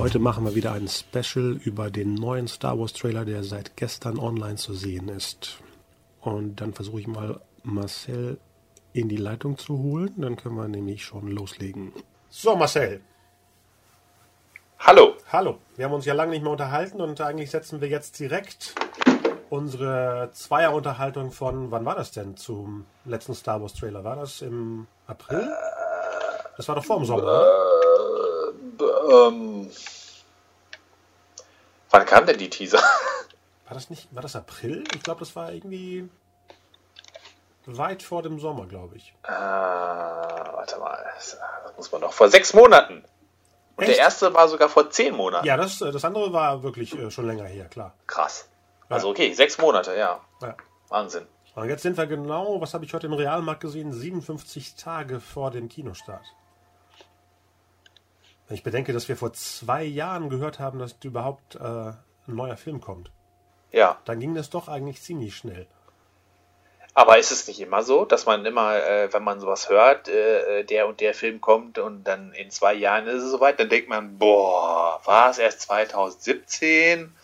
Heute 0.00 0.18
machen 0.18 0.46
wir 0.46 0.54
wieder 0.54 0.72
ein 0.72 0.88
Special 0.88 1.60
über 1.62 1.90
den 1.90 2.14
neuen 2.14 2.48
Star 2.48 2.78
Wars 2.78 2.94
Trailer, 2.94 3.26
der 3.26 3.44
seit 3.44 3.76
gestern 3.76 4.18
online 4.18 4.56
zu 4.56 4.72
sehen 4.72 5.10
ist. 5.10 5.58
Und 6.22 6.62
dann 6.62 6.72
versuche 6.72 7.00
ich 7.00 7.06
mal 7.06 7.38
Marcel 7.64 8.38
in 8.94 9.10
die 9.10 9.18
Leitung 9.18 9.58
zu 9.58 9.76
holen. 9.78 10.14
Dann 10.16 10.36
können 10.36 10.56
wir 10.56 10.68
nämlich 10.68 11.04
schon 11.04 11.28
loslegen. 11.28 11.92
So, 12.30 12.56
Marcel. 12.56 13.02
Hallo. 14.78 15.16
Hallo. 15.30 15.58
Wir 15.76 15.84
haben 15.84 15.92
uns 15.92 16.06
ja 16.06 16.14
lange 16.14 16.30
nicht 16.30 16.42
mehr 16.42 16.52
unterhalten 16.52 17.02
und 17.02 17.20
eigentlich 17.20 17.50
setzen 17.50 17.82
wir 17.82 17.88
jetzt 17.88 18.18
direkt 18.18 18.74
unsere 19.50 20.30
Zweierunterhaltung 20.32 21.30
von, 21.30 21.70
wann 21.70 21.84
war 21.84 21.94
das 21.94 22.10
denn 22.10 22.38
zum 22.38 22.86
letzten 23.04 23.34
Star 23.34 23.60
Wars 23.60 23.74
Trailer? 23.74 24.02
War 24.02 24.16
das 24.16 24.40
im 24.40 24.86
April? 25.06 25.46
Das 26.56 26.66
war 26.68 26.74
doch 26.76 26.84
vor 26.86 26.96
dem 26.96 27.04
Sommer. 27.04 27.22
Oder? 27.22 27.69
Ähm, 28.80 29.70
wann 31.90 32.06
kam 32.06 32.26
denn 32.26 32.38
die 32.38 32.50
Teaser? 32.50 32.82
War 33.66 33.74
das 33.74 33.88
nicht, 33.88 34.08
war 34.12 34.20
das 34.22 34.34
April? 34.34 34.82
Ich 34.96 35.02
glaube, 35.04 35.20
das 35.20 35.36
war 35.36 35.52
irgendwie 35.52 36.10
weit 37.66 38.02
vor 38.02 38.20
dem 38.20 38.40
Sommer, 38.40 38.66
glaube 38.66 38.96
ich. 38.96 39.14
Äh, 39.22 39.30
warte 39.30 40.76
mal, 40.80 40.98
das 41.14 41.38
muss 41.76 41.92
man 41.92 42.00
doch 42.00 42.12
vor 42.12 42.28
sechs 42.28 42.52
Monaten. 42.52 43.04
Und 43.76 43.84
Echt? 43.84 43.96
der 43.96 43.98
erste 43.98 44.34
war 44.34 44.48
sogar 44.48 44.68
vor 44.68 44.90
zehn 44.90 45.14
Monaten. 45.14 45.46
Ja, 45.46 45.56
das, 45.56 45.78
das 45.78 46.04
andere 46.04 46.32
war 46.32 46.64
wirklich 46.64 46.98
äh, 46.98 47.12
schon 47.12 47.28
länger 47.28 47.44
her, 47.44 47.66
klar. 47.66 47.94
Krass. 48.08 48.48
Also 48.88 49.08
okay, 49.08 49.32
sechs 49.34 49.56
Monate, 49.58 49.96
ja. 49.96 50.20
ja. 50.42 50.56
Wahnsinn. 50.88 51.28
Und 51.54 51.68
jetzt 51.68 51.82
sind 51.82 51.96
wir 51.96 52.06
genau, 52.06 52.60
was 52.60 52.74
habe 52.74 52.84
ich 52.84 52.92
heute 52.92 53.06
im 53.06 53.12
Realmarkt 53.12 53.60
gesehen, 53.60 53.92
57 53.92 54.74
Tage 54.74 55.20
vor 55.20 55.50
dem 55.50 55.68
Kinostart. 55.68 56.24
Wenn 58.50 58.56
ich 58.56 58.64
bedenke, 58.64 58.92
dass 58.92 59.08
wir 59.08 59.16
vor 59.16 59.32
zwei 59.32 59.84
Jahren 59.84 60.28
gehört 60.28 60.58
haben, 60.58 60.80
dass 60.80 60.96
überhaupt 61.04 61.54
äh, 61.54 61.58
ein 61.58 61.94
neuer 62.26 62.56
Film 62.56 62.80
kommt. 62.80 63.12
Ja. 63.70 63.98
Dann 64.06 64.18
ging 64.18 64.34
das 64.34 64.50
doch 64.50 64.66
eigentlich 64.66 65.00
ziemlich 65.00 65.36
schnell. 65.36 65.68
Aber 66.92 67.16
ist 67.18 67.30
es 67.30 67.46
nicht 67.46 67.60
immer 67.60 67.84
so, 67.84 68.04
dass 68.04 68.26
man 68.26 68.44
immer, 68.44 68.74
äh, 68.74 69.12
wenn 69.12 69.22
man 69.22 69.38
sowas 69.38 69.68
hört, 69.68 70.08
äh, 70.08 70.64
der 70.64 70.88
und 70.88 70.98
der 71.00 71.14
Film 71.14 71.40
kommt 71.40 71.78
und 71.78 72.02
dann 72.02 72.32
in 72.32 72.50
zwei 72.50 72.74
Jahren 72.74 73.06
ist 73.06 73.22
es 73.22 73.30
soweit, 73.30 73.60
dann 73.60 73.68
denkt 73.68 73.88
man, 73.88 74.18
boah, 74.18 75.00
war 75.04 75.30
es 75.30 75.38
erst 75.38 75.60
2017? 75.60 77.14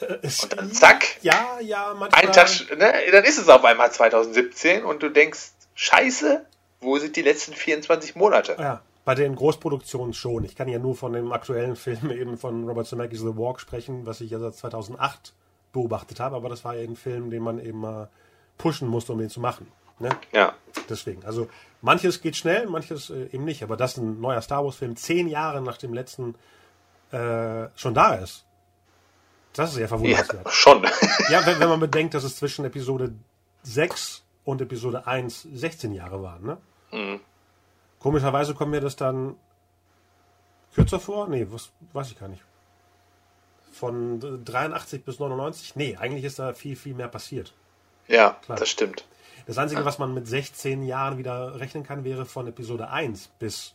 Äh, 0.00 0.06
und 0.06 0.56
dann 0.56 0.72
zack. 0.72 1.04
Ja, 1.20 1.58
ja, 1.60 1.94
manchmal. 1.94 2.24
Ein 2.24 2.32
Tag, 2.32 2.48
ne, 2.78 2.94
dann 3.12 3.24
ist 3.24 3.36
es 3.36 3.50
auf 3.50 3.66
einmal 3.66 3.92
2017 3.92 4.82
und 4.86 5.02
du 5.02 5.10
denkst, 5.10 5.50
scheiße, 5.74 6.46
wo 6.80 6.96
sind 6.96 7.16
die 7.16 7.22
letzten 7.22 7.52
24 7.52 8.16
Monate? 8.16 8.56
Ja. 8.58 8.80
Bei 9.04 9.14
den 9.14 9.34
Großproduktionen 9.34 10.12
schon. 10.12 10.44
Ich 10.44 10.56
kann 10.56 10.68
ja 10.68 10.78
nur 10.78 10.94
von 10.94 11.12
dem 11.12 11.32
aktuellen 11.32 11.76
Film 11.76 12.10
eben 12.10 12.36
von 12.36 12.68
Robert 12.68 12.86
Zemeckis 12.86 13.20
The 13.20 13.36
Walk 13.36 13.60
sprechen, 13.60 14.06
was 14.06 14.20
ich 14.20 14.30
ja 14.30 14.38
seit 14.38 14.54
2008 14.54 15.34
beobachtet 15.72 16.20
habe. 16.20 16.36
Aber 16.36 16.48
das 16.48 16.64
war 16.64 16.76
ja 16.76 16.82
ein 16.82 16.96
Film, 16.96 17.30
den 17.30 17.42
man 17.42 17.58
eben 17.58 17.80
mal 17.80 18.08
pushen 18.58 18.88
musste, 18.88 19.12
um 19.12 19.18
den 19.18 19.30
zu 19.30 19.40
machen. 19.40 19.66
Ne? 19.98 20.10
Ja. 20.32 20.54
Deswegen. 20.88 21.24
Also 21.24 21.48
manches 21.82 22.20
geht 22.20 22.36
schnell, 22.36 22.66
manches 22.66 23.10
äh, 23.10 23.28
eben 23.32 23.44
nicht. 23.44 23.62
Aber 23.62 23.76
dass 23.76 23.96
ein 23.96 24.20
neuer 24.20 24.40
Star 24.42 24.64
Wars-Film 24.64 24.96
zehn 24.96 25.28
Jahre 25.28 25.62
nach 25.62 25.76
dem 25.76 25.94
letzten 25.94 26.34
äh, 27.12 27.68
schon 27.76 27.94
da 27.94 28.14
ist, 28.14 28.44
das 29.52 29.70
ist 29.70 29.76
sehr 29.76 29.88
verwundernswert. 29.88 30.44
Ja, 30.44 30.50
schon. 30.50 30.82
ja, 31.28 31.44
wenn, 31.44 31.58
wenn, 31.58 31.68
man 31.68 31.80
bedenkt, 31.80 32.14
dass 32.14 32.24
es 32.24 32.36
zwischen 32.36 32.64
Episode 32.64 33.12
6 33.62 34.22
und 34.44 34.60
Episode 34.60 35.06
1 35.06 35.48
16 35.52 35.92
Jahre 35.92 36.22
waren. 36.22 36.44
Ne? 36.44 36.58
Mhm. 36.92 37.20
Komischerweise 38.00 38.54
kommt 38.54 38.72
mir 38.72 38.80
das 38.80 38.96
dann 38.96 39.36
kürzer 40.74 40.98
vor. 40.98 41.28
Nee, 41.28 41.46
was 41.50 41.70
weiß 41.92 42.10
ich 42.10 42.18
gar 42.18 42.28
nicht. 42.28 42.42
Von 43.72 44.44
83 44.44 45.04
bis 45.04 45.20
99? 45.20 45.76
Nee, 45.76 45.96
eigentlich 45.96 46.24
ist 46.24 46.38
da 46.38 46.52
viel, 46.54 46.76
viel 46.76 46.94
mehr 46.94 47.08
passiert. 47.08 47.54
Ja, 48.08 48.38
Klar. 48.42 48.58
das 48.58 48.68
stimmt. 48.68 49.06
Das 49.46 49.58
Einzige, 49.58 49.84
was 49.84 49.98
man 49.98 50.12
mit 50.12 50.26
16 50.26 50.82
Jahren 50.82 51.18
wieder 51.18 51.58
rechnen 51.58 51.84
kann, 51.84 52.04
wäre 52.04 52.26
von 52.26 52.46
Episode 52.46 52.90
1 52.90 53.28
bis 53.38 53.74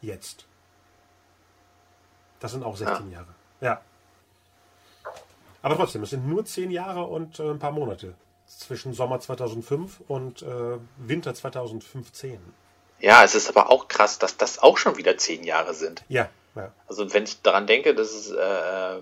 jetzt. 0.00 0.46
Das 2.40 2.52
sind 2.52 2.64
auch 2.64 2.76
16 2.76 3.10
ja. 3.10 3.18
Jahre. 3.18 3.34
Ja. 3.60 3.80
Aber 5.62 5.76
trotzdem, 5.76 6.02
es 6.02 6.10
sind 6.10 6.26
nur 6.26 6.44
10 6.44 6.70
Jahre 6.70 7.04
und 7.04 7.40
äh, 7.40 7.50
ein 7.50 7.58
paar 7.58 7.72
Monate 7.72 8.14
zwischen 8.46 8.92
Sommer 8.92 9.20
2005 9.20 10.02
und 10.06 10.42
äh, 10.42 10.78
Winter 10.98 11.34
2015. 11.34 12.38
Ja, 13.00 13.24
es 13.24 13.34
ist 13.34 13.48
aber 13.48 13.70
auch 13.70 13.88
krass, 13.88 14.18
dass 14.18 14.36
das 14.36 14.58
auch 14.58 14.78
schon 14.78 14.96
wieder 14.96 15.18
zehn 15.18 15.44
Jahre 15.44 15.74
sind. 15.74 16.02
Ja. 16.08 16.28
ja. 16.54 16.72
Also 16.88 17.12
wenn 17.12 17.24
ich 17.24 17.42
daran 17.42 17.66
denke, 17.66 17.94
dass 17.94 18.12
es 18.12 18.30
äh, 18.30 19.00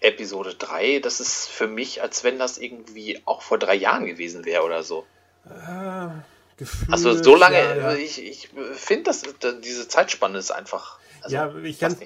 Episode 0.00 0.54
3, 0.54 1.00
das 1.00 1.20
ist 1.20 1.48
für 1.48 1.66
mich, 1.66 2.02
als 2.02 2.24
wenn 2.24 2.38
das 2.38 2.58
irgendwie 2.58 3.20
auch 3.24 3.42
vor 3.42 3.58
drei 3.58 3.74
Jahren 3.74 4.06
gewesen 4.06 4.44
wäre 4.44 4.62
oder 4.62 4.82
so. 4.82 5.04
Äh, 5.44 6.08
gefühlt, 6.56 6.92
also 6.92 7.22
so 7.22 7.36
lange, 7.36 7.58
ja, 7.58 7.76
ja. 7.76 7.94
ich, 7.94 8.22
ich 8.22 8.50
finde, 8.74 9.04
dass 9.04 9.22
diese 9.62 9.88
Zeitspanne 9.88 10.38
ist 10.38 10.50
einfach. 10.50 10.98
Also, 11.22 11.36
ja, 11.36 11.54
ich 11.56 11.78
kann 11.78 11.96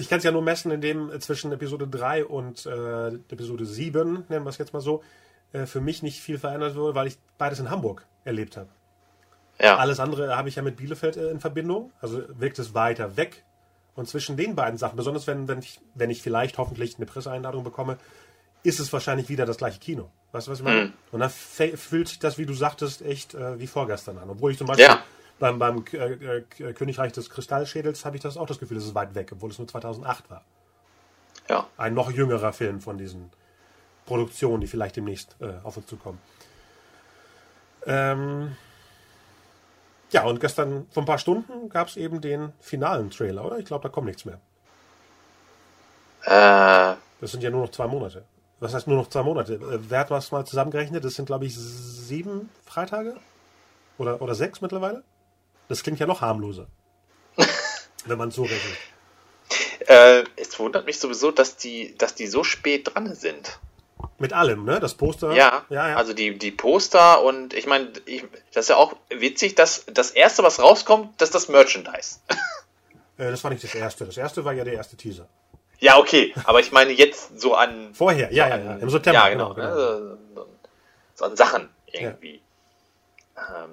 es 0.00 0.22
ja 0.24 0.30
nur 0.32 0.42
messen, 0.42 0.70
indem 0.70 1.18
zwischen 1.20 1.50
Episode 1.52 1.88
3 1.88 2.24
und 2.26 2.66
äh, 2.66 3.08
Episode 3.08 3.64
7, 3.64 4.26
nennen 4.28 4.44
wir 4.44 4.50
es 4.50 4.58
jetzt 4.58 4.72
mal 4.72 4.80
so, 4.80 5.02
äh, 5.52 5.66
für 5.66 5.80
mich 5.80 6.02
nicht 6.02 6.20
viel 6.20 6.38
verändert 6.38 6.76
wurde, 6.76 6.94
weil 6.94 7.06
ich 7.06 7.16
beides 7.38 7.58
in 7.58 7.70
Hamburg 7.70 8.04
erlebt 8.24 8.56
habe. 8.56 8.68
Ja. 9.58 9.76
Alles 9.76 10.00
andere 10.00 10.36
habe 10.36 10.48
ich 10.48 10.56
ja 10.56 10.62
mit 10.62 10.76
Bielefeld 10.76 11.16
äh, 11.16 11.30
in 11.30 11.40
Verbindung. 11.40 11.92
Also 12.00 12.22
wirkt 12.38 12.58
es 12.58 12.74
weiter 12.74 13.16
weg. 13.16 13.44
Und 13.94 14.08
zwischen 14.08 14.36
den 14.36 14.54
beiden 14.54 14.78
Sachen, 14.78 14.96
besonders 14.96 15.26
wenn, 15.26 15.48
wenn, 15.48 15.60
ich, 15.60 15.80
wenn 15.94 16.10
ich 16.10 16.22
vielleicht 16.22 16.58
hoffentlich 16.58 16.96
eine 16.96 17.06
Presseeinladung 17.06 17.64
bekomme, 17.64 17.96
ist 18.62 18.78
es 18.78 18.92
wahrscheinlich 18.92 19.28
wieder 19.28 19.46
das 19.46 19.56
gleiche 19.56 19.78
Kino. 19.78 20.10
Weißt 20.32 20.46
du, 20.46 20.50
was 20.50 20.58
ich 20.58 20.64
meine? 20.64 20.86
Mhm. 20.86 20.92
Und 21.12 21.20
dann 21.20 21.30
fühlt 21.30 22.08
sich 22.08 22.18
das, 22.18 22.36
wie 22.36 22.44
du 22.44 22.52
sagtest, 22.52 23.00
echt 23.00 23.34
äh, 23.34 23.58
wie 23.58 23.66
vorgestern 23.66 24.18
an. 24.18 24.28
Obwohl 24.28 24.50
ich 24.50 24.58
zum 24.58 24.66
Beispiel 24.66 24.86
ja. 24.86 25.02
beim, 25.38 25.58
beim 25.58 25.84
äh, 25.92 25.96
äh, 25.96 26.72
Königreich 26.74 27.12
des 27.12 27.30
Kristallschädels 27.30 28.04
habe 28.04 28.16
ich 28.16 28.22
das 28.22 28.36
auch 28.36 28.46
das 28.46 28.58
Gefühl, 28.58 28.76
es 28.76 28.84
ist 28.84 28.94
weit 28.94 29.14
weg, 29.14 29.30
obwohl 29.32 29.50
es 29.50 29.58
nur 29.58 29.68
2008 29.68 30.30
war. 30.30 30.44
Ja. 31.48 31.66
Ein 31.78 31.94
noch 31.94 32.10
jüngerer 32.10 32.52
Film 32.52 32.80
von 32.80 32.98
diesen 32.98 33.30
Produktionen, 34.04 34.60
die 34.60 34.66
vielleicht 34.66 34.96
demnächst 34.96 35.36
äh, 35.40 35.54
auf 35.62 35.76
uns 35.76 35.86
zukommen. 35.86 36.18
Ähm, 37.86 38.56
ja, 40.16 40.24
und 40.24 40.40
gestern 40.40 40.86
vor 40.90 41.02
ein 41.02 41.06
paar 41.06 41.18
Stunden 41.18 41.68
gab 41.68 41.88
es 41.88 41.98
eben 41.98 42.22
den 42.22 42.54
finalen 42.58 43.10
Trailer, 43.10 43.44
oder? 43.44 43.58
Ich 43.58 43.66
glaube, 43.66 43.82
da 43.82 43.90
kommt 43.90 44.06
nichts 44.06 44.24
mehr. 44.24 44.40
Äh. 46.22 46.96
Das 47.20 47.32
sind 47.32 47.42
ja 47.42 47.50
nur 47.50 47.60
noch 47.60 47.70
zwei 47.70 47.86
Monate. 47.86 48.24
Was 48.58 48.72
heißt 48.72 48.86
nur 48.86 48.96
noch 48.96 49.10
zwei 49.10 49.22
Monate? 49.22 49.56
Äh, 49.56 49.78
wer 49.90 49.98
hat 49.98 50.10
was 50.10 50.32
mal 50.32 50.46
zusammengerechnet? 50.46 51.04
Das 51.04 51.16
sind, 51.16 51.26
glaube 51.26 51.44
ich, 51.44 51.54
sieben 51.54 52.48
Freitage? 52.64 53.14
Oder, 53.98 54.22
oder 54.22 54.34
sechs 54.34 54.62
mittlerweile? 54.62 55.04
Das 55.68 55.82
klingt 55.82 56.00
ja 56.00 56.06
noch 56.06 56.22
harmloser. 56.22 56.66
wenn 58.06 58.16
man 58.16 58.30
so 58.30 58.44
rechnet. 58.44 58.78
Äh, 59.86 60.24
es 60.36 60.58
wundert 60.58 60.86
mich 60.86 60.98
sowieso, 60.98 61.30
dass 61.30 61.58
die, 61.58 61.94
dass 61.98 62.14
die 62.14 62.26
so 62.26 62.42
spät 62.42 62.94
dran 62.94 63.14
sind. 63.14 63.58
Mit 64.18 64.32
allem, 64.32 64.64
ne? 64.64 64.80
Das 64.80 64.94
Poster. 64.94 65.32
Ja, 65.32 65.64
ja, 65.68 65.90
ja. 65.90 65.96
also 65.96 66.14
die, 66.14 66.38
die 66.38 66.50
Poster 66.50 67.22
und 67.22 67.52
ich 67.52 67.66
meine, 67.66 67.92
das 68.54 68.64
ist 68.64 68.68
ja 68.70 68.76
auch 68.76 68.96
witzig, 69.10 69.54
dass 69.54 69.84
das 69.86 70.10
erste, 70.10 70.42
was 70.42 70.58
rauskommt, 70.58 71.20
das 71.20 71.28
ist 71.28 71.34
das 71.34 71.48
Merchandise. 71.48 72.20
Äh, 73.18 73.30
das 73.30 73.42
war 73.42 73.50
nicht 73.50 73.64
das 73.64 73.74
erste. 73.74 74.04
Das 74.04 74.18
erste 74.18 74.44
war 74.44 74.52
ja 74.52 74.62
der 74.62 74.74
erste 74.74 74.94
Teaser. 74.94 75.26
Ja, 75.78 75.96
okay, 75.96 76.34
aber 76.44 76.60
ich 76.60 76.70
meine 76.70 76.92
jetzt 76.92 77.40
so 77.40 77.54
an. 77.54 77.94
Vorher, 77.94 78.30
ja, 78.30 78.46
ja, 78.46 78.58
ja, 78.58 78.74
im 78.74 78.90
September. 78.90 79.20
Ja, 79.20 79.28
genau. 79.30 79.54
genau, 79.54 79.74
genau. 79.74 80.00
Ne? 80.34 80.46
So 81.14 81.24
an 81.24 81.34
Sachen 81.34 81.70
irgendwie. 81.86 82.42
Ja. 83.34 83.64
Ähm. 83.64 83.70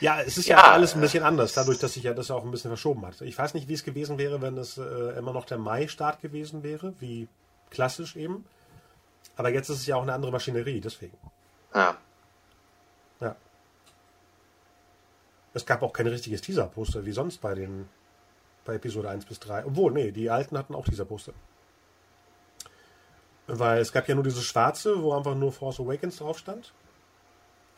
Ja, 0.00 0.20
es 0.20 0.36
ist 0.36 0.48
ja, 0.48 0.58
ja, 0.58 0.72
alles 0.72 0.94
ein 0.94 1.00
bisschen 1.00 1.22
anders, 1.22 1.52
dadurch, 1.54 1.78
dass 1.78 1.94
sich 1.94 2.02
ja 2.02 2.12
das 2.12 2.30
auch 2.30 2.44
ein 2.44 2.50
bisschen 2.50 2.70
verschoben 2.70 3.06
hat. 3.06 3.20
Ich 3.20 3.38
weiß 3.38 3.54
nicht, 3.54 3.68
wie 3.68 3.74
es 3.74 3.84
gewesen 3.84 4.18
wäre, 4.18 4.42
wenn 4.42 4.58
es 4.58 4.76
äh, 4.76 4.82
immer 5.16 5.32
noch 5.32 5.44
der 5.44 5.58
Mai-Start 5.58 6.20
gewesen 6.20 6.62
wäre, 6.62 6.94
wie 6.98 7.28
klassisch 7.74 8.16
eben. 8.16 8.44
Aber 9.36 9.50
jetzt 9.50 9.68
ist 9.68 9.78
es 9.78 9.86
ja 9.86 9.96
auch 9.96 10.02
eine 10.02 10.12
andere 10.12 10.32
Maschinerie, 10.32 10.80
deswegen. 10.80 11.16
Ja. 11.74 11.96
Ja. 13.20 13.36
Es 15.52 15.66
gab 15.66 15.82
auch 15.82 15.92
kein 15.92 16.06
richtiges 16.06 16.40
Teaser-Poster 16.40 17.04
wie 17.04 17.12
sonst 17.12 17.40
bei 17.40 17.54
den 17.54 17.88
bei 18.64 18.76
Episode 18.76 19.10
1 19.10 19.26
bis 19.26 19.40
3. 19.40 19.66
Obwohl, 19.66 19.92
nee, 19.92 20.10
die 20.10 20.30
alten 20.30 20.56
hatten 20.56 20.74
auch 20.74 20.86
Teaser-Poster. 20.86 21.34
Weil 23.46 23.80
es 23.80 23.92
gab 23.92 24.08
ja 24.08 24.14
nur 24.14 24.24
dieses 24.24 24.44
schwarze, 24.44 25.02
wo 25.02 25.12
einfach 25.12 25.34
nur 25.34 25.52
Force 25.52 25.80
Awakens 25.80 26.16
drauf 26.16 26.38
stand. 26.38 26.72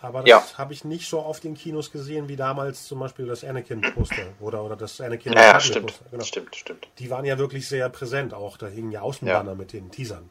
Aber 0.01 0.21
das 0.21 0.29
Ja. 0.29 0.59
habe 0.59 0.75
ich 0.75 0.85
nicht 0.85 1.09
so 1.09 1.21
oft 1.23 1.45
in 1.47 1.55
Kinos 1.55 1.91
gesehen 1.91 2.29
wie 2.29 2.37
damals 2.37 2.87
zum 2.87 2.99
Beispiel 3.01 3.27
das 3.27 3.43
Anakin-Poster 3.45 4.35
oder, 4.41 4.63
oder 4.63 4.77
das 4.77 5.01
Anakin 5.01 5.33
Ja, 5.33 5.41
ja, 5.43 5.61
stimmt. 5.61 5.87
Poster. 5.87 6.05
Genau. 6.11 6.25
Stimmt, 6.25 6.55
stimmt. 6.55 6.89
Die 6.99 7.09
waren 7.11 7.25
ja 7.25 7.39
wirklich 7.39 7.67
sehr 7.67 7.89
präsent 7.89 8.35
auch. 8.35 8.57
Da 8.59 8.67
hingen 8.67 8.91
ja 8.91 9.01
Außenbanner 9.01 9.55
mit 9.55 9.73
den 9.73 9.91
Teasern, 9.91 10.31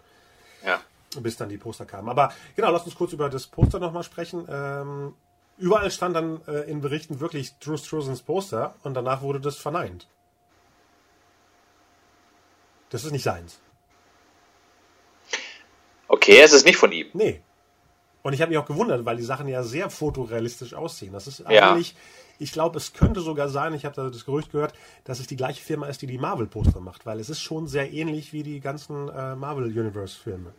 Ja. 0.64 0.80
bis 1.20 1.36
dann 1.38 1.50
die 1.50 1.58
Poster 1.58 1.86
kamen. 1.86 2.10
Aber 2.10 2.32
genau, 2.56 2.72
lass 2.72 2.86
uns 2.86 2.96
kurz 2.96 3.12
über 3.14 3.28
das 3.30 3.48
Poster 3.48 3.80
nochmal 3.80 4.04
sprechen. 4.04 4.48
Ähm, 4.50 5.16
überall 5.58 5.90
stand 5.90 6.16
dann 6.16 6.42
äh, 6.48 6.70
in 6.70 6.82
Berichten 6.82 7.20
wirklich 7.20 7.58
Drew 7.58 7.78
Struzans 7.78 8.22
Poster 8.22 8.76
und 8.84 8.94
danach 8.94 9.22
wurde 9.24 9.40
das 9.42 9.58
verneint. 9.58 10.08
Das 12.92 13.04
ist 13.04 13.12
nicht 13.12 13.24
seins. 13.24 13.60
Okay, 16.08 16.40
es 16.40 16.54
ist 16.54 16.66
nicht 16.66 16.78
von 16.78 16.92
ihm. 16.92 17.08
Nee. 17.14 17.42
Und 18.26 18.34
ich 18.34 18.42
habe 18.42 18.50
mich 18.50 18.58
auch 18.58 18.66
gewundert, 18.66 19.06
weil 19.06 19.18
die 19.18 19.24
Sachen 19.24 19.48
ja 19.48 19.62
sehr 19.62 19.92
fotorealistisch 19.92 20.74
aussehen. 20.74 21.14
Das 21.14 21.28
ist 21.28 21.44
Ja. 21.48 21.74
eigentlich, 21.74 21.96
ich 22.40 22.52
glaube, 22.52 22.80
es 22.80 22.94
könnte 22.94 23.20
sogar 23.22 23.50
sein, 23.50 23.76
ich 23.76 23.86
habe 23.86 23.94
da 23.94 24.10
das 24.10 24.26
Gerücht 24.26 24.52
gehört, 24.52 24.74
dass 25.04 25.20
es 25.20 25.28
die 25.28 25.36
gleiche 25.36 25.64
Firma 25.64 25.86
ist, 25.86 26.02
die 26.02 26.08
die 26.08 26.18
Marvel-Poster 26.18 26.80
macht, 26.80 27.06
weil 27.06 27.20
es 27.20 27.30
ist 27.30 27.40
schon 27.42 27.68
sehr 27.68 27.94
ähnlich 27.94 28.34
wie 28.34 28.42
die 28.42 28.62
ganzen 28.62 29.10
äh, 29.10 29.36
Marvel-Universe-Filme. 29.36 30.54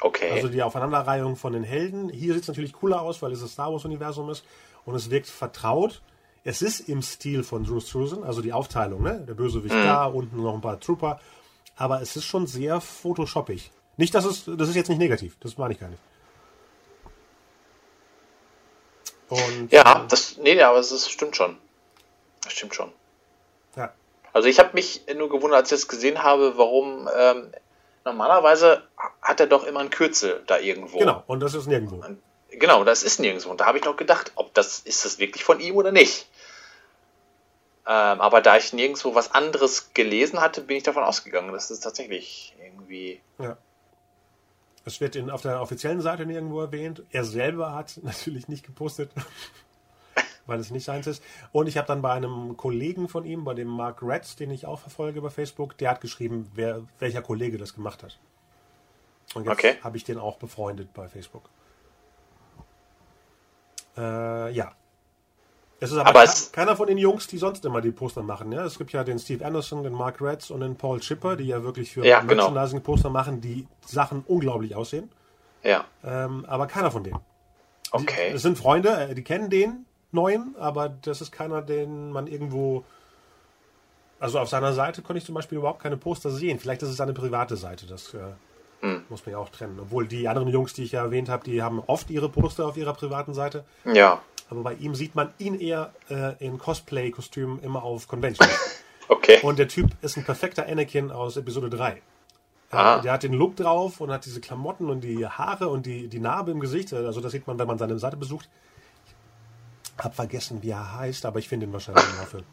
Okay. 0.00 0.30
Also 0.30 0.46
die 0.46 0.62
Aufeinanderreihung 0.62 1.34
von 1.34 1.54
den 1.54 1.64
Helden. 1.64 2.08
Hier 2.08 2.34
sieht 2.34 2.42
es 2.42 2.48
natürlich 2.48 2.72
cooler 2.72 3.02
aus, 3.02 3.20
weil 3.20 3.32
es 3.32 3.40
das 3.40 3.50
Star 3.50 3.72
Wars-Universum 3.72 4.30
ist 4.30 4.44
und 4.84 4.94
es 4.94 5.10
wirkt 5.10 5.26
vertraut. 5.26 6.02
Es 6.44 6.62
ist 6.62 6.88
im 6.88 7.02
Stil 7.02 7.42
von 7.42 7.64
Drew 7.64 7.80
Struzan, 7.80 8.22
also 8.22 8.42
die 8.42 8.52
Aufteilung, 8.52 9.02
ne? 9.02 9.24
Der 9.26 9.34
Bösewicht 9.34 9.74
da, 9.74 10.04
unten 10.04 10.40
noch 10.40 10.54
ein 10.54 10.60
paar 10.60 10.78
Trooper. 10.78 11.18
Aber 11.74 12.00
es 12.00 12.14
ist 12.14 12.26
schon 12.26 12.46
sehr 12.46 12.80
photoshoppig. 12.80 13.72
Nicht, 13.96 14.14
dass 14.14 14.24
es, 14.24 14.44
das 14.44 14.68
ist 14.68 14.76
jetzt 14.76 14.88
nicht 14.88 14.98
negativ, 14.98 15.36
das 15.40 15.58
meine 15.58 15.74
ich 15.74 15.80
gar 15.80 15.88
nicht. 15.88 16.00
Und, 19.28 19.72
ja, 19.72 20.06
das, 20.08 20.36
nee, 20.38 20.60
aber 20.62 20.78
es 20.78 20.92
ist, 20.92 21.10
stimmt 21.10 21.36
schon. 21.36 21.56
Das 22.44 22.52
stimmt 22.52 22.74
schon. 22.74 22.92
ja. 23.76 23.92
Also 24.32 24.48
ich 24.48 24.58
habe 24.58 24.70
mich 24.74 25.02
nur 25.16 25.28
gewundert, 25.28 25.60
als 25.60 25.72
ich 25.72 25.78
das 25.80 25.88
gesehen 25.88 26.22
habe, 26.22 26.56
warum 26.58 27.08
ähm, 27.16 27.52
normalerweise 28.04 28.82
hat 29.20 29.40
er 29.40 29.46
doch 29.46 29.64
immer 29.64 29.80
ein 29.80 29.90
Kürzel 29.90 30.42
da 30.46 30.58
irgendwo. 30.58 30.98
Genau, 30.98 31.24
und 31.26 31.40
das 31.40 31.54
ist 31.54 31.66
nirgendwo. 31.66 32.04
Genau, 32.50 32.84
das 32.84 33.02
ist 33.02 33.18
nirgendwo. 33.18 33.50
Und 33.50 33.60
da 33.60 33.66
habe 33.66 33.78
ich 33.78 33.84
noch 33.84 33.96
gedacht, 33.96 34.32
ob 34.36 34.54
das 34.54 34.78
ist 34.80 35.04
das 35.04 35.18
wirklich 35.18 35.44
von 35.44 35.60
ihm 35.60 35.76
oder 35.76 35.92
nicht. 35.92 36.26
Ähm, 37.88 38.20
aber 38.20 38.40
da 38.40 38.56
ich 38.56 38.72
nirgendwo 38.72 39.14
was 39.14 39.32
anderes 39.32 39.94
gelesen 39.94 40.40
hatte, 40.40 40.60
bin 40.60 40.76
ich 40.76 40.82
davon 40.82 41.04
ausgegangen, 41.04 41.52
dass 41.52 41.70
es 41.70 41.80
tatsächlich 41.80 42.54
irgendwie. 42.60 43.20
Ja. 43.38 43.56
Es 44.86 45.00
wird 45.00 45.16
in, 45.16 45.30
auf 45.30 45.42
der 45.42 45.60
offiziellen 45.60 46.00
Seite 46.00 46.24
nirgendwo 46.24 46.60
erwähnt. 46.60 47.02
Er 47.10 47.24
selber 47.24 47.74
hat 47.74 47.98
natürlich 48.02 48.48
nicht 48.48 48.64
gepostet, 48.64 49.10
weil 50.46 50.60
es 50.60 50.70
nicht 50.70 50.84
seins 50.84 51.06
ist. 51.08 51.22
Und 51.52 51.66
ich 51.66 51.76
habe 51.76 51.88
dann 51.88 52.00
bei 52.02 52.12
einem 52.12 52.56
Kollegen 52.56 53.08
von 53.08 53.24
ihm, 53.24 53.44
bei 53.44 53.52
dem 53.54 53.68
Mark 53.68 54.02
Retz, 54.02 54.36
den 54.36 54.50
ich 54.50 54.64
auch 54.64 54.78
verfolge 54.78 55.20
bei 55.20 55.28
Facebook, 55.30 55.76
der 55.76 55.90
hat 55.90 56.00
geschrieben, 56.00 56.50
wer, 56.54 56.82
welcher 57.00 57.20
Kollege 57.20 57.58
das 57.58 57.74
gemacht 57.74 58.02
hat. 58.04 58.18
Und 59.34 59.44
jetzt 59.44 59.52
Okay. 59.58 59.74
habe 59.82 59.96
ich 59.96 60.04
den 60.04 60.18
auch 60.18 60.36
befreundet 60.36 60.94
bei 60.94 61.08
Facebook. 61.08 61.50
Äh, 63.96 64.52
ja. 64.52 64.72
Es 65.78 65.92
ist 65.92 65.98
aber, 65.98 66.08
Aber 66.08 66.24
es- 66.24 66.50
keiner 66.52 66.74
von 66.74 66.86
den 66.86 66.96
Jungs, 66.98 67.26
die 67.26 67.36
sonst 67.38 67.64
immer 67.66 67.80
die 67.82 67.90
Poster 67.92 68.22
machen. 68.22 68.50
Ja? 68.50 68.64
Es 68.64 68.78
gibt 68.78 68.92
ja 68.92 69.04
den 69.04 69.18
Steve 69.18 69.44
Anderson, 69.44 69.82
den 69.82 69.92
Mark 69.92 70.22
Retz 70.22 70.48
und 70.50 70.60
den 70.60 70.76
Paul 70.76 71.02
Schipper, 71.02 71.36
die 71.36 71.44
ja 71.44 71.62
wirklich 71.62 71.92
für 71.92 72.04
Ja, 72.06 72.20
genau. 72.20 72.50
Merchandising-Poster 72.50 73.10
machen, 73.10 73.40
die 73.42 73.66
Sachen 73.84 74.24
unglaublich 74.26 74.74
aussehen. 74.74 75.10
Ja, 75.62 75.84
Ähm, 76.04 76.44
aber 76.48 76.66
keiner 76.66 76.90
von 76.90 77.04
denen. 77.04 77.18
okay. 77.92 78.30
Es 78.32 78.42
sind 78.42 78.56
Freunde, 78.56 78.88
äh, 79.10 79.14
die 79.14 79.22
kennen 79.24 79.50
den 79.50 79.84
neuen, 80.12 80.54
aber 80.58 80.88
das 80.88 81.20
ist 81.20 81.30
keiner, 81.32 81.60
den 81.60 82.10
man 82.10 82.26
irgendwo. 82.26 82.84
Also 84.18 84.38
auf 84.38 84.48
seiner 84.48 84.72
Seite 84.72 85.02
konnte 85.02 85.18
ich 85.18 85.26
zum 85.26 85.34
Beispiel 85.34 85.58
überhaupt 85.58 85.82
keine 85.82 85.96
Poster 85.98 86.30
sehen. 86.30 86.58
Vielleicht 86.58 86.82
ist 86.82 86.88
es 86.88 86.96
seine 86.96 87.12
private 87.12 87.56
Seite, 87.56 87.86
das 87.86 88.14
äh, 88.14 88.18
Hm. 88.80 89.04
muss 89.08 89.24
man 89.26 89.32
ja 89.32 89.38
auch 89.38 89.48
trennen. 89.50 89.78
Obwohl 89.80 90.06
die 90.06 90.26
anderen 90.28 90.48
Jungs, 90.48 90.72
die 90.72 90.84
ich 90.84 90.92
ja 90.92 91.02
erwähnt 91.02 91.28
habe, 91.28 91.44
die 91.44 91.62
haben 91.62 91.80
oft 91.86 92.08
ihre 92.10 92.28
Poster 92.30 92.66
auf 92.66 92.76
ihrer 92.76 92.94
privaten 92.94 93.34
Seite. 93.34 93.64
Ja, 93.84 94.20
Aber 94.48 94.62
bei 94.62 94.74
ihm 94.74 94.94
sieht 94.94 95.14
man 95.14 95.32
ihn 95.38 95.58
eher 95.58 95.92
äh, 96.08 96.34
in 96.44 96.58
Cosplay-Kostümen 96.58 97.60
immer 97.62 97.82
auf 97.82 98.06
Convention. 98.06 98.48
okay. 99.08 99.40
Und 99.42 99.58
der 99.58 99.68
Typ 99.68 99.90
ist 100.02 100.16
ein 100.16 100.24
perfekter 100.24 100.66
Anakin 100.66 101.10
aus 101.10 101.36
Episode 101.36 101.68
3. 101.70 102.00
Ah. 102.70 102.98
Äh, 102.98 103.02
Der 103.02 103.12
hat 103.12 103.22
den 103.22 103.32
Look 103.32 103.56
drauf 103.56 104.00
und 104.00 104.10
hat 104.10 104.24
diese 104.24 104.40
Klamotten 104.40 104.88
und 104.88 105.02
die 105.02 105.26
Haare 105.26 105.68
und 105.68 105.86
die, 105.86 106.08
die 106.08 106.20
Narbe 106.20 106.52
im 106.52 106.60
Gesicht. 106.60 106.92
Also 106.92 107.20
das 107.20 107.32
sieht 107.32 107.46
man, 107.46 107.58
wenn 107.58 107.66
man 107.66 107.78
seine 107.78 107.98
Seite 107.98 108.16
besucht. 108.16 108.48
Hab 109.98 110.14
vergessen, 110.14 110.62
wie 110.62 110.70
er 110.70 110.96
heißt, 110.96 111.24
aber 111.26 111.38
ich 111.38 111.48
finde 111.48 111.66
ihn 111.66 111.72
wahrscheinlich 111.72 112.04
im 112.04 112.18
Laufe 112.18 112.44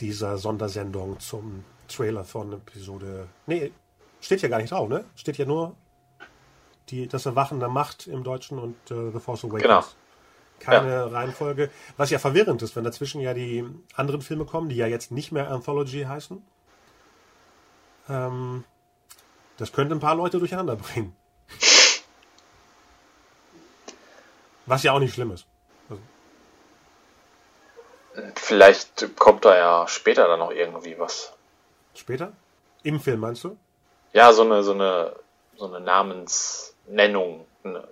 dieser 0.00 0.36
Sondersendung 0.38 1.20
zum 1.20 1.64
Trailer 1.88 2.24
von 2.24 2.52
Episode. 2.54 3.28
Nee, 3.46 3.72
steht 4.20 4.42
ja 4.42 4.48
gar 4.48 4.58
nicht 4.58 4.72
drauf, 4.72 4.88
ne? 4.88 5.04
Steht 5.14 5.38
ja 5.38 5.44
nur 5.44 5.76
die, 6.90 7.06
das 7.06 7.26
Erwachen 7.26 7.60
der 7.60 7.68
Macht 7.68 8.06
im 8.06 8.24
Deutschen 8.24 8.58
und 8.58 8.74
äh, 8.90 9.10
The 9.12 9.20
Force 9.20 9.44
Awakens. 9.44 9.62
Genau. 9.62 9.84
Keine 10.64 11.12
Reihenfolge. 11.12 11.70
Was 11.96 12.10
ja 12.10 12.18
verwirrend 12.18 12.62
ist, 12.62 12.76
wenn 12.76 12.84
dazwischen 12.84 13.20
ja 13.20 13.34
die 13.34 13.64
anderen 13.94 14.22
Filme 14.22 14.44
kommen, 14.44 14.68
die 14.68 14.76
ja 14.76 14.86
jetzt 14.86 15.10
nicht 15.10 15.32
mehr 15.32 15.50
Anthology 15.50 16.04
heißen. 16.04 16.42
Ähm, 18.08 18.64
das 19.56 19.72
könnte 19.72 19.94
ein 19.94 20.00
paar 20.00 20.16
Leute 20.16 20.38
durcheinander 20.38 20.76
bringen. 20.76 21.14
Was 24.66 24.82
ja 24.82 24.92
auch 24.92 24.98
nicht 24.98 25.14
schlimm 25.14 25.30
ist. 25.30 25.46
Vielleicht 28.36 29.16
kommt 29.18 29.44
da 29.44 29.56
ja 29.56 29.88
später 29.88 30.28
dann 30.28 30.38
noch 30.38 30.52
irgendwie 30.52 30.98
was. 30.98 31.32
Später? 31.94 32.32
Im 32.82 33.00
Film 33.00 33.20
meinst 33.20 33.44
du? 33.44 33.56
Ja, 34.12 34.32
so 34.32 34.42
eine, 34.42 34.62
so 34.62 34.72
eine, 34.72 35.16
so 35.56 35.66
eine 35.66 35.80
Namensnennung, 35.80 37.44
eine, 37.64 37.88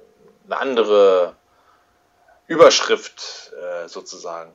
eine 0.47 0.57
andere 0.57 1.37
Überschrift 2.47 3.53
äh, 3.61 3.89
sozusagen. 3.89 4.53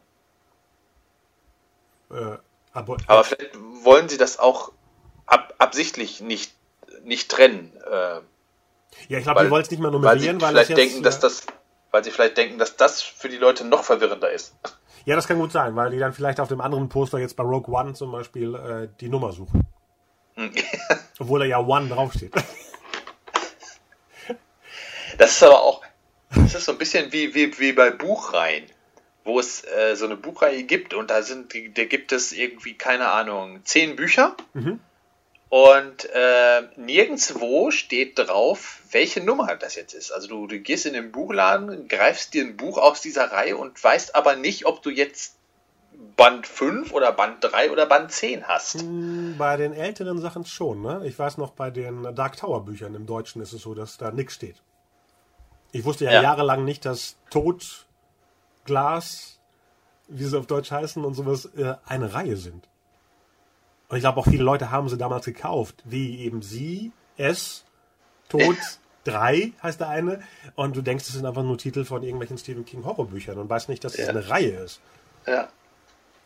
Äh, 2.12 2.38
aber, 2.74 2.98
Aber 3.08 3.24
vielleicht 3.24 3.58
wollen 3.84 4.08
sie 4.10 4.18
das 4.18 4.40
auch 4.40 4.72
ab, 5.26 5.54
absichtlich 5.58 6.22
nicht, 6.22 6.54
nicht 7.04 7.32
trennen. 7.32 7.74
Äh, 7.90 8.20
ja, 9.08 9.18
ich 9.18 9.24
glaube, 9.24 9.44
die 9.44 9.50
wollen 9.50 9.64
es 9.64 9.72
nicht 9.72 9.80
mehr 9.80 9.92
weil 9.92 10.20
sie 10.20 10.28
nummerieren, 10.28 10.42
weil, 10.42 10.50
vielleicht 10.50 10.70
es 10.70 10.78
jetzt, 10.78 10.78
denken, 10.78 11.04
dass 11.04 11.18
äh, 11.18 11.22
das, 11.22 11.42
weil 11.92 12.04
sie 12.04 12.12
vielleicht 12.12 12.38
denken, 12.38 12.58
dass 12.58 12.76
das 12.76 13.02
für 13.02 13.30
die 13.30 13.38
Leute 13.38 13.66
noch 13.66 13.84
verwirrender 13.84 14.32
ist. 14.32 14.56
Ja, 15.06 15.16
das 15.16 15.28
kann 15.28 15.40
gut 15.40 15.52
sein, 15.52 15.76
weil 15.76 15.92
die 15.92 16.00
dann 16.00 16.14
vielleicht 16.14 16.40
auf 16.40 16.50
dem 16.50 16.62
anderen 16.62 16.90
Poster 16.90 17.18
jetzt 17.18 17.36
bei 17.36 17.44
Rogue 17.44 17.74
One 17.74 17.94
zum 17.94 18.12
Beispiel 18.12 18.56
äh, 18.56 18.90
die 19.00 19.10
Nummer 19.10 19.32
suchen. 19.32 19.66
Obwohl 21.20 21.40
da 21.40 21.46
ja 21.46 21.60
One 21.60 21.90
draufsteht. 21.90 22.34
Das 25.18 25.32
ist 25.32 25.42
aber 25.42 25.64
auch, 25.64 25.82
das 26.36 26.56
ist 26.56 26.66
so 26.66 26.72
ein 26.74 26.78
bisschen 26.78 27.12
wie, 27.12 27.34
wie, 27.36 27.58
wie 27.60 27.74
bei 27.74 27.90
Buchreihen, 27.92 28.66
wo 29.24 29.40
es 29.40 29.64
äh, 29.66 29.96
so 29.96 30.06
eine 30.06 30.16
Buchreihe 30.18 30.64
gibt 30.64 30.94
und 30.94 31.10
da 31.10 31.22
sind, 31.22 31.54
da 31.54 31.86
gibt 31.86 32.12
es 32.12 32.32
irgendwie, 32.32 32.74
keine 32.76 33.10
Ahnung, 33.10 33.62
zehn 33.64 33.96
Bücher 33.96 34.36
Mhm. 34.54 34.80
und 35.50 36.10
äh, 36.14 36.64
nirgendwo 36.76 37.72
steht 37.72 38.18
drauf, 38.20 38.82
welche 38.92 39.22
Nummer 39.24 39.56
das 39.56 39.76
jetzt 39.76 39.94
ist. 39.94 40.12
Also 40.12 40.28
du, 40.28 40.48
du 40.48 40.60
gehst 40.60 40.86
in 40.86 40.94
den 40.94 41.12
Buchladen, 41.12 41.88
greifst 41.88 42.34
dir 42.34 42.44
ein 42.44 42.58
Buch 42.58 42.78
aus 42.78 43.02
dieser 43.02 43.32
Reihe 43.32 43.56
und 43.58 43.82
weißt 43.84 44.16
aber 44.16 44.36
nicht, 44.36 44.66
ob 44.66 44.82
du 44.82 44.90
jetzt 44.90 45.36
Band 46.16 46.46
5 46.46 46.94
oder 46.94 47.12
Band 47.12 47.38
3 47.42 47.72
oder 47.72 47.86
Band 47.88 48.12
10 48.12 48.48
hast. 48.48 48.82
Hm, 48.82 49.36
Bei 49.38 49.58
den 49.58 49.74
älteren 49.74 50.20
Sachen 50.22 50.46
schon, 50.46 50.82
ne? 50.82 51.02
Ich 51.06 51.18
weiß 51.18 51.38
noch, 51.38 51.52
bei 51.52 51.72
den 51.72 52.14
Dark 52.16 52.38
Tower 52.38 52.64
Büchern 52.66 52.94
im 52.94 53.06
Deutschen 53.08 53.42
ist 53.42 53.54
es 53.54 53.62
so, 53.64 53.74
dass 53.74 53.98
da 53.98 54.12
nichts 54.12 54.36
steht. 54.36 54.58
Ich 55.72 55.86
wusste 55.86 56.06
ja, 56.06 56.14
Ja. 56.14 56.22
jahrelang 56.22 56.64
nicht, 56.66 56.86
dass 56.86 57.16
Tod, 57.30 57.86
Glas, 58.66 59.40
wie 60.08 60.24
sie 60.24 60.38
auf 60.38 60.48
Deutsch 60.48 60.72
heißen 60.72 61.04
und 61.04 61.14
sowas, 61.14 61.46
äh, 61.58 61.76
eine 61.86 62.14
Reihe 62.14 62.38
sind. 62.38 62.68
Und 63.90 63.98
ich 63.98 64.02
glaube 64.02 64.20
auch 64.20 64.26
viele 64.26 64.44
Leute 64.44 64.72
haben 64.72 64.90
sie 64.90 64.98
damals 64.98 65.26
gekauft, 65.26 65.82
wie 65.86 66.20
eben 66.20 66.42
sie, 66.42 66.92
es, 67.18 67.64
Tod 68.30 68.58
3 69.06 69.54
heißt 69.64 69.80
der 69.80 69.88
eine. 69.90 70.22
Und 70.56 70.76
du 70.76 70.82
denkst, 70.82 71.06
das 71.06 71.14
sind 71.16 71.26
einfach 71.26 71.44
nur 71.44 71.58
Titel 71.58 71.86
von 71.86 72.04
irgendwelchen 72.04 72.38
Stephen 72.38 72.66
King 72.66 72.84
Horrorbüchern 72.84 73.38
und 73.38 73.50
weißt 73.50 73.70
nicht, 73.70 73.84
dass 73.84 73.94
es 73.94 74.00
Ja. 74.06 74.10
eine 74.10 74.28
Reihe 74.30 74.50
ist. 74.58 74.82
Ja. 75.26 75.48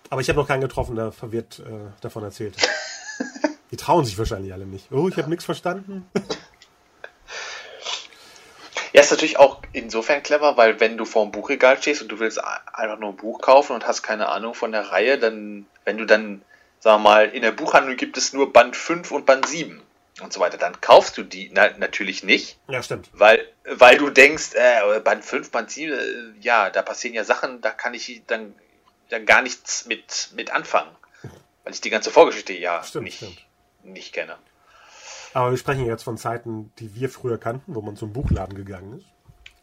Aber 0.09 0.21
ich 0.21 0.29
habe 0.29 0.39
noch 0.39 0.47
keinen 0.47 0.61
getroffen, 0.61 0.95
der 0.95 1.11
verwirrt 1.11 1.59
äh, 1.59 1.63
davon 2.01 2.23
erzählt. 2.23 2.55
Die 3.71 3.77
trauen 3.77 4.03
sich 4.03 4.17
wahrscheinlich 4.17 4.51
alle 4.51 4.65
nicht. 4.65 4.91
Oh, 4.91 5.07
ich 5.07 5.15
habe 5.17 5.29
nichts 5.29 5.45
verstanden. 5.45 6.05
Ja, 8.93 9.01
ist 9.01 9.11
natürlich 9.11 9.37
auch 9.37 9.61
insofern 9.71 10.21
clever, 10.21 10.57
weil 10.57 10.79
wenn 10.79 10.97
du 10.97 11.05
vor 11.05 11.25
dem 11.25 11.31
Buchregal 11.31 11.77
stehst 11.77 12.01
und 12.01 12.09
du 12.09 12.19
willst 12.19 12.43
einfach 12.43 12.99
nur 12.99 13.09
ein 13.09 13.15
Buch 13.15 13.41
kaufen 13.41 13.73
und 13.73 13.87
hast 13.87 14.01
keine 14.01 14.27
Ahnung 14.27 14.53
von 14.53 14.71
der 14.71 14.91
Reihe, 14.91 15.17
dann, 15.17 15.65
wenn 15.85 15.97
du 15.97 16.05
dann, 16.05 16.41
sagen 16.79 17.01
wir 17.01 17.09
mal, 17.09 17.29
in 17.29 17.41
der 17.41 17.51
Buchhandlung 17.51 17.95
gibt 17.95 18.17
es 18.17 18.33
nur 18.33 18.51
Band 18.51 18.75
5 18.75 19.11
und 19.11 19.25
Band 19.25 19.47
7 19.47 19.81
und 20.21 20.33
so 20.33 20.41
weiter, 20.41 20.57
dann 20.57 20.81
kaufst 20.81 21.17
du 21.17 21.23
die 21.23 21.49
na, 21.53 21.69
natürlich 21.77 22.23
nicht. 22.23 22.57
Ja, 22.67 22.83
stimmt. 22.83 23.09
Weil, 23.13 23.47
weil 23.63 23.97
du 23.97 24.09
denkst, 24.09 24.55
äh, 24.55 24.99
Band 24.99 25.23
5, 25.23 25.51
Band 25.51 25.71
7, 25.71 25.93
äh, 25.93 25.99
ja, 26.41 26.69
da 26.69 26.81
passieren 26.81 27.15
ja 27.15 27.23
Sachen, 27.23 27.61
da 27.61 27.71
kann 27.71 27.93
ich 27.93 28.21
dann, 28.27 28.53
dann 29.09 29.25
gar 29.25 29.41
nichts 29.41 29.85
mit, 29.85 30.29
mit 30.35 30.51
anfangen. 30.51 30.91
Weil 31.63 31.73
ich 31.73 31.81
die 31.81 31.91
ganze 31.91 32.11
Vorgeschichte 32.11 32.53
ja 32.53 32.83
Stimmt, 32.83 33.05
nicht, 33.05 33.17
stimmt. 33.17 33.37
nicht 33.83 34.13
kenne. 34.13 34.37
Aber 35.33 35.51
wir 35.51 35.57
sprechen 35.57 35.85
jetzt 35.85 36.03
von 36.03 36.17
Zeiten, 36.17 36.71
die 36.79 36.95
wir 36.95 37.09
früher 37.09 37.37
kannten, 37.37 37.75
wo 37.75 37.81
man 37.81 37.95
zum 37.95 38.11
Buchladen 38.13 38.55
gegangen 38.55 38.99
ist. 38.99 39.05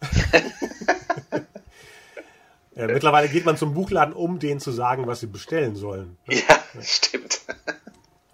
äh, 2.76 2.86
mittlerweile 2.86 3.28
geht 3.28 3.44
man 3.44 3.56
zum 3.56 3.74
Buchladen, 3.74 4.14
um 4.14 4.38
denen 4.38 4.60
zu 4.60 4.70
sagen, 4.70 5.06
was 5.06 5.20
sie 5.20 5.26
bestellen 5.26 5.76
sollen. 5.76 6.16
Ja, 6.26 6.58
stimmt. 6.80 7.40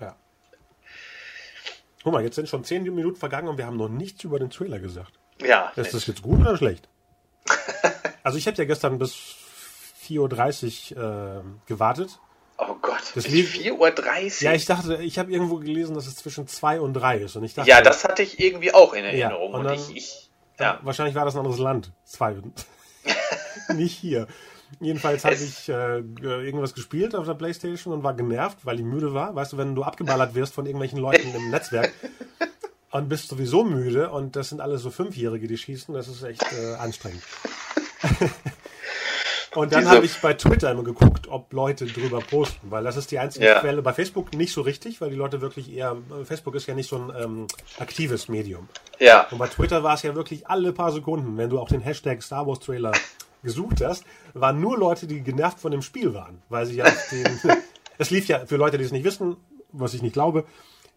Ja. 0.00 0.14
Guck 2.02 2.12
mal, 2.12 2.22
jetzt 2.22 2.36
sind 2.36 2.48
schon 2.48 2.64
zehn 2.64 2.82
Minuten 2.82 3.16
vergangen 3.16 3.48
und 3.48 3.58
wir 3.58 3.66
haben 3.66 3.76
noch 3.76 3.88
nichts 3.88 4.22
über 4.24 4.38
den 4.38 4.50
Trailer 4.50 4.78
gesagt. 4.78 5.18
Ja, 5.40 5.72
Ist 5.76 5.94
das 5.94 6.06
jetzt 6.06 6.22
gut 6.22 6.40
oder 6.40 6.56
schlecht? 6.56 6.88
Also 8.22 8.38
ich 8.38 8.46
habe 8.46 8.56
ja 8.56 8.64
gestern 8.64 8.98
bis 8.98 9.12
4.30 10.08 10.96
Uhr 10.96 11.42
äh, 11.42 11.42
gewartet. 11.66 12.18
Oh 12.58 12.74
Gott, 12.82 13.00
Das 13.14 13.24
bis 13.24 13.28
lief- 13.28 13.54
4.30 13.54 13.72
Uhr. 13.78 14.42
Ja, 14.42 14.52
ich 14.54 14.64
dachte, 14.66 14.96
ich 15.02 15.18
habe 15.18 15.30
irgendwo 15.32 15.56
gelesen, 15.56 15.94
dass 15.94 16.06
es 16.06 16.16
zwischen 16.16 16.46
2 16.46 16.80
und 16.80 16.94
3 16.94 17.18
ist. 17.18 17.36
Und 17.36 17.44
ich 17.44 17.54
dachte, 17.54 17.68
Ja, 17.70 17.80
das 17.82 18.04
hatte 18.04 18.22
ich 18.22 18.38
irgendwie 18.40 18.72
auch 18.74 18.92
in 18.94 19.04
Erinnerung. 19.04 19.52
und 19.52 19.60
und 19.60 19.64
dann- 19.66 19.74
ich, 19.74 19.96
ich 19.96 20.30
Ja. 20.58 20.64
ja. 20.74 20.80
Wahrscheinlich 20.82 21.14
war 21.14 21.24
das 21.24 21.34
ein 21.34 21.38
anderes 21.40 21.58
Land. 21.58 21.90
Zwei. 22.04 22.36
Nicht 23.74 23.96
hier. 23.98 24.26
Jedenfalls 24.80 25.24
habe 25.24 25.34
ich 25.36 25.68
äh, 25.68 26.02
g- 26.02 26.22
irgendwas 26.26 26.74
gespielt 26.74 27.14
auf 27.14 27.26
der 27.26 27.34
Playstation 27.34 27.92
und 27.94 28.02
war 28.02 28.14
genervt, 28.14 28.58
weil 28.64 28.78
ich 28.80 28.84
müde 28.84 29.14
war. 29.14 29.34
Weißt 29.34 29.52
du, 29.52 29.56
wenn 29.56 29.74
du 29.74 29.82
abgeballert 29.84 30.34
wirst 30.34 30.52
von 30.54 30.66
irgendwelchen 30.66 30.98
Leuten 30.98 31.32
im 31.34 31.50
Netzwerk 31.50 31.92
und 32.90 33.08
bist 33.08 33.28
sowieso 33.28 33.62
müde 33.62 34.10
und 34.10 34.34
das 34.36 34.48
sind 34.48 34.60
alles 34.60 34.82
so 34.82 34.90
Fünfjährige, 34.90 35.46
die 35.46 35.58
schießen, 35.58 35.94
das 35.94 36.08
ist 36.08 36.22
echt 36.24 36.42
äh, 36.52 36.74
anstrengend. 36.74 37.22
Und 39.54 39.72
dann 39.72 39.88
habe 39.88 40.04
ich 40.04 40.20
bei 40.20 40.34
Twitter 40.34 40.70
immer 40.70 40.82
geguckt, 40.82 41.28
ob 41.28 41.52
Leute 41.52 41.86
drüber 41.86 42.20
posten, 42.20 42.70
weil 42.70 42.84
das 42.84 42.96
ist 42.96 43.10
die 43.10 43.18
einzige 43.18 43.46
Ja. 43.46 43.60
Quelle. 43.60 43.82
Bei 43.82 43.92
Facebook 43.92 44.34
nicht 44.34 44.52
so 44.52 44.62
richtig, 44.62 45.00
weil 45.00 45.10
die 45.10 45.16
Leute 45.16 45.40
wirklich 45.40 45.72
eher, 45.72 45.96
Facebook 46.24 46.54
ist 46.54 46.66
ja 46.66 46.74
nicht 46.74 46.88
so 46.88 46.96
ein 46.96 47.12
ähm, 47.16 47.46
aktives 47.78 48.28
Medium. 48.28 48.68
ja. 48.98 49.26
Und 49.30 49.38
bei 49.38 49.48
Twitter 49.48 49.82
war 49.82 49.94
es 49.94 50.02
ja 50.02 50.14
wirklich 50.14 50.46
alle 50.48 50.72
paar 50.72 50.92
Sekunden, 50.92 51.36
wenn 51.36 51.50
du 51.50 51.58
auch 51.58 51.68
den 51.68 51.80
Hashtag 51.80 52.22
Star 52.22 52.46
Wars 52.46 52.60
Trailer 52.60 52.92
gesucht 53.42 53.82
hast, 53.82 54.04
waren 54.32 54.60
nur 54.60 54.78
Leute, 54.78 55.06
die 55.06 55.20
genervt 55.20 55.60
von 55.60 55.70
dem 55.70 55.82
Spiel 55.82 56.14
waren. 56.14 56.42
Weil 56.48 56.66
sie 56.66 56.76
ja 56.76 56.86
den. 57.12 57.38
es 57.98 58.10
lief 58.10 58.26
ja, 58.26 58.46
für 58.46 58.56
Leute, 58.56 58.78
die 58.78 58.84
es 58.84 58.92
nicht 58.92 59.04
wissen, 59.04 59.36
was 59.72 59.94
ich 59.94 60.02
nicht 60.02 60.14
glaube, 60.14 60.44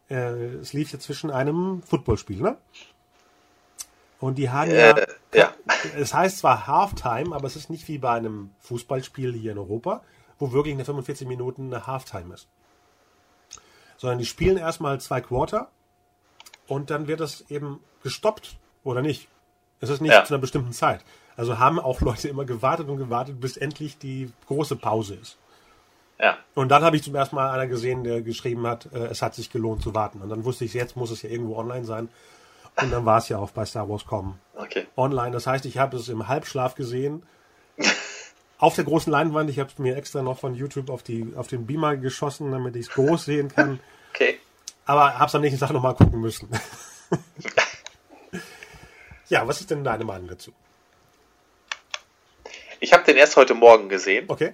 äh, 0.10 0.56
es 0.62 0.74
lief 0.74 0.92
ja 0.92 1.00
zwischen 1.00 1.30
einem 1.30 1.82
Footballspiel, 1.84 2.42
ne? 2.42 2.58
Und 4.20 4.38
die 4.38 4.50
haben 4.50 4.72
ja. 4.72 4.98
Äh, 4.98 5.08
ja. 5.34 5.54
Es 5.98 6.14
heißt 6.14 6.40
zwar 6.40 6.68
Halftime, 6.68 7.36
aber 7.36 7.46
es 7.48 7.56
ist 7.56 7.70
nicht 7.70 7.88
wie 7.88 7.98
bei 7.98 8.12
einem 8.12 8.52
Fußballspiel 8.60 9.34
hier 9.34 9.52
in 9.52 9.58
Europa, 9.58 10.04
wo 10.40 10.52
wirklich 10.52 10.74
eine 10.74 10.86
45 10.86 11.28
Minuten 11.28 11.74
eine 11.74 11.88
Halftime 11.88 12.34
ist. 12.34 12.48
Sondern 13.98 14.20
die 14.20 14.26
spielen 14.26 14.58
erstmal 14.58 15.00
zwei 15.02 15.22
Quarter 15.22 15.70
und 16.68 16.90
dann 16.90 17.08
wird 17.08 17.20
das 17.20 17.50
eben 17.50 17.80
gestoppt 18.04 18.58
oder 18.84 19.02
nicht. 19.02 19.28
Es 19.80 19.90
ist 19.90 20.02
nicht 20.02 20.12
Ja. 20.12 20.24
zu 20.24 20.34
einer 20.34 20.42
bestimmten 20.42 20.72
Zeit. 20.72 21.04
Also 21.36 21.60
haben 21.60 21.80
auch 21.80 22.02
Leute 22.02 22.28
immer 22.30 22.46
gewartet 22.46 22.90
und 22.90 22.98
gewartet, 22.98 23.40
bis 23.40 23.58
endlich 23.58 23.98
die 23.98 24.32
große 24.48 24.76
Pause 24.76 25.16
ist. 25.16 25.38
Ja. 26.20 26.38
Und 26.56 26.70
dann 26.70 26.84
habe 26.84 26.96
ich 26.96 27.04
zum 27.04 27.14
ersten 27.14 27.36
Mal 27.36 27.52
einer 27.52 27.68
gesehen, 27.68 28.04
der 28.04 28.24
geschrieben 28.24 28.66
hat, 28.66 28.88
äh, 28.92 29.06
es 29.08 29.22
hat 29.22 29.36
sich 29.36 29.52
gelohnt 29.52 29.84
zu 29.84 29.94
warten. 29.94 30.22
Und 30.22 30.30
dann 30.30 30.46
wusste 30.46 30.66
ich, 30.66 30.74
jetzt 30.74 30.96
muss 30.96 31.12
es 31.12 31.22
ja 31.22 31.30
irgendwo 31.30 31.58
online 31.58 31.86
sein. 31.86 32.10
Und 32.82 32.92
dann 32.92 33.06
war 33.06 33.18
es 33.18 33.30
ja 33.30 33.38
auch 33.38 33.52
bei 33.52 33.66
Star 33.66 33.90
Wars 33.90 34.06
Com 34.06 34.40
Okay. 34.56 34.88
online. 34.96 35.32
Das 35.32 35.48
heißt, 35.48 35.66
ich 35.66 35.78
habe 35.78 35.98
es 35.98 36.10
im 36.10 36.28
Halbschlaf 36.28 36.76
gesehen. 36.76 37.24
auf 38.60 38.76
der 38.76 38.84
großen 38.84 39.12
Leinwand. 39.12 39.50
Ich 39.50 39.60
habe 39.60 39.70
es 39.72 39.78
mir 39.78 39.96
extra 39.96 40.22
noch 40.22 40.40
von 40.40 40.56
YouTube 40.56 40.90
auf, 40.90 41.04
die, 41.04 41.34
auf 41.36 41.48
den 41.48 41.66
Beamer 41.66 41.98
geschossen, 41.98 42.52
damit 42.52 42.76
ich 42.76 42.88
es 42.88 42.94
groß 42.94 43.26
sehen 43.26 43.50
kann. 43.50 43.80
Okay. 44.14 44.40
Aber 44.86 45.18
habe 45.18 45.26
es 45.26 45.36
am 45.36 45.42
nächsten 45.42 45.60
Tag 45.60 45.72
nochmal 45.72 45.96
gucken 45.96 46.22
müssen. 46.22 46.50
ja, 49.30 49.48
was 49.48 49.60
ist 49.60 49.70
denn 49.70 49.84
deine 49.84 50.06
Meinung 50.06 50.28
dazu? 50.28 50.54
Ich 52.80 52.94
habe 52.94 53.04
den 53.04 53.18
erst 53.18 53.36
heute 53.36 53.54
Morgen 53.54 53.90
gesehen. 53.90 54.26
Okay. 54.28 54.54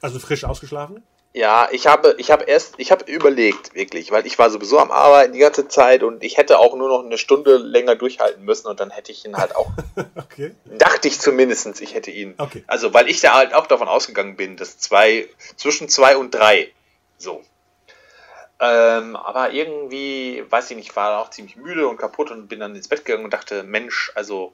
Also 0.00 0.18
frisch 0.18 0.44
ausgeschlafen? 0.44 1.02
Ja, 1.32 1.68
ich 1.70 1.86
habe, 1.86 2.16
ich 2.18 2.32
habe 2.32 2.44
erst, 2.44 2.74
ich 2.78 2.90
habe 2.90 3.04
überlegt, 3.04 3.72
wirklich, 3.74 4.10
weil 4.10 4.26
ich 4.26 4.36
war 4.40 4.50
sowieso 4.50 4.80
am 4.80 4.90
Arbeiten 4.90 5.32
die 5.32 5.38
ganze 5.38 5.68
Zeit 5.68 6.02
und 6.02 6.24
ich 6.24 6.38
hätte 6.38 6.58
auch 6.58 6.74
nur 6.74 6.88
noch 6.88 7.04
eine 7.04 7.18
Stunde 7.18 7.56
länger 7.56 7.94
durchhalten 7.94 8.44
müssen 8.44 8.66
und 8.66 8.80
dann 8.80 8.90
hätte 8.90 9.12
ich 9.12 9.24
ihn 9.24 9.36
halt 9.36 9.54
auch, 9.54 9.70
Okay. 10.16 10.52
dachte 10.64 11.06
ich 11.06 11.20
zumindestens, 11.20 11.80
ich 11.80 11.94
hätte 11.94 12.10
ihn. 12.10 12.34
Okay. 12.36 12.64
Also, 12.66 12.92
weil 12.94 13.08
ich 13.08 13.20
da 13.20 13.34
halt 13.34 13.54
auch 13.54 13.68
davon 13.68 13.86
ausgegangen 13.86 14.34
bin, 14.34 14.56
dass 14.56 14.78
zwei, 14.78 15.28
zwischen 15.56 15.88
zwei 15.88 16.16
und 16.16 16.34
drei, 16.34 16.72
so. 17.16 17.44
Ähm, 18.58 19.14
aber 19.14 19.52
irgendwie, 19.52 20.44
weiß 20.50 20.72
ich 20.72 20.76
nicht, 20.76 20.96
war 20.96 21.20
auch 21.20 21.30
ziemlich 21.30 21.54
müde 21.54 21.86
und 21.86 21.96
kaputt 21.96 22.32
und 22.32 22.48
bin 22.48 22.58
dann 22.58 22.74
ins 22.74 22.88
Bett 22.88 23.04
gegangen 23.04 23.24
und 23.24 23.32
dachte, 23.32 23.62
Mensch, 23.62 24.10
also, 24.16 24.52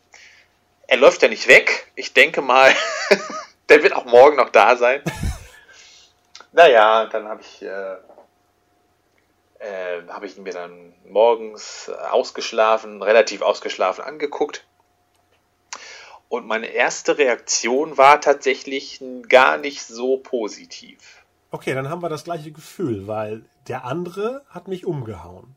er 0.87 0.99
läuft 0.99 1.23
ja 1.23 1.29
nicht 1.29 1.49
weg. 1.49 1.91
Ich 1.97 2.13
denke 2.13 2.43
mal, 2.43 2.71
der 3.71 3.83
wird 3.83 3.95
auch 3.95 4.05
morgen 4.05 4.37
noch 4.37 4.51
da 4.51 4.77
sein. 4.77 5.01
Naja, 6.57 7.05
dann 7.05 7.29
habe 7.29 7.43
ich, 7.43 7.61
äh, 7.61 7.97
äh, 9.59 10.09
habe 10.09 10.25
ich 10.25 10.39
ihn 10.39 10.43
mir 10.43 10.55
dann 10.55 10.95
morgens 11.07 11.91
ausgeschlafen, 11.91 13.03
relativ 13.03 13.43
ausgeschlafen 13.43 14.03
angeguckt. 14.03 14.65
Und 16.31 16.47
meine 16.47 16.69
erste 16.69 17.19
Reaktion 17.19 17.99
war 17.99 18.23
tatsächlich 18.23 19.03
gar 19.29 19.59
nicht 19.59 19.83
so 19.83 20.17
positiv. 20.17 21.25
Okay, 21.51 21.75
dann 21.75 21.91
haben 21.91 22.01
wir 22.03 22.09
das 22.09 22.25
gleiche 22.25 22.53
Gefühl, 22.53 23.07
weil 23.07 23.45
der 23.69 23.85
andere 23.85 24.43
hat 24.49 24.67
mich 24.67 24.87
umgehauen. 24.87 25.55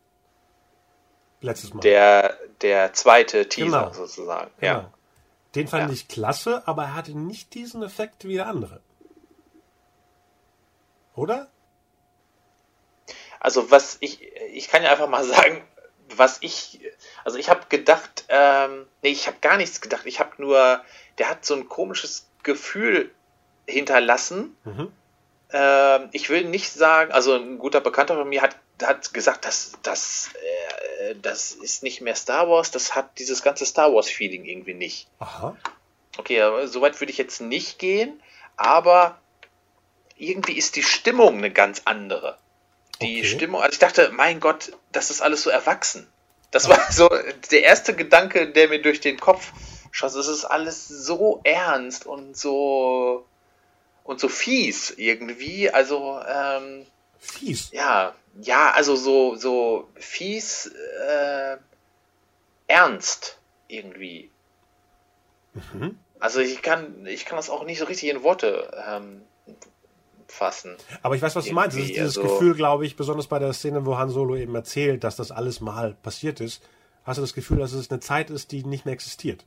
Letztes 1.39 1.73
Mal. 1.73 1.79
Der, 1.79 2.37
der 2.59 2.91
zweite 2.91 3.47
Teaser 3.47 3.83
Genau. 3.83 3.93
sozusagen. 3.93 4.51
Genau. 4.59 4.73
Ja. 4.73 4.93
Den 5.55 5.69
fand 5.69 5.87
Ja. 5.87 5.93
ich 5.93 6.09
klasse, 6.09 6.61
aber 6.67 6.83
er 6.83 6.95
hatte 6.95 7.17
nicht 7.17 7.53
diesen 7.53 7.83
Effekt 7.83 8.25
wie 8.25 8.33
der 8.33 8.47
andere. 8.47 8.81
Oder? 11.19 11.47
Also 13.41 13.71
was 13.71 13.97
ich, 13.99 14.21
ich 14.53 14.69
kann 14.69 14.83
ja 14.83 14.91
einfach 14.91 15.09
mal 15.09 15.23
sagen, 15.35 15.61
was 16.15 16.37
ich, 16.41 16.79
also 17.23 17.37
ich 17.37 17.49
habe 17.49 17.65
gedacht, 17.69 18.25
ähm, 18.29 18.87
nee, 19.03 19.09
ich 19.09 19.27
habe 19.27 19.37
gar 19.41 19.57
nichts 19.57 19.81
gedacht. 19.81 20.05
Ich 20.05 20.19
habe 20.19 20.31
nur, 20.37 20.81
der 21.17 21.29
hat 21.29 21.45
so 21.45 21.55
ein 21.55 21.67
komisches 21.67 22.27
Gefühl 22.41 23.11
hinterlassen. 23.67 24.55
Mhm. 24.63 24.91
Ähm, 25.51 26.09
ich 26.13 26.29
will 26.29 26.45
nicht 26.45 26.71
sagen, 26.71 27.11
also 27.11 27.35
ein 27.35 27.59
guter 27.59 27.81
Bekannter 27.81 28.15
von 28.15 28.29
mir 28.29 28.41
hat, 28.41 28.55
hat 28.81 29.13
gesagt, 29.13 29.45
dass 29.45 29.73
das, 29.83 30.29
äh, 31.01 31.15
das 31.21 31.51
ist 31.51 31.83
nicht 31.83 32.01
mehr 32.01 32.15
Star 32.15 32.49
Wars, 32.49 32.71
das 32.71 32.95
hat 32.95 33.19
dieses 33.19 33.43
ganze 33.43 33.65
Star 33.65 33.93
Wars-Feeling 33.93 34.45
irgendwie 34.45 34.73
nicht. 34.73 35.07
Aha. 35.19 35.55
Okay, 36.17 36.41
soweit 36.65 36.99
würde 36.99 37.11
ich 37.11 37.17
jetzt 37.17 37.41
nicht 37.41 37.77
gehen, 37.77 38.21
aber 38.57 39.19
irgendwie 40.19 40.57
ist 40.57 40.75
die 40.75 40.83
Stimmung 40.83 41.37
eine 41.37 41.51
ganz 41.51 41.81
andere. 41.85 42.37
Die 43.01 43.19
Okay. 43.19 43.27
Stimmung, 43.27 43.61
also 43.61 43.73
ich 43.73 43.79
dachte, 43.79 44.11
mein 44.13 44.39
Gott, 44.39 44.73
das 44.91 45.09
ist 45.09 45.21
alles 45.21 45.43
so 45.43 45.49
erwachsen. 45.49 46.07
Das 46.51 46.67
war 46.67 46.91
so 46.91 47.09
der 47.51 47.63
erste 47.63 47.95
Gedanke, 47.95 48.49
der 48.51 48.67
mir 48.67 48.81
durch 48.81 48.99
den 48.99 49.19
Kopf 49.19 49.51
schoss. 49.91 50.15
Es 50.15 50.27
ist 50.27 50.45
alles 50.45 50.87
so 50.87 51.39
ernst 51.43 52.05
und 52.05 52.35
so 52.37 53.25
und 54.03 54.19
so 54.19 54.27
fies 54.27 54.91
irgendwie. 54.91 55.69
Also 55.69 56.19
ähm, 56.27 56.85
Fies. 57.19 57.69
ja, 57.71 58.13
ja, 58.41 58.71
also 58.71 58.95
so 58.95 59.35
so 59.35 59.87
fies, 59.95 60.67
äh, 61.07 61.57
ernst 62.67 63.37
irgendwie. 63.67 64.29
Mhm. 65.53 65.97
Also 66.19 66.41
ich 66.41 66.61
kann, 66.61 67.05
ich 67.05 67.25
kann 67.25 67.37
das 67.37 67.49
auch 67.49 67.63
nicht 67.63 67.79
so 67.79 67.85
richtig 67.85 68.09
in 68.09 68.23
Worte 68.23 68.71
ähm, 68.87 69.21
fassen. 70.31 70.75
Aber 71.01 71.15
ich 71.15 71.21
weiß, 71.21 71.35
was 71.35 71.45
du 71.45 71.53
meinst. 71.53 71.77
Es 71.77 71.83
ist 71.83 71.95
dieses 71.95 72.17
also- 72.17 72.29
Gefühl, 72.29 72.55
glaube 72.55 72.85
ich, 72.85 72.95
besonders 72.95 73.27
bei 73.27 73.39
der 73.39 73.53
Szene, 73.53 73.85
wo 73.85 73.97
Han 73.97 74.09
Solo 74.09 74.35
eben 74.35 74.55
erzählt, 74.55 75.03
dass 75.03 75.15
das 75.15 75.31
alles 75.31 75.61
mal 75.61 75.95
passiert 76.03 76.39
ist, 76.39 76.63
hast 77.03 77.17
du 77.17 77.21
das 77.21 77.33
Gefühl, 77.33 77.57
dass 77.57 77.73
es 77.73 77.89
eine 77.89 77.99
Zeit 77.99 78.29
ist, 78.29 78.51
die 78.51 78.63
nicht 78.63 78.85
mehr 78.85 78.93
existiert. 78.93 79.45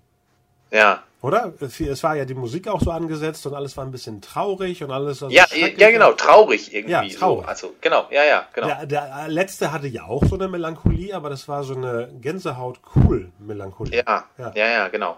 Ja. 0.72 1.02
Oder? 1.20 1.52
Es 1.60 2.02
war 2.02 2.16
ja 2.16 2.24
die 2.24 2.34
Musik 2.34 2.66
auch 2.66 2.80
so 2.80 2.90
angesetzt 2.90 3.46
und 3.46 3.54
alles 3.54 3.76
war 3.76 3.84
ein 3.84 3.92
bisschen 3.92 4.20
traurig 4.22 4.82
und 4.82 4.90
alles. 4.90 5.22
Also 5.22 5.34
ja, 5.34 5.44
ja, 5.54 5.90
genau, 5.90 6.12
traurig 6.12 6.74
irgendwie. 6.74 6.92
Ja, 6.92 7.02
traurig. 7.02 7.44
So. 7.44 7.48
Also, 7.48 7.74
genau, 7.80 8.06
ja, 8.10 8.24
ja, 8.24 8.48
genau. 8.52 8.66
Der, 8.68 8.86
der 8.86 9.28
letzte 9.28 9.70
hatte 9.70 9.86
ja 9.86 10.04
auch 10.04 10.24
so 10.24 10.34
eine 10.34 10.48
Melancholie, 10.48 11.14
aber 11.14 11.28
das 11.30 11.46
war 11.46 11.62
so 11.62 11.74
eine 11.76 12.08
Gänsehaut-cool-Melancholie. 12.20 14.02
Ja, 14.04 14.24
ja, 14.38 14.52
ja, 14.54 14.66
ja, 14.66 14.88
genau. 14.88 15.16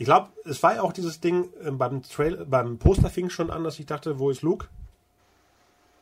Ich 0.00 0.06
glaube, 0.06 0.30
es 0.46 0.62
war 0.62 0.76
ja 0.76 0.80
auch 0.82 0.94
dieses 0.94 1.20
Ding 1.20 1.50
äh, 1.62 1.70
beim 1.70 2.02
Trail, 2.02 2.46
beim 2.46 2.78
Poster 2.78 3.10
fing 3.10 3.28
schon 3.28 3.50
an, 3.50 3.64
dass 3.64 3.78
ich 3.78 3.84
dachte, 3.84 4.18
wo 4.18 4.30
ist 4.30 4.40
Luke? 4.40 4.66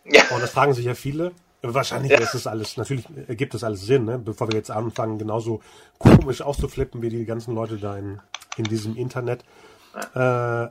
Ja. 0.05 0.23
Und 0.33 0.40
das 0.40 0.52
fragen 0.52 0.73
sich 0.73 0.85
ja 0.85 0.95
viele. 0.95 1.33
Wahrscheinlich 1.62 2.12
Ja. 2.12 2.21
ist 2.21 2.33
es 2.33 2.47
alles, 2.47 2.76
natürlich 2.76 3.05
ergibt 3.26 3.55
das 3.55 3.64
alles 3.64 3.81
Sinn, 3.83 4.05
ne? 4.05 4.21
bevor 4.21 4.47
wir 4.47 4.55
jetzt 4.55 4.71
anfangen, 4.71 5.19
genauso 5.19 5.62
komisch 5.99 6.43
auszuflippen 6.43 7.02
wie 7.02 7.09
die 7.09 7.25
ganzen 7.25 7.57
Leute 7.57 7.76
da 7.78 7.97
in, 7.99 8.21
in 8.57 8.62
diesem 8.64 8.95
Internet. 8.97 9.43
Äh, 10.14 10.69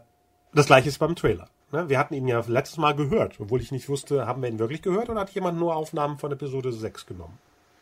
das 0.54 0.66
gleiche 0.68 0.88
ist 0.88 0.98
beim 1.00 1.18
Trailer. 1.18 1.50
Ne? 1.74 1.90
Wir 1.90 2.00
hatten 2.00 2.14
ihn 2.14 2.30
ja 2.30 2.42
letztes 2.48 2.78
Mal 2.78 2.96
gehört, 2.96 3.42
obwohl 3.42 3.60
ich 3.60 3.74
nicht 3.74 3.90
wusste, 3.90 4.26
haben 4.26 4.42
wir 4.42 4.48
ihn 4.48 4.58
wirklich 4.60 4.82
gehört 4.82 5.10
oder 5.10 5.20
hat 5.20 5.32
jemand 5.32 5.60
nur 5.60 5.76
Aufnahmen 5.76 6.18
von 6.18 6.32
Episode 6.32 6.72
6 6.72 7.06
genommen? 7.06 7.38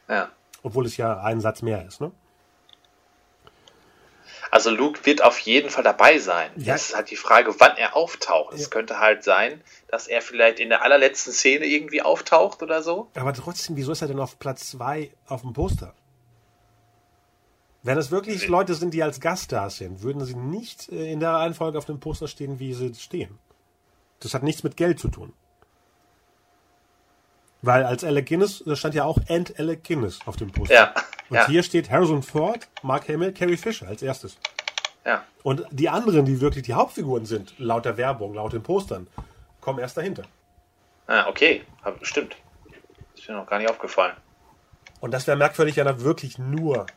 Ja. 0.10 0.30
Obwohl 0.64 0.88
es 0.88 0.98
ja 0.98 1.22
ein 1.22 1.40
Satz 1.40 1.62
mehr 1.62 1.86
ist, 1.86 2.02
ne? 2.02 2.12
Also 4.56 4.70
Luke 4.70 5.06
wird 5.06 5.22
auf 5.22 5.38
jeden 5.40 5.70
Fall 5.70 5.84
dabei 5.84 6.18
sein. 6.18 6.50
Ja. 6.56 6.76
Das 6.76 6.88
ist 6.88 6.96
halt 6.96 7.12
die 7.12 7.18
Frage, 7.18 7.54
wann 7.60 7.76
er 7.76 7.94
auftaucht. 7.94 8.54
Es 8.54 8.62
Ja. 8.62 8.68
könnte 8.70 9.00
halt 9.02 9.22
sein, 9.22 9.62
dass 9.90 10.08
er 10.08 10.22
vielleicht 10.22 10.62
in 10.62 10.70
der 10.70 10.82
allerletzten 10.82 11.34
Szene 11.34 11.66
irgendwie 11.66 12.02
auftaucht 12.02 12.64
oder 12.64 12.82
so. 12.82 13.10
Aber 13.16 13.34
trotzdem, 13.34 13.76
wieso 13.76 13.92
ist 13.92 14.02
er 14.02 14.08
denn 14.08 14.18
auf 14.22 14.40
Platz 14.40 14.70
2 14.72 15.12
auf 15.28 15.42
dem 15.42 15.52
Poster? 15.52 15.94
Wenn 17.84 17.98
es 17.98 18.12
wirklich 18.12 18.48
Leute 18.48 18.76
sind, 18.76 18.94
die 18.94 19.04
als 19.04 19.20
Gaststars 19.20 19.76
sind, 19.76 20.04
würden 20.04 20.24
sie 20.24 20.36
nicht 20.36 20.90
äh, 20.90 21.12
in 21.12 21.20
der 21.20 21.32
Reihenfolge 21.34 21.78
auf 21.78 21.84
dem 21.86 22.00
Poster 22.00 22.30
stehen, 22.30 22.58
wie 22.58 22.74
sie 22.74 22.96
stehen. 22.96 23.38
Das 24.22 24.34
hat 24.34 24.44
nichts 24.44 24.64
mit 24.64 24.78
Geld 24.78 25.02
zu 25.02 25.10
tun. 25.10 25.34
Weil 27.66 27.84
als 27.84 28.04
Alec 28.04 28.28
Guinness, 28.28 28.64
da 28.66 28.76
stand 28.76 28.94
ja 28.96 29.04
auch 29.06 29.18
Ant 29.30 29.58
Alec 29.60 29.84
Guinness 29.84 30.20
auf 30.26 30.36
dem 30.36 30.52
Poster. 30.52 30.74
Ja, 30.74 30.94
Und 31.30 31.38
ja, 31.38 31.48
hier 31.48 31.64
steht 31.64 31.90
Harrison 31.90 32.22
Ford, 32.22 32.68
Mark 32.84 33.10
Hamill, 33.10 33.34
Carrie 33.34 33.58
Fisher 33.58 33.88
als 33.88 34.02
erstes. 34.02 34.38
ja. 35.06 35.24
Und 35.44 35.66
die 35.72 35.90
anderen, 35.90 36.26
die 36.26 36.42
wirklich 36.42 36.64
die 36.64 36.74
Hauptfiguren 36.74 37.26
sind, 37.26 37.54
laut 37.60 37.86
der 37.86 37.98
Werbung, 37.98 38.34
laut 38.34 38.54
den 38.54 38.64
Postern, 38.64 39.08
kommen 39.62 39.80
erst 39.80 39.98
dahinter. 39.98 40.24
Ah, 41.08 41.28
okay, 41.28 41.64
stimmt. 42.02 42.36
Ist 43.16 43.30
mir 43.30 43.36
noch 43.36 43.48
gar 43.48 43.60
nicht 43.60 43.70
aufgefallen. 43.70 44.14
Und 45.02 45.12
das 45.12 45.28
wäre 45.28 45.38
merkwürdig, 45.38 45.76
wenn 45.78 45.86
er 45.88 46.02
wirklich 46.02 46.40
nur 46.40 46.88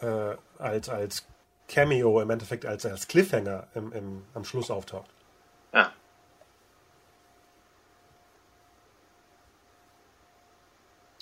äh, 0.00 0.34
als, 0.58 0.88
als 0.88 1.26
Cameo, 1.68 2.20
im 2.20 2.30
Endeffekt 2.30 2.64
als, 2.64 2.86
als 2.86 3.06
Cliffhanger 3.06 3.66
im, 3.74 3.92
im, 3.92 4.22
am 4.34 4.44
Schluss 4.44 4.70
auftaucht. 4.70 5.10
Ja. 5.74 5.92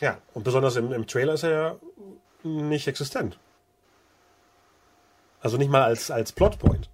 Ja, 0.01 0.19
und 0.35 0.45
besonders 0.45 0.77
im, 0.77 0.93
im 0.93 1.07
Trailer 1.07 1.35
ist 1.35 1.43
er 1.43 1.51
ja 1.51 1.77
nicht 2.45 2.87
existent. 2.87 3.39
Also 5.41 5.57
nicht 5.57 5.71
mal 5.71 5.83
als, 5.83 6.11
als 6.11 6.33
Plotpoint. 6.33 6.89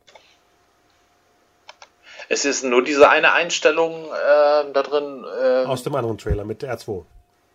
Es 2.28 2.44
ist 2.44 2.64
nur 2.64 2.82
diese 2.82 3.08
eine 3.10 3.32
Einstellung 3.32 4.06
äh, 4.06 4.72
da 4.72 4.82
drin, 4.82 5.24
äh, 5.24 5.64
Aus 5.66 5.82
dem 5.82 5.94
anderen 5.94 6.16
Trailer 6.18 6.44
mit 6.44 6.62
der 6.62 6.76
R2. 6.78 7.04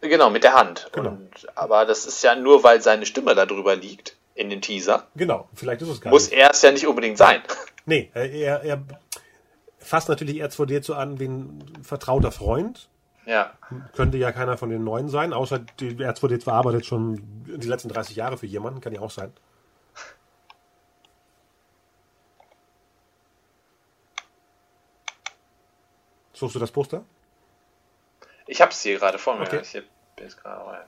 genau, 0.01 0.29
mit 0.29 0.43
der 0.43 0.53
Hand. 0.53 0.89
Genau. 0.91 1.09
Und, 1.11 1.47
aber 1.55 1.85
das 1.85 2.05
ist 2.05 2.23
ja 2.23 2.35
nur, 2.35 2.63
weil 2.63 2.81
seine 2.81 3.05
Stimme 3.07 3.33
da 3.33 3.45
drüber 3.47 3.75
liegt, 3.75 4.15
in 4.35 4.49
dem 4.49 4.61
Teaser. 4.61 5.07
Genau, 5.15 5.49
vielleicht 5.55 5.81
ist 5.81 5.89
es 5.89 6.01
gar 6.01 6.11
Muss 6.11 6.29
nicht. 6.29 6.39
er 6.39 6.51
es 6.51 6.61
ja 6.61 6.71
nicht 6.71 6.87
unbedingt 6.87 7.17
sein. 7.17 7.41
Nee, 7.85 8.11
er, 8.13 8.61
er 8.61 8.83
fasst 9.79 10.09
natürlich 10.09 10.43
R2D 10.43 10.83
so 10.83 10.93
an 10.93 11.19
wie 11.19 11.25
ein 11.27 11.63
vertrauter 11.81 12.31
Freund. 12.31 12.87
Ja, 13.29 13.53
Könnte 13.95 14.17
ja 14.17 14.31
keiner 14.31 14.57
von 14.57 14.71
den 14.71 14.83
Neuen 14.83 15.07
sein, 15.07 15.33
außer 15.33 15.59
die 15.59 15.95
R2D2 15.95 16.51
arbeitet 16.51 16.87
schon 16.87 17.21
die 17.45 17.67
letzten 17.67 17.89
30 17.89 18.15
Jahre 18.15 18.39
für 18.39 18.47
jemanden, 18.47 18.81
kann 18.81 18.91
ja 18.91 19.01
auch 19.01 19.11
sein. 19.11 19.31
Suchst 26.33 26.55
du 26.55 26.59
das 26.59 26.71
Poster? 26.71 27.03
ich 28.47 28.61
hab's 28.61 28.81
hier 28.81 28.97
gerade 28.97 29.19
vor 29.19 29.35
mir. 29.35 29.43
Okay. 29.43 29.61
Ich 29.61 29.73
bin 29.73 29.83
jetzt 30.17 30.41
gerade 30.41 30.65
rein. 30.65 30.87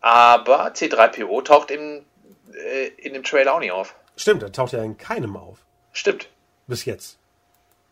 Aber 0.00 0.68
C3PO 0.68 1.42
taucht 1.42 1.72
im, 1.72 2.06
äh, 2.54 2.86
in 2.98 3.14
dem 3.14 3.24
Trailer 3.24 3.54
auch 3.54 3.58
nicht 3.58 3.72
auf. 3.72 3.96
Stimmt, 4.16 4.44
er 4.44 4.52
taucht 4.52 4.72
ja 4.72 4.84
in 4.84 4.96
keinem 4.96 5.36
auf. 5.36 5.58
Stimmt. 5.92 6.28
Bis 6.68 6.84
jetzt. 6.84 7.18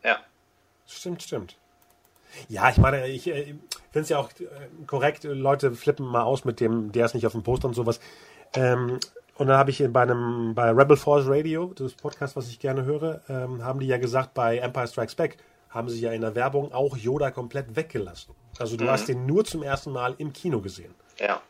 Ja. 0.04 0.20
Stimmt, 0.86 1.24
stimmt. 1.24 1.56
Ja, 2.48 2.70
ich 2.70 2.78
meine, 2.78 3.06
ich 3.08 3.26
äh, 3.28 3.54
finde 3.90 4.00
es 4.00 4.08
ja 4.08 4.18
auch 4.18 4.30
äh, 4.40 4.46
korrekt, 4.86 5.24
Leute 5.24 5.72
flippen 5.72 6.06
mal 6.06 6.22
aus 6.22 6.44
mit 6.44 6.60
dem, 6.60 6.92
der 6.92 7.06
ist 7.06 7.14
nicht 7.14 7.26
auf 7.26 7.32
dem 7.32 7.42
Poster 7.42 7.68
und 7.68 7.74
sowas. 7.74 8.00
Ähm, 8.54 8.98
und 9.36 9.46
dann 9.46 9.56
habe 9.56 9.70
ich 9.70 9.82
bei 9.90 10.02
einem, 10.02 10.54
bei 10.54 10.70
Rebel 10.70 10.96
Force 10.96 11.26
Radio, 11.26 11.72
das 11.74 11.94
Podcast, 11.94 12.36
was 12.36 12.48
ich 12.48 12.58
gerne 12.58 12.84
höre, 12.84 13.20
ähm, 13.28 13.64
haben 13.64 13.80
die 13.80 13.86
ja 13.86 13.96
gesagt, 13.96 14.34
bei 14.34 14.58
Empire 14.58 14.86
Strikes 14.86 15.14
Back 15.14 15.38
haben 15.70 15.88
sie 15.88 16.00
ja 16.00 16.12
in 16.12 16.20
der 16.20 16.34
Werbung 16.34 16.72
auch 16.72 16.96
Yoda 16.96 17.30
komplett 17.30 17.74
weggelassen. 17.76 18.34
Also 18.58 18.76
du 18.76 18.88
hast 18.90 19.08
den 19.08 19.24
nur 19.26 19.44
zum 19.44 19.62
ersten 19.62 19.92
Mal 19.92 20.14
im 20.18 20.32
Kino 20.32 20.60
gesehen. 20.60 20.94
Ja, 21.18 21.40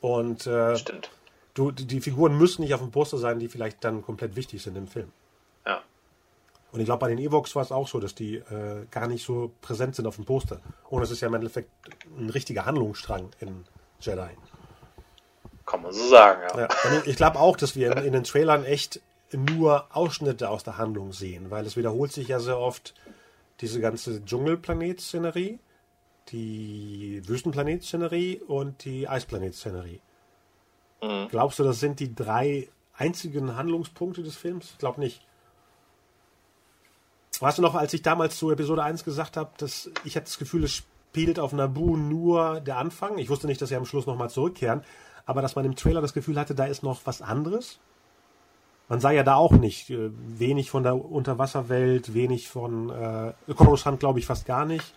Und 0.00 0.46
äh, 0.46 0.76
stimmt. 0.76 1.10
du, 1.54 1.70
die 1.70 1.86
die 1.86 2.00
Figuren 2.00 2.38
müssen 2.38 2.62
nicht 2.62 2.72
auf 2.72 2.80
dem 2.80 2.90
Poster 2.90 3.18
sein, 3.18 3.38
die 3.38 3.48
vielleicht 3.48 3.82
dann 3.84 4.02
komplett 4.02 4.36
wichtig 4.36 4.62
sind 4.62 4.76
im 4.76 4.86
Film. 4.86 5.10
Ja. 5.66 5.82
Und 6.74 6.80
ich 6.80 6.86
glaube, 6.86 7.02
bei 7.02 7.08
den 7.08 7.18
Evox 7.18 7.54
war 7.54 7.62
es 7.62 7.70
auch 7.70 7.86
so, 7.86 8.00
dass 8.00 8.16
die 8.16 8.34
äh, 8.34 8.86
gar 8.90 9.06
nicht 9.06 9.24
so 9.24 9.52
präsent 9.60 9.94
sind 9.94 10.08
auf 10.08 10.16
dem 10.16 10.24
Poster. 10.24 10.60
Und 10.90 11.04
es 11.04 11.12
ist 11.12 11.20
ja 11.20 11.28
im 11.28 11.34
Endeffekt 11.34 11.70
ein 12.18 12.30
richtiger 12.30 12.66
Handlungsstrang 12.66 13.30
in 13.38 13.64
Jedi. 14.00 14.30
Kann 15.66 15.82
man 15.82 15.92
so 15.92 16.08
sagen, 16.08 16.42
ja. 16.52 16.62
Ja. 16.62 17.02
Ich 17.04 17.14
glaube 17.14 17.38
auch, 17.38 17.56
dass 17.56 17.76
wir 17.76 17.96
in, 17.96 18.06
in 18.06 18.12
den 18.12 18.24
Trailern 18.24 18.64
echt 18.64 19.00
nur 19.30 19.86
Ausschnitte 19.96 20.50
aus 20.50 20.64
der 20.64 20.76
Handlung 20.76 21.12
sehen, 21.12 21.52
weil 21.52 21.64
es 21.64 21.76
wiederholt 21.76 22.10
sich 22.10 22.26
ja 22.26 22.40
sehr 22.40 22.58
oft 22.58 22.92
diese 23.60 23.80
ganze 23.80 24.24
Dschungelplanet-Szenerie, 24.24 25.60
die 26.30 27.22
Wüstenplanet-Szenerie 27.24 28.40
und 28.48 28.84
die 28.84 29.06
Eisplanet-Szenerie. 29.06 30.00
Mhm. 31.00 31.28
Glaubst 31.30 31.60
du, 31.60 31.62
das 31.62 31.78
sind 31.78 32.00
die 32.00 32.16
drei 32.16 32.68
einzigen 32.94 33.54
Handlungspunkte 33.54 34.24
des 34.24 34.34
Films? 34.34 34.70
Ich 34.72 34.78
glaube 34.78 34.98
nicht. 34.98 35.24
Weißt 37.40 37.58
du 37.58 37.62
noch, 37.62 37.74
als 37.74 37.92
ich 37.94 38.02
damals 38.02 38.36
zu 38.36 38.50
Episode 38.50 38.82
1 38.82 39.04
gesagt 39.04 39.36
habe, 39.36 39.50
dass 39.58 39.90
ich 40.04 40.16
hatte 40.16 40.26
das 40.26 40.38
Gefühl, 40.38 40.64
es 40.64 40.72
spielt 40.72 41.38
auf 41.38 41.52
Naboo 41.52 41.96
nur 41.96 42.60
der 42.60 42.78
Anfang. 42.78 43.18
Ich 43.18 43.30
wusste 43.30 43.46
nicht, 43.46 43.60
dass 43.60 43.68
sie 43.68 43.76
am 43.76 43.86
Schluss 43.86 44.06
nochmal 44.06 44.30
zurückkehren, 44.30 44.82
aber 45.26 45.42
dass 45.42 45.56
man 45.56 45.64
im 45.64 45.76
Trailer 45.76 46.00
das 46.00 46.12
Gefühl 46.12 46.38
hatte, 46.38 46.54
da 46.54 46.66
ist 46.66 46.82
noch 46.82 47.00
was 47.04 47.22
anderes. 47.22 47.78
Man 48.88 49.00
sah 49.00 49.10
ja 49.10 49.22
da 49.22 49.36
auch 49.36 49.52
nicht 49.52 49.90
äh, 49.90 50.10
wenig 50.12 50.70
von 50.70 50.82
der 50.82 50.94
Unterwasserwelt, 50.94 52.12
wenig 52.12 52.48
von 52.48 52.90
äh, 52.90 53.32
Coruscant, 53.54 53.98
glaube 53.98 54.18
ich, 54.18 54.26
fast 54.26 54.44
gar 54.44 54.66
nicht 54.66 54.94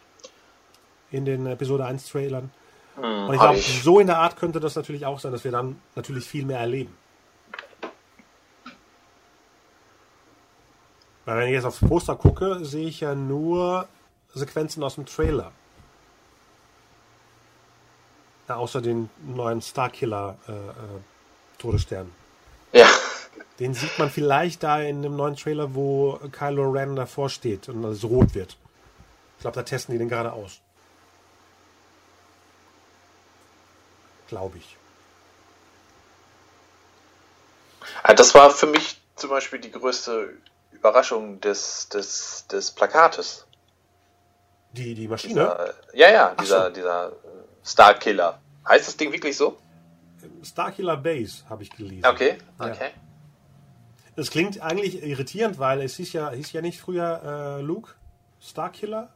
in 1.09 1.23
den 1.23 1.45
Episode 1.45 1.85
1 1.85 2.09
Trailern. 2.09 2.51
Und 2.97 3.33
ich 3.33 3.39
glaube, 3.39 3.59
so 3.59 3.99
in 3.99 4.07
der 4.07 4.17
Art 4.17 4.37
könnte 4.37 4.59
das 4.59 4.75
natürlich 4.75 5.05
auch 5.05 5.19
sein, 5.19 5.31
dass 5.31 5.43
wir 5.43 5.51
dann 5.51 5.79
natürlich 5.95 6.25
viel 6.25 6.45
mehr 6.45 6.59
erleben. 6.59 6.93
Weil 11.27 11.39
wenn 11.39 11.47
ich 11.47 11.55
jetzt 11.55 11.65
aufs 11.65 11.81
Poster 11.81 12.15
gucke, 12.15 12.63
sehe 12.63 12.87
ich 12.87 13.01
ja 13.01 13.13
nur 13.13 13.89
Sequenzen 14.33 14.81
aus 14.81 14.95
dem 14.95 15.05
Trailer. 15.05 15.51
Ja, 18.47 18.55
außer 18.55 18.79
den 18.81 19.09
neuen 19.25 19.61
Starkiller 19.61 20.37
äh, 20.47 20.53
äh, 20.53 21.01
Todesstern. 21.57 22.13
Ja. 22.71 22.87
Den 23.59 23.73
sieht 23.73 23.99
man 23.99 24.09
vielleicht 24.09 24.63
da 24.63 24.79
in 24.79 25.01
dem 25.01 25.17
neuen 25.17 25.35
Trailer, 25.35 25.75
wo 25.75 26.17
Kylo 26.31 26.71
Ren 26.71 26.95
davor 26.95 27.29
steht 27.29 27.67
und 27.67 27.83
alles 27.83 28.05
rot 28.05 28.33
wird. 28.33 28.55
Ich 29.35 29.41
glaube, 29.41 29.55
da 29.55 29.63
testen 29.63 29.91
die 29.91 29.99
den 29.99 30.07
gerade 30.07 30.31
aus. 30.31 30.61
Glaube 34.29 34.59
ich. 34.59 34.77
Ah, 38.03 38.13
Das 38.13 38.33
war 38.33 38.49
für 38.49 38.67
mich 38.67 39.01
zum 39.17 39.29
Beispiel 39.29 39.59
die 39.59 39.71
größte 39.71 40.33
Überraschung 40.71 41.41
des, 41.41 41.89
des, 41.89 42.45
des 42.47 42.71
Plakates. 42.71 43.45
Die, 44.73 44.93
die 44.93 45.07
Maschine, 45.07 45.33
Dieser, 45.33 45.69
äh, 45.69 45.73
ja, 45.93 46.11
ja, 46.11 46.35
dieser, 46.39 46.65
so. 46.65 46.69
dieser 46.71 47.11
Starkiller. 47.63 48.39
Heißt 48.67 48.87
das 48.87 48.97
Ding 48.97 49.11
wirklich 49.11 49.35
so? 49.35 49.57
Starkiller 50.43 50.97
Base, 50.97 51.43
habe 51.49 51.63
ich 51.63 51.71
gelesen. 51.71 52.05
Okay, 52.05 52.37
okay. 52.59 52.91
Es 54.15 54.31
klingt 54.31 54.61
eigentlich 54.61 55.03
irritierend, 55.03 55.59
weil 55.59 55.81
es 55.81 55.95
hieß 55.95 56.13
ja, 56.13 56.31
hieß 56.31 56.51
ja 56.51 56.61
nicht 56.61 56.79
früher 56.79 57.57
äh, 57.59 57.61
Luke 57.61 57.91
Starkiller 58.41 59.09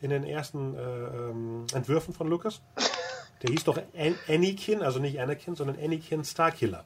in 0.00 0.10
den 0.10 0.24
ersten 0.24 0.74
äh, 0.74 0.80
ähm, 0.80 1.66
Entwürfen 1.72 2.12
von 2.12 2.28
Lucas. 2.28 2.60
Der 3.42 3.50
hieß 3.50 3.64
doch 3.64 3.76
An 3.76 4.16
Anakin, 4.28 4.82
also 4.82 4.98
nicht 4.98 5.20
Anakin, 5.20 5.54
sondern 5.56 5.76
Anakin 5.82 6.24
Starkiller. 6.24 6.84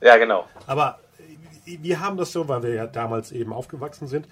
Ja, 0.00 0.16
genau. 0.16 0.46
Aber 0.66 1.00
wir 1.82 2.00
haben 2.00 2.16
das 2.16 2.32
so, 2.32 2.48
weil 2.48 2.62
wir 2.62 2.74
ja 2.74 2.86
damals 2.86 3.32
eben 3.32 3.52
aufgewachsen 3.52 4.08
sind, 4.08 4.28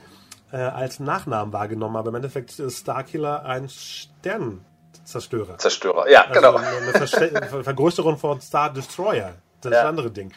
äh, 0.53 0.57
als 0.57 1.01
Nachnamen 1.01 1.53
wahrgenommen. 1.53 1.97
Aber 1.97 2.09
im 2.11 2.15
Endeffekt 2.17 2.59
ist 2.59 2.79
Starkiller 2.79 3.45
ein 3.45 3.69
Sternenzerstörer. 3.69 5.59
Zerstörer, 5.59 6.09
ja, 6.09 6.23
Also 6.27 6.35
genau. 6.35 6.57
eine 6.57 7.07
Ver 7.49 7.65
Vergrößerung 7.65 8.17
von 8.19 8.41
Star 8.41 8.73
Destroyer. 8.73 9.35
Das 9.61 9.73
ist 9.73 9.77
Ja. 9.77 9.83
ein 9.83 9.89
anderes 9.89 10.13
Ding. 10.13 10.33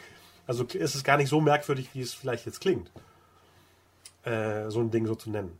Also 0.46 0.64
ist 0.64 0.94
es 0.94 1.04
gar 1.04 1.16
nicht 1.16 1.28
so 1.28 1.40
merkwürdig, 1.40 1.90
wie 1.92 2.00
es 2.02 2.12
vielleicht 2.14 2.44
jetzt 2.46 2.60
klingt, 2.60 2.90
äh, 4.24 4.68
so 4.68 4.80
ein 4.80 4.90
Ding 4.90 5.06
so 5.06 5.14
zu 5.14 5.30
nennen. 5.30 5.58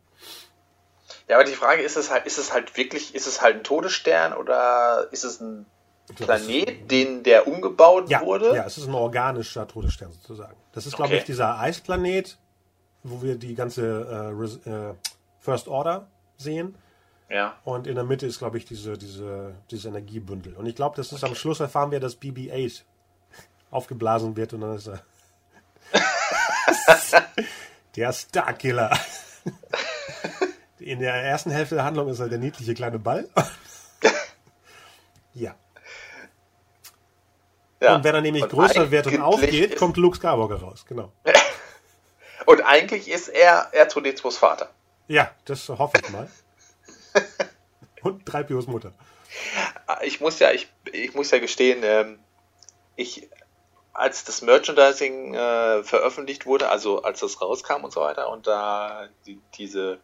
Ja, 1.27 1.37
aber 1.37 1.45
die 1.45 1.53
Frage 1.55 1.81
ist 1.81 1.95
es 1.97 2.11
halt, 2.11 2.25
ist 2.25 2.37
es 2.37 2.51
halt 2.51 2.75
wirklich, 2.77 3.15
ist 3.15 3.27
es 3.27 3.41
halt 3.41 3.57
ein 3.57 3.63
Todesstern 3.63 4.33
oder 4.33 5.07
ist 5.11 5.23
es 5.23 5.39
ein 5.39 5.65
Planet, 6.15 6.91
den 6.91 7.23
der 7.23 7.47
umgebaut 7.47 8.09
Ja, 8.09 8.21
wurde? 8.21 8.55
ja, 8.55 8.65
es 8.65 8.77
ist 8.77 8.87
ein 8.87 8.93
organischer 8.93 9.67
Todesstern 9.67 10.11
sozusagen. 10.11 10.55
Das 10.73 10.85
ist, 10.85 10.95
glaube 10.95 11.11
Okay. 11.11 11.19
ich, 11.19 11.23
dieser 11.25 11.57
Eisplanet, 11.59 12.37
wo 13.03 13.21
wir 13.21 13.35
die 13.37 13.55
ganze 13.55 14.33
äh, 14.65 14.69
äh, 14.69 14.93
First 15.39 15.67
Order 15.67 16.07
sehen. 16.37 16.75
Ja. 17.29 17.55
Und 17.63 17.87
in 17.87 17.95
der 17.95 18.03
Mitte 18.03 18.25
ist, 18.25 18.39
glaube 18.39 18.57
ich, 18.57 18.65
diese, 18.65 18.97
diese, 18.97 19.55
dieses 19.69 19.85
Energiebündel. 19.85 20.53
Und 20.55 20.65
ich 20.65 20.75
glaube, 20.75 20.97
das 20.97 21.13
ist 21.13 21.23
am 21.23 21.33
Schluss 21.33 21.61
erfahren 21.61 21.91
wir, 21.91 22.01
dass 22.01 22.19
BB-8 22.21 22.81
aufgeblasen 23.71 24.35
wird 24.35 24.53
und 24.53 24.61
dann 24.61 24.75
ist 24.75 24.87
er 24.87 25.01
der 27.95 28.11
Starkiller. 28.13 28.91
In 30.79 30.99
der 30.99 31.13
ersten 31.13 31.51
Hälfte 31.51 31.75
der 31.75 31.83
Handlung 31.83 32.09
ist 32.09 32.19
er 32.19 32.27
der 32.27 32.39
niedliche 32.39 32.73
kleine 32.73 32.99
Ball. 32.99 33.29
ja. 35.33 35.55
Ja. 37.81 37.95
Und 37.95 38.03
wenn 38.03 38.15
er 38.15 38.21
nämlich 38.21 38.43
Und 38.43 38.51
größer 38.51 38.91
wird 38.91 39.07
und 39.07 39.21
aufgeht, 39.21 39.75
kommt 39.75 39.97
Luke 39.97 40.15
Skywalker 40.15 40.61
raus. 40.61 40.85
Genau. 40.87 41.11
Und 42.45 42.61
eigentlich 42.61 43.09
ist 43.09 43.27
er 43.27 43.71
R2D2s 43.73 44.37
Vater. 44.37 44.69
Ja, 45.07 45.31
das 45.45 45.67
hoffe 45.69 45.99
ich 46.01 46.09
mal. 46.09 46.29
Und 48.03 48.27
3POs 48.27 48.69
Mutter. 48.69 48.93
Ich 50.03 50.21
muss 50.21 50.39
ja, 50.39 50.51
ich, 50.51 50.71
ich 50.91 51.13
muss 51.13 51.31
ja 51.31 51.39
gestehen, 51.39 51.81
ähm, 51.83 52.19
ich, 52.95 53.29
als 53.93 54.23
das 54.23 54.41
Merchandising 54.41 55.33
äh, 55.33 55.83
veröffentlicht 55.83 56.45
wurde, 56.45 56.69
also 56.69 57.03
als 57.03 57.19
das 57.19 57.41
rauskam 57.41 57.83
und 57.83 57.91
so 57.91 58.01
weiter, 58.01 58.29
und 58.29 58.47
da 58.47 59.07
die, 59.25 59.39
diese 59.55 59.99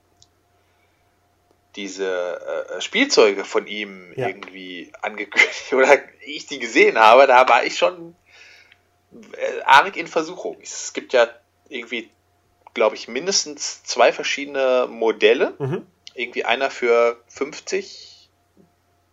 diese 1.77 2.67
äh, 2.75 2.81
Spielzeuge 2.81 3.45
von 3.45 3.67
ihm 3.67 4.11
Ja. 4.17 4.27
irgendwie 4.27 4.91
angekündigt 5.01 5.71
oder 5.73 5.97
ich 6.25 6.45
die 6.47 6.59
gesehen 6.59 6.97
habe, 6.97 7.27
da 7.27 7.47
war 7.47 7.63
ich 7.63 7.77
schon 7.77 8.15
äh, 9.13 9.61
arg 9.63 9.95
in 9.95 10.07
Versuchung. 10.07 10.57
Es 10.61 10.91
gibt 10.93 11.13
ja 11.13 11.27
irgendwie, 11.69 12.09
glaube 12.73 12.95
ich, 12.95 13.07
mindestens 13.07 13.83
zwei 13.83 14.11
verschiedene 14.11 14.87
Modelle. 14.89 15.53
Mhm. 15.59 15.85
Irgendwie 16.13 16.45
einer 16.45 16.69
für 16.71 17.21
50 17.27 18.29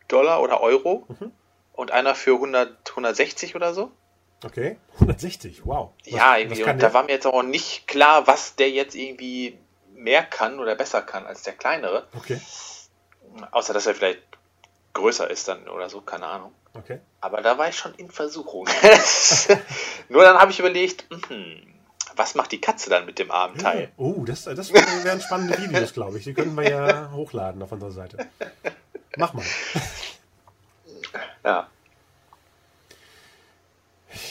Dollar 0.08 0.42
oder 0.42 0.60
Euro 0.60 1.06
Mhm. 1.08 1.30
und 1.74 1.90
einer 1.90 2.14
für 2.14 2.32
100, 2.34 2.90
160 2.90 3.54
oder 3.56 3.74
so. 3.74 3.90
Okay. 4.44 4.76
160, 5.00 5.64
wow. 5.64 5.90
Was- 6.04 6.12
ja, 6.12 6.36
irgendwie. 6.36 6.64
Und 6.64 6.82
da 6.82 6.92
war 6.92 7.02
mir 7.04 7.12
jetzt 7.12 7.26
auch 7.26 7.42
nicht 7.42 7.86
klar, 7.86 8.26
was 8.26 8.56
der 8.56 8.70
jetzt 8.70 8.94
irgendwie 8.94 9.58
mehr 9.94 10.22
kann 10.24 10.58
oder 10.58 10.74
besser 10.74 11.02
kann 11.02 11.26
als 11.26 11.42
der 11.42 11.54
kleinere. 11.54 12.06
Okay, 12.16 12.40
Außer, 13.50 13.72
dass 13.74 13.86
er 13.86 13.94
vielleicht 13.94 14.22
größer 14.92 15.28
ist 15.28 15.48
dann 15.48 15.68
oder 15.68 15.88
so, 15.90 16.00
keine 16.00 16.26
Ahnung. 16.26 16.52
okay. 16.74 17.00
Aber 17.20 17.40
da 17.42 17.58
war 17.58 17.68
ich 17.68 17.76
schon 17.76 17.94
in 17.94 18.10
Versuchung. 18.10 18.68
Nur 20.08 20.22
dann 20.22 20.38
habe 20.38 20.52
ich 20.52 20.60
überlegt, 20.60 21.10
mhm, 21.10 21.62
was 22.14 22.34
macht 22.36 22.52
die 22.52 22.60
Katze 22.60 22.90
dann 22.90 23.06
mit 23.06 23.18
dem 23.18 23.30
armen 23.30 23.58
Teil? 23.58 23.90
Oh, 23.96 24.24
das, 24.24 24.44
das 24.44 24.72
wären 24.72 25.20
spannende 25.22 25.58
Videos, 25.58 25.92
glaube 25.92 26.18
ich. 26.18 26.24
Die 26.24 26.34
können 26.34 26.54
wir 26.54 26.68
ja 26.68 27.10
hochladen 27.10 27.60
auf 27.62 27.72
unserer 27.72 27.90
Seite. 27.90 28.28
Mach 29.16 29.32
mal. 29.32 29.44
Ja. 31.44 31.68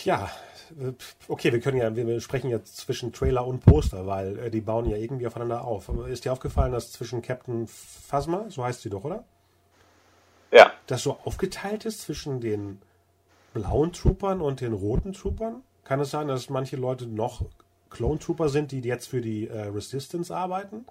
Ja, 0.06 0.32
okay, 1.28 1.52
wir 1.52 1.60
können 1.60 1.78
ja, 1.78 1.96
wir 1.96 2.22
sprechen 2.22 2.50
jetzt 2.50 2.78
zwischen 2.78 3.14
Trailer 3.14 3.46
und 3.46 3.60
Poster, 3.62 4.06
weil 4.08 4.38
äh, 4.40 4.52
die 4.52 4.62
bauen 4.62 4.90
ja 4.90 4.98
irgendwie 4.98 5.28
aufeinander 5.28 5.64
auf. 5.64 5.90
Ist 6.08 6.26
dir 6.26 6.34
aufgefallen, 6.34 6.72
dass 6.72 6.92
zwischen 6.92 7.22
Captain 7.22 7.68
Phasma, 7.68 8.46
so 8.50 8.64
heißt 8.64 8.82
sie 8.82 8.90
doch, 8.90 9.04
oder? 9.04 9.24
Ja. 10.52 10.72
Das 10.88 11.04
so 11.04 11.18
aufgeteilt 11.24 11.86
ist 11.86 12.02
zwischen 12.02 12.42
den 12.42 12.80
blauen 13.54 13.94
Troopern 13.94 14.42
und 14.42 14.62
den 14.62 14.74
roten 14.74 15.14
Troopern? 15.14 15.64
Kann 15.84 16.00
es 16.00 16.12
sein, 16.12 16.28
dass 16.28 16.50
manche 16.50 16.76
Leute 16.76 17.08
noch 17.08 17.46
Clone 17.90 18.20
Trooper 18.20 18.50
sind, 18.50 18.72
die 18.72 18.80
jetzt 18.80 19.08
für 19.08 19.22
die 19.22 19.48
äh, 19.48 19.68
Resistance 19.68 20.36
arbeiten? 20.36 20.86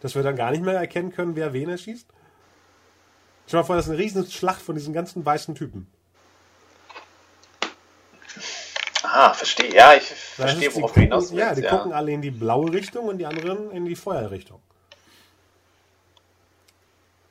Dass 0.00 0.14
wir 0.14 0.22
dann 0.22 0.36
gar 0.36 0.50
nicht 0.50 0.64
mehr 0.64 0.74
erkennen 0.74 1.12
können, 1.12 1.36
wer 1.36 1.52
wen 1.52 1.68
erschießt? 1.68 2.06
Stell 3.46 3.58
dir 3.58 3.62
mal 3.62 3.66
vor, 3.66 3.76
das 3.76 3.86
ist 3.86 3.90
eine 3.90 4.00
riesen 4.00 4.26
Schlacht 4.26 4.60
von 4.60 4.74
diesen 4.74 4.92
ganzen 4.92 5.24
weißen 5.24 5.54
Typen. 5.54 5.88
Ah, 9.20 9.34
verstehe. 9.34 9.74
Ja, 9.74 9.94
ich 9.94 10.04
verstehe, 10.04 10.72
worauf 10.76 10.92
du 10.92 11.00
gucken, 11.00 11.02
hinaus 11.02 11.32
willst. 11.32 11.40
ja, 11.40 11.54
die 11.56 11.62
gucken 11.62 11.92
alle 11.92 12.12
in 12.12 12.22
die 12.22 12.30
blaue 12.30 12.72
Richtung 12.72 13.08
und 13.08 13.18
die 13.18 13.26
anderen 13.26 13.72
in 13.72 13.84
die 13.84 13.96
Feuerrichtung. 13.96 14.60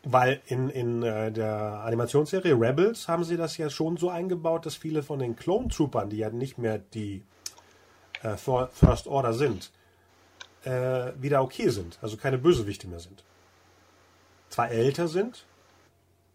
Weil 0.04 0.42
in, 0.48 0.70
in 0.70 1.02
äh, 1.04 1.32
der 1.32 1.84
Animationsserie 1.86 2.60
Rebels 2.60 3.08
haben 3.08 3.24
sie 3.24 3.38
das 3.38 3.56
ja 3.58 3.70
schon 3.70 3.96
so 3.96 4.10
eingebaut, 4.10 4.66
dass 4.66 4.76
viele 4.76 5.02
von 5.02 5.20
den 5.20 5.38
Clone 5.38 5.70
Troopern, 5.70 6.10
die 6.10 6.18
ja 6.18 6.30
nicht 6.30 6.58
mehr 6.58 6.78
die 6.78 7.24
äh, 8.22 8.36
First 8.36 9.08
Order 9.08 9.32
sind, 9.32 9.72
äh, 10.66 11.14
wieder 11.18 11.42
okay 11.42 11.70
sind. 11.70 12.00
Also 12.02 12.18
keine 12.18 12.38
Bösewichte 12.38 12.90
mehr 12.90 13.00
sind. 13.00 13.24
Zwar 14.50 14.72
älter 14.72 15.08
sind, 15.08 15.46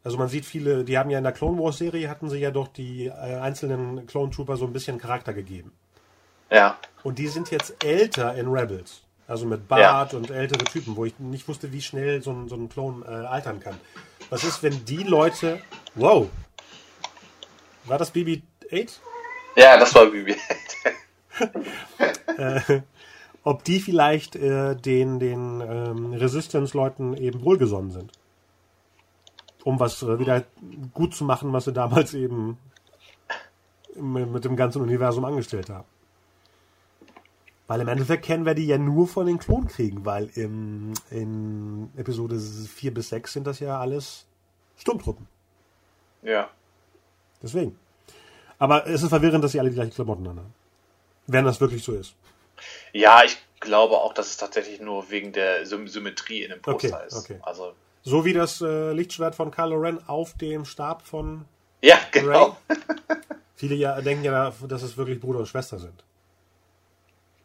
also 0.04 0.18
man 0.18 0.28
sieht 0.28 0.44
viele, 0.44 0.84
die 0.84 0.98
haben 0.98 1.10
ja 1.10 1.18
in 1.18 1.24
der 1.24 1.32
Clone 1.32 1.58
Wars 1.62 1.78
Serie 1.78 2.08
hatten 2.08 2.28
sie 2.28 2.38
ja 2.38 2.50
doch 2.50 2.68
die 2.68 3.06
äh, 3.06 3.10
einzelnen 3.10 4.06
Clone 4.06 4.30
Trooper 4.30 4.56
so 4.56 4.66
ein 4.66 4.72
bisschen 4.72 4.98
Charakter 4.98 5.32
gegeben. 5.32 5.72
Ja. 6.50 6.76
Und 7.02 7.18
die 7.18 7.28
sind 7.28 7.50
jetzt 7.50 7.84
älter 7.84 8.34
in 8.34 8.48
Rebels. 8.48 9.02
Also 9.28 9.46
mit 9.46 9.68
Bart 9.68 10.14
und 10.14 10.30
ältere 10.30 10.64
Typen, 10.64 10.96
wo 10.96 11.04
ich 11.04 11.18
nicht 11.18 11.46
wusste, 11.48 11.72
wie 11.72 11.80
schnell 11.80 12.22
so 12.22 12.32
ein, 12.32 12.48
so 12.48 12.56
ein 12.56 12.68
Klon 12.68 13.02
äh, 13.02 13.06
altern 13.06 13.60
kann. 13.60 13.78
Was 14.30 14.44
ist, 14.44 14.62
wenn 14.62 14.84
die 14.84 15.04
Leute. 15.04 15.60
Wow! 15.94 16.28
War 17.84 17.98
das 17.98 18.14
BB-8? 18.14 18.98
Ja, 19.56 19.76
das 19.78 19.94
war 19.94 20.06
Bibi. 20.06 20.36
Ob 23.44 23.64
die 23.64 23.80
vielleicht 23.80 24.36
äh, 24.36 24.76
den, 24.76 25.18
den 25.18 25.60
ähm, 25.60 26.12
Resistance-Leuten 26.12 27.16
eben 27.16 27.44
wohlgesonnen 27.44 27.90
sind. 27.90 28.12
Um 29.64 29.78
was 29.78 30.02
äh, 30.02 30.18
wieder 30.18 30.44
gut 30.92 31.14
zu 31.14 31.24
machen, 31.24 31.52
was 31.52 31.64
sie 31.66 31.72
damals 31.72 32.14
eben 32.14 32.58
mit, 33.94 34.44
dem 34.44 34.56
ganzen 34.56 34.82
Universum 34.82 35.24
angestellt 35.24 35.70
haben. 35.70 35.86
Weil 37.68 37.80
im 37.80 37.88
Endeffekt 37.88 38.24
kennen 38.24 38.44
wir 38.44 38.54
die 38.54 38.66
ja 38.66 38.76
nur 38.76 39.06
von 39.06 39.26
den 39.26 39.38
Klonkriegen, 39.38 40.04
weil 40.04 40.30
im, 40.34 40.92
in 41.10 41.90
Episode 41.96 42.38
4 42.38 42.92
bis 42.92 43.08
6 43.10 43.32
sind 43.32 43.46
das 43.46 43.60
ja 43.60 43.78
alles 43.80 44.26
Sturmtruppen. 44.76 45.26
ja. 46.22 46.50
Deswegen. 47.42 47.76
Aber 48.60 48.86
es 48.86 49.02
ist 49.02 49.08
verwirrend, 49.08 49.42
dass 49.42 49.50
sie 49.50 49.58
alle 49.58 49.70
die 49.70 49.74
gleichen 49.74 49.92
Klamotten 49.92 50.24
anhaben. 50.28 50.54
Wenn 51.26 51.44
das 51.44 51.60
wirklich 51.60 51.82
so 51.82 51.92
ist. 51.92 52.14
Ja, 52.92 53.24
ich 53.24 53.36
glaube 53.58 53.96
auch, 53.96 54.14
dass 54.14 54.28
es 54.28 54.36
tatsächlich 54.36 54.80
nur 54.80 55.10
wegen 55.10 55.32
der 55.32 55.66
Sym 55.66 55.88
Symmetrie 55.88 56.44
in 56.44 56.50
dem 56.50 56.62
Poster 56.62 56.96
Okay, 56.96 57.06
ist. 57.08 57.16
okay. 57.16 57.40
Also, 57.42 57.72
So 58.02 58.24
wie 58.24 58.32
das 58.32 58.60
äh, 58.60 58.92
Lichtschwert 58.92 59.34
von 59.34 59.50
Kylo 59.50 59.76
Ren 59.76 60.06
auf 60.08 60.34
dem 60.34 60.64
Stab 60.64 61.02
von 61.06 61.44
ja, 61.80 61.98
genau. 62.10 62.56
Ray. 62.68 62.76
Viele 63.54 63.74
ja 63.76 64.00
denken 64.00 64.24
ja, 64.24 64.52
dass 64.66 64.82
es 64.82 64.96
wirklich 64.96 65.20
Bruder 65.20 65.40
und 65.40 65.46
Schwester 65.46 65.78
sind. 65.78 66.02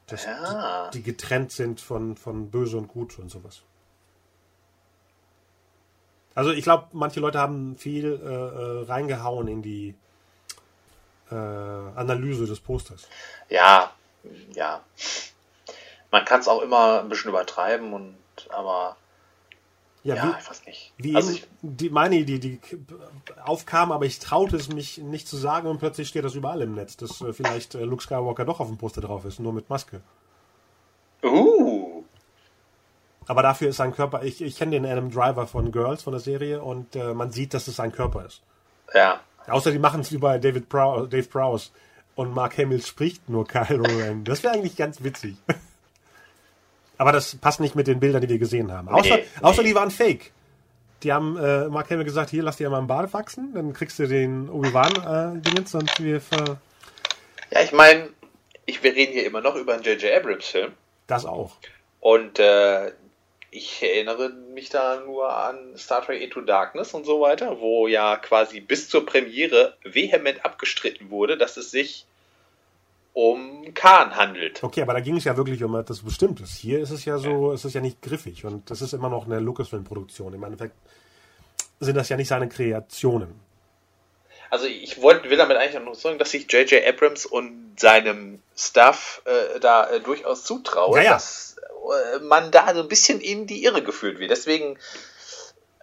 Dass 0.08 0.26
Ja. 0.26 0.90
die, 0.90 0.98
die 1.00 1.04
getrennt 1.04 1.52
sind 1.52 1.80
von, 1.82 2.16
von 2.16 2.50
Böse 2.50 2.78
und 2.78 2.88
Gut 2.88 3.20
und 3.20 3.30
sowas. 3.30 3.62
Also 6.34 6.52
ich 6.52 6.64
glaube, 6.64 6.88
manche 6.92 7.20
Leute 7.20 7.40
haben 7.40 7.76
viel 7.78 8.06
äh, 8.24 8.28
äh, 8.28 8.86
reingehauen 8.86 9.48
in 9.48 9.62
die 9.62 9.96
äh, 11.32 11.36
Analyse 11.36 12.46
des 12.46 12.60
Posters. 12.60 13.08
Ja, 13.50 13.92
ja. 14.54 14.82
Man 16.12 16.26
kann 16.26 16.40
es 16.40 16.48
auch 16.48 16.62
immer 16.62 17.02
ein 17.02 17.10
bisschen 17.10 17.30
übertreiben 17.30 17.92
und 17.94 18.16
aber 18.50 18.96
Ja, 20.08 20.16
ja, 20.16 20.24
wie, 20.24 20.40
ich 20.40 20.50
weiß 20.50 20.66
nicht. 20.66 20.94
wie 20.96 21.16
also 21.18 21.32
eben 21.32 21.38
ich, 21.38 21.48
die, 21.62 21.90
meine 21.90 22.16
Idee, 22.16 22.40
die 22.40 22.62
aufkam, 23.44 23.92
aber 23.92 24.06
ich 24.06 24.20
traute 24.20 24.56
es 24.56 24.70
mich 24.70 25.00
nicht 25.00 25.28
zu 25.28 25.36
sagen 25.36 25.68
und 25.68 25.80
plötzlich 25.80 26.08
steht 26.08 26.24
das 26.24 26.34
überall 26.34 26.62
im 26.62 26.76
Netz, 26.76 26.96
dass 26.96 27.20
äh, 27.20 27.34
vielleicht 27.34 27.76
äh, 27.76 27.84
Luke 27.84 28.02
Skywalker 28.02 28.46
doch 28.46 28.62
auf 28.62 28.70
dem 28.70 28.78
Poster 28.78 29.02
drauf 29.02 29.26
ist, 29.26 29.42
nur 29.42 29.52
mit 29.52 29.70
Maske. 29.70 30.00
uh, 31.26 32.06
Aber 33.28 33.44
dafür 33.44 33.68
ist 33.68 33.76
sein 33.78 33.94
Körper, 33.94 34.24
ich, 34.24 34.42
ich 34.42 34.58
kenne 34.58 34.72
den 34.72 34.86
Adam 34.86 35.12
Driver 35.12 35.46
von 35.46 35.74
Girls, 35.74 36.04
von 36.04 36.14
der 36.14 36.22
Serie, 36.22 36.62
und 36.62 36.96
äh, 36.96 37.14
man 37.14 37.32
sieht, 37.32 37.54
dass 37.54 37.68
es 37.68 37.76
sein 37.76 37.92
Körper 37.92 38.26
ist. 38.26 38.42
ja, 38.94 39.20
Außer 39.48 39.72
die 39.72 39.80
machen 39.80 40.00
es 40.00 40.12
wie 40.14 40.20
bei 40.20 40.40
David 40.40 40.70
Prowse, 40.70 41.10
Dave 41.10 41.28
Prowse. 41.28 41.72
und 42.16 42.34
Mark 42.34 42.58
Hamill 42.58 42.82
spricht 42.82 43.28
nur 43.28 43.46
Kylo 43.46 43.84
Ren. 43.84 44.24
Das 44.24 44.42
wäre 44.42 44.54
eigentlich 44.54 44.78
ganz 44.78 45.04
witzig. 45.04 45.36
Aber 46.98 47.12
das 47.12 47.36
passt 47.36 47.60
nicht 47.60 47.76
mit 47.76 47.88
den 47.88 48.00
Bildern, 48.00 48.22
die 48.22 48.30
wir 48.30 48.40
gesehen 48.40 48.72
haben. 48.72 48.90
Außer, 48.90 49.18
Nee, 49.18 49.24
außer 49.42 49.62
nee. 49.62 49.70
die 49.70 49.76
waren 49.76 49.92
fake. 49.92 50.32
Die 51.04 51.14
haben 51.14 51.38
äh, 51.38 51.68
Mark 51.70 51.92
Hamill 51.92 52.06
gesagt, 52.06 52.32
hier, 52.32 52.42
lass 52.42 52.58
dir 52.58 52.70
mal 52.72 52.80
einen 52.80 52.88
Bart 52.88 53.14
wachsen, 53.14 53.54
dann 53.54 53.72
kriegst 53.74 54.00
du 54.00 54.08
den 54.08 54.50
Obi-Wan-Dingens 54.50 55.76
und 55.76 56.00
wir 56.00 56.20
ver 56.20 56.58
Ja, 57.52 57.62
ich 57.62 57.72
meine, 57.72 58.10
ich, 58.66 58.82
wir 58.82 58.96
reden 58.96 59.14
hier 59.14 59.26
immer 59.26 59.42
noch 59.42 59.56
über 59.56 59.74
einen 59.76 59.84
J.J. 59.84 60.12
Abrams-Film. 60.12 60.74
das 61.06 61.26
auch. 61.26 61.52
Und 62.00 62.40
äh, 62.40 62.92
ich 63.52 63.82
erinnere 63.84 64.30
mich 64.30 64.70
da 64.70 65.00
nur 65.06 65.32
an 65.36 65.78
Star 65.78 66.04
Trek 66.04 66.22
Into 66.22 66.42
Darkness 66.42 66.94
und 66.94 67.06
so 67.06 67.22
weiter, 67.22 67.60
wo 67.60 67.88
ja 67.88 68.18
quasi 68.18 68.60
bis 68.60 68.90
zur 68.90 69.06
Premiere 69.06 69.78
vehement 69.84 70.44
abgestritten 70.46 71.12
wurde, 71.12 71.38
dass 71.38 71.58
es 71.58 71.70
sich 71.72 72.06
um 73.18 73.74
Khan 73.74 74.16
handelt. 74.16 74.64
Okay, 74.64 74.84
aber 74.84 74.94
da 74.94 75.00
ging 75.00 75.18
es 75.18 75.24
ja 75.24 75.36
wirklich 75.36 75.64
um 75.64 75.76
etwas 75.76 76.04
Bestimmtes. 76.04 76.52
Hier 76.52 76.80
ist 76.80 76.92
es 76.92 77.04
ja 77.04 77.18
so, 77.18 77.52
es 77.52 77.66
ist 77.66 77.74
ja 77.74 77.82
nicht 77.82 78.00
griffig 78.04 78.46
und 78.46 78.70
das 78.70 78.84
ist 78.84 78.94
immer 78.94 79.10
noch 79.10 79.26
eine 79.26 79.40
Lucasfilm-Produktion. 79.40 80.36
Im 80.36 80.44
Endeffekt 80.44 80.76
sind 81.80 81.96
das 81.98 82.10
ja 82.10 82.16
nicht 82.16 82.28
seine 82.28 82.48
Kreationen. 82.48 83.40
Also 84.52 84.68
ich 84.68 85.02
wollte, 85.02 85.32
will 85.32 85.38
damit 85.38 85.58
eigentlich 85.58 85.84
nur 85.84 85.96
sagen, 85.96 86.20
dass 86.20 86.30
sich 86.30 86.52
J.J. 86.52 86.86
Abrams 86.86 87.26
und 87.26 87.74
seinem 87.80 88.40
Staff 88.56 89.24
äh, 89.26 89.60
da 89.62 89.90
äh, 89.90 90.00
durchaus 90.00 90.44
zutraue, 90.44 90.98
Ja, 91.00 91.04
ja. 91.04 91.14
dass 91.14 91.56
äh, 92.14 92.20
man 92.20 92.52
da 92.52 92.72
so 92.76 92.82
ein 92.84 92.88
bisschen 92.88 93.20
in 93.20 93.48
die 93.48 93.64
Irre 93.64 93.82
geführt 93.82 94.20
wird. 94.20 94.30
Deswegen 94.30 94.78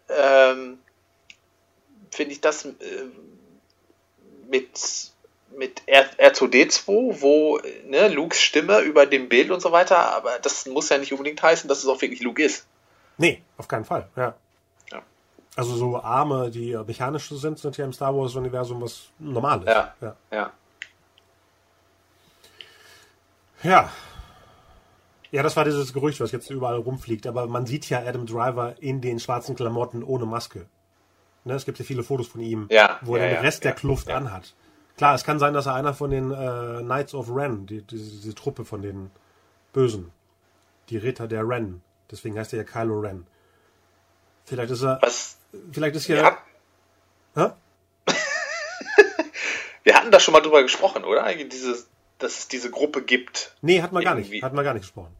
ähm, 0.09 0.79
finde 2.13 2.33
ich 2.33 2.41
das 2.41 2.65
äh, 2.65 2.71
mit, 4.49 5.11
mit 5.57 5.83
R, 5.87 6.07
R2D2, 6.19 7.21
wo 7.21 7.61
ne, 7.87 8.09
Lukes 8.09 8.41
Stimme 8.41 8.81
über 8.81 9.07
dem 9.07 9.29
Bild 9.29 9.51
und 9.51 9.61
so 9.61 9.73
weiter, 9.73 10.15
aber 10.15 10.39
das 10.41 10.67
muss 10.67 10.89
ja 10.89 10.99
nicht 10.99 11.13
unbedingt 11.13 11.43
heißen, 11.43 11.69
dass 11.69 11.79
es 11.79 11.87
auch 11.87 12.01
wirklich 12.01 12.23
Luke 12.23 12.43
ist. 12.43 12.67
Nee, 13.17 13.43
auf 13.57 13.69
keinen 13.69 13.85
Fall, 13.85 14.09
ja. 14.17 14.35
Ja. 14.91 15.03
Also 15.57 15.77
so 15.77 15.97
Arme, 15.99 16.51
die 16.51 16.73
äh, 16.73 16.85
mechanisch 16.85 17.29
sind, 17.29 17.59
sind 17.59 17.77
ja 17.77 17.85
im 17.85 17.93
Star 17.93 18.15
Wars-Universum 18.15 18.83
was 18.83 19.09
Normales. 19.19 19.67
Ja. 19.67 19.95
ja. 20.01 20.17
Ja. 20.31 20.53
Ja. 23.63 23.91
Ja, 25.31 25.43
das 25.43 25.57
war 25.57 25.65
dieses 25.65 25.93
Gerücht, 25.93 26.21
was 26.21 26.31
jetzt 26.31 26.49
überall 26.51 26.77
rumfliegt. 26.77 27.27
Aber 27.27 27.49
man 27.49 27.67
sieht 27.67 27.89
ja 27.89 27.99
Adam 27.99 28.25
Driver 28.25 28.77
in 28.79 29.01
den 29.01 29.19
schwarzen 29.19 29.57
Klamotten 29.57 30.05
ohne 30.05 30.27
Maske. 30.27 30.67
Ne, 31.43 31.55
es 31.55 31.65
gibt 31.65 31.79
ja 31.79 31.85
viele 31.85 32.05
Fotos 32.05 32.29
von 32.29 32.41
ihm, 32.41 32.69
Ja, 32.71 32.99
wo 33.03 33.17
er 33.17 33.23
ja, 33.25 33.29
den 33.29 33.35
ja, 33.37 33.41
Rest 33.41 33.65
der 33.65 33.73
ja, 33.73 33.77
Kluft 33.77 34.09
ja. 34.09 34.17
anhat. 34.17 34.55
Klar, 34.97 35.15
es 35.15 35.25
kann 35.25 35.39
sein, 35.39 35.55
dass 35.55 35.67
er 35.67 35.75
einer 35.75 35.93
von 35.95 36.11
den 36.11 36.31
äh, 36.31 36.81
Knights 36.83 37.15
of 37.15 37.29
Ren, 37.29 37.67
die, 37.67 37.83
diese, 37.83 38.11
diese 38.11 38.35
Truppe 38.35 38.65
von 38.65 38.81
den 38.83 39.11
Bösen, 39.73 40.13
die 40.89 40.97
Ritter 40.99 41.27
der 41.27 41.49
Ren, 41.49 41.83
deswegen 42.11 42.39
heißt 42.39 42.53
er 42.53 42.59
ja 42.61 42.65
Kylo 42.65 43.01
Ren. 43.01 43.27
Vielleicht 44.45 44.71
ist 44.71 44.83
er, 44.83 44.99
Was 45.03 45.39
vielleicht 45.73 45.97
ist 45.97 46.07
ja, 46.07 46.17
Ja. 46.17 46.39
Hä? 47.35 47.53
Wir 49.83 49.97
hatten 49.97 50.11
da 50.11 50.21
schon 50.21 50.33
mal 50.33 50.41
drüber 50.41 50.63
gesprochen, 50.63 51.05
oder? 51.05 51.33
Dieses, 51.35 51.89
dass 52.19 52.39
es 52.39 52.49
diese 52.49 52.71
Gruppe 52.71 53.03
gibt. 53.03 53.57
nee, 53.63 53.83
hat 53.83 53.93
man 53.93 54.05
gar 54.05 54.15
nicht, 54.15 54.27
Irgendwie. 54.27 54.43
hat 54.43 54.53
man 54.55 54.65
gar 54.65 54.75
nicht 54.75 54.83
gesprochen. 54.83 55.15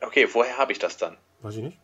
Okay, 0.00 0.28
woher 0.32 0.56
habe 0.56 0.70
ich 0.72 0.78
das 0.78 0.96
dann? 0.96 1.16
Weiß 1.40 1.56
ich 1.56 1.62
nicht. 1.62 1.78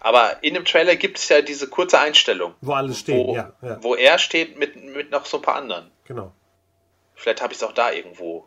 Aber 0.00 0.42
in 0.42 0.54
dem 0.54 0.64
Trailer 0.64 0.96
gibt 0.96 1.18
es 1.18 1.28
ja 1.28 1.42
diese 1.42 1.68
kurze 1.68 1.98
Einstellung, 1.98 2.54
Wo 2.60 2.72
alles 2.72 3.00
steht, 3.00 3.16
wo, 3.16 3.34
ja, 3.34 3.52
ja, 3.62 3.82
wo 3.82 3.94
er 3.94 4.18
steht 4.18 4.58
mit, 4.58 4.76
mit 4.76 5.10
noch 5.10 5.26
so 5.26 5.38
ein 5.38 5.42
paar 5.42 5.56
anderen. 5.56 5.90
genau. 6.04 6.32
Vielleicht 7.14 7.42
habe 7.42 7.52
ich 7.52 7.58
es 7.58 7.64
auch 7.64 7.72
da 7.72 7.90
irgendwo. 7.90 8.46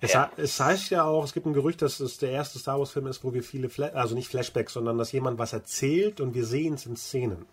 Es, 0.00 0.14
Ja. 0.14 0.32
es 0.36 0.58
heißt 0.58 0.90
ja 0.90 1.04
auch, 1.04 1.22
es 1.22 1.32
gibt 1.32 1.46
ein 1.46 1.52
Gerücht, 1.52 1.80
dass 1.80 2.00
es 2.00 2.18
der 2.18 2.30
erste 2.32 2.58
Star 2.58 2.80
Wars 2.80 2.90
Film 2.90 3.06
ist, 3.06 3.22
wo 3.22 3.32
wir 3.32 3.44
viele, 3.44 3.68
Fla 3.68 3.86
also 3.90 4.16
nicht 4.16 4.28
Flashbacks, 4.28 4.72
sondern 4.72 4.98
dass 4.98 5.12
jemand 5.12 5.38
was 5.38 5.52
erzählt 5.52 6.20
und 6.20 6.34
wir 6.34 6.44
sehen 6.44 6.74
es 6.74 6.86
in 6.86 6.96
Szenen. 6.96 7.46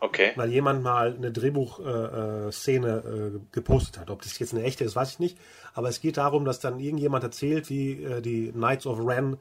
Okay. 0.00 0.32
Weil 0.34 0.50
jemand 0.50 0.82
mal 0.82 1.14
eine 1.14 1.30
Drehbuchszene 1.30 2.46
äh, 2.48 2.52
Szene, 2.52 3.32
äh, 3.36 3.40
gepostet 3.52 3.98
hat. 3.98 4.10
Ob 4.10 4.22
das 4.22 4.36
jetzt 4.40 4.52
eine 4.52 4.64
echte 4.64 4.82
ist, 4.82 4.96
weiß 4.96 5.12
ich 5.12 5.18
nicht. 5.20 5.38
Aber 5.74 5.88
es 5.88 6.00
geht 6.00 6.16
darum, 6.16 6.44
dass 6.44 6.58
dann 6.58 6.80
irgendjemand 6.80 7.22
erzählt, 7.22 7.70
wie 7.70 8.02
äh, 8.02 8.20
die 8.20 8.50
Knights 8.50 8.84
of 8.88 8.98
Ren 8.98 9.38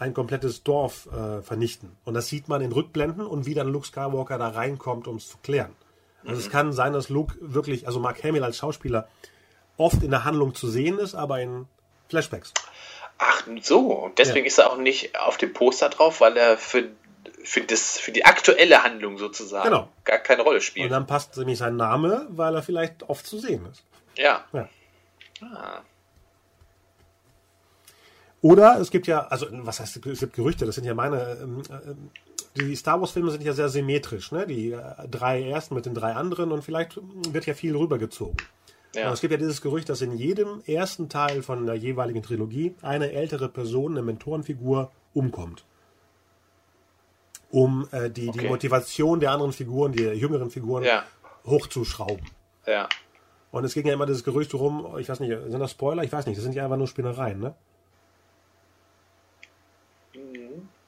ein 0.00 0.14
komplettes 0.14 0.62
Dorf 0.64 1.06
äh, 1.12 1.42
vernichten. 1.42 1.96
Und 2.04 2.14
das 2.14 2.26
sieht 2.28 2.48
man 2.48 2.60
in 2.62 2.72
Rückblenden 2.72 3.26
und 3.26 3.46
wie 3.46 3.54
dann 3.54 3.68
Luke 3.68 3.86
Skywalker 3.86 4.38
da 4.38 4.48
reinkommt, 4.48 5.06
um 5.06 5.16
es 5.16 5.28
zu 5.28 5.36
klären. 5.42 5.74
Also 6.26 6.38
es 6.40 6.50
kann 6.50 6.72
sein, 6.72 6.92
dass 6.92 7.08
Luke 7.08 7.34
wirklich, 7.40 7.86
also 7.86 7.98
Mark 8.00 8.22
Hamill 8.24 8.44
als 8.44 8.58
Schauspieler, 8.58 9.08
oft 9.78 10.02
in 10.02 10.10
der 10.10 10.24
Handlung 10.24 10.54
zu 10.54 10.68
sehen 10.68 10.98
ist, 10.98 11.14
aber 11.14 11.40
in 11.40 11.66
Flashbacks. 12.08 12.52
Ach, 13.18 13.42
so. 13.62 13.92
Und 13.92 14.18
deswegen 14.18 14.44
Ja. 14.44 14.48
ist 14.48 14.58
er 14.58 14.70
auch 14.70 14.76
nicht 14.76 15.18
auf 15.18 15.36
dem 15.38 15.52
Poster 15.54 15.88
drauf, 15.88 16.20
weil 16.20 16.36
er 16.36 16.58
für, 16.58 16.88
für, 17.42 17.60
das, 17.62 17.98
für 17.98 18.12
die 18.12 18.24
aktuelle 18.26 18.82
Handlung 18.82 19.16
sozusagen 19.18 19.68
Genau. 19.70 19.88
gar 20.04 20.18
keine 20.18 20.42
Rolle 20.42 20.56
Und 20.56 20.62
spielt. 20.62 20.90
dann 20.92 21.06
passt 21.06 21.36
nämlich 21.38 21.58
sein 21.58 21.76
Name, 21.76 22.26
weil 22.30 22.54
er 22.54 22.62
vielleicht 22.62 23.08
oft 23.08 23.26
zu 23.26 23.38
sehen 23.38 23.66
ist. 23.70 23.82
Ja. 24.16 24.44
Ja. 24.52 24.68
Ah. 25.42 25.80
Oder 28.42 28.78
es 28.80 28.90
gibt 28.90 29.06
ja, 29.06 29.26
also 29.26 29.46
was 29.50 29.80
heißt, 29.80 30.04
es 30.06 30.20
gibt 30.20 30.32
Gerüchte, 30.34 30.64
das 30.64 30.74
sind 30.74 30.84
ja 30.84 30.94
meine, 30.94 31.36
ähm, 31.42 31.62
ähm, 31.70 32.10
die 32.56 32.74
Star 32.74 33.00
Wars-Filme 33.00 33.30
sind 33.30 33.42
ja 33.42 33.52
sehr 33.52 33.68
symmetrisch, 33.68 34.32
ne? 34.32 34.46
Die 34.46 34.72
äh, 34.72 34.80
drei 35.10 35.42
ersten 35.42 35.74
mit 35.74 35.84
den 35.86 35.94
drei 35.94 36.14
anderen 36.14 36.50
und 36.50 36.62
vielleicht 36.64 36.98
wird 37.32 37.46
ja 37.46 37.54
viel 37.54 37.76
rübergezogen. 37.76 38.36
Ja. 38.94 39.12
Es 39.12 39.20
gibt 39.20 39.30
ja 39.30 39.36
dieses 39.38 39.60
Gerücht, 39.60 39.88
dass 39.88 40.00
in 40.00 40.16
jedem 40.16 40.62
ersten 40.66 41.08
Teil 41.08 41.42
von 41.42 41.64
der 41.66 41.76
jeweiligen 41.76 42.22
Trilogie 42.22 42.74
eine 42.82 43.12
ältere 43.12 43.48
Person, 43.48 43.92
eine 43.92 44.02
Mentorenfigur, 44.02 44.90
umkommt. 45.14 45.64
Um 47.50 47.88
äh, 47.92 48.10
die, 48.10 48.22
die 48.22 48.28
Okay. 48.30 48.48
Motivation 48.48 49.20
der 49.20 49.32
anderen 49.32 49.52
Figuren, 49.52 49.92
der 49.92 50.16
jüngeren 50.16 50.50
Figuren, 50.50 50.84
Ja. 50.84 51.04
hochzuschrauben. 51.46 52.26
Ja. 52.66 52.88
Und 53.50 53.64
es 53.64 53.74
ging 53.74 53.86
ja 53.86 53.92
immer 53.92 54.06
dieses 54.06 54.24
Gerücht 54.24 54.54
rum, 54.54 54.86
ich 54.98 55.08
weiß 55.08 55.20
nicht, 55.20 55.30
sind 55.48 55.58
das 55.60 55.72
Spoiler? 55.72 56.04
Ich 56.04 56.12
weiß 56.12 56.26
nicht, 56.26 56.36
das 56.36 56.44
sind 56.44 56.54
ja 56.54 56.64
einfach 56.64 56.76
nur 56.76 56.86
Spinnereien, 56.86 57.40
ne? 57.40 57.54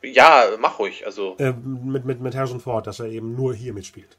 Ja, 0.03 0.45
mach 0.59 0.79
ruhig. 0.79 1.07
Also. 1.07 1.37
Äh, 1.39 1.53
mit, 1.53 2.05
mit, 2.05 2.21
mit 2.21 2.35
Harrison 2.35 2.61
Ford, 2.61 2.87
dass 2.87 3.01
er 3.01 3.07
eben 3.07 3.35
nur 3.37 3.55
hier 3.55 3.73
mitspielt. 3.73 4.17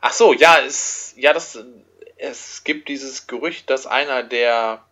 Ach 0.00 0.12
so, 0.12 0.32
ja, 0.32 0.58
es, 0.64 1.14
ja, 1.16 1.32
das, 1.32 1.58
es 2.16 2.62
gibt 2.64 2.88
dieses 2.88 3.26
Gerücht, 3.26 3.68
dass 3.70 3.86
einer 3.86 4.22
der 4.22 4.82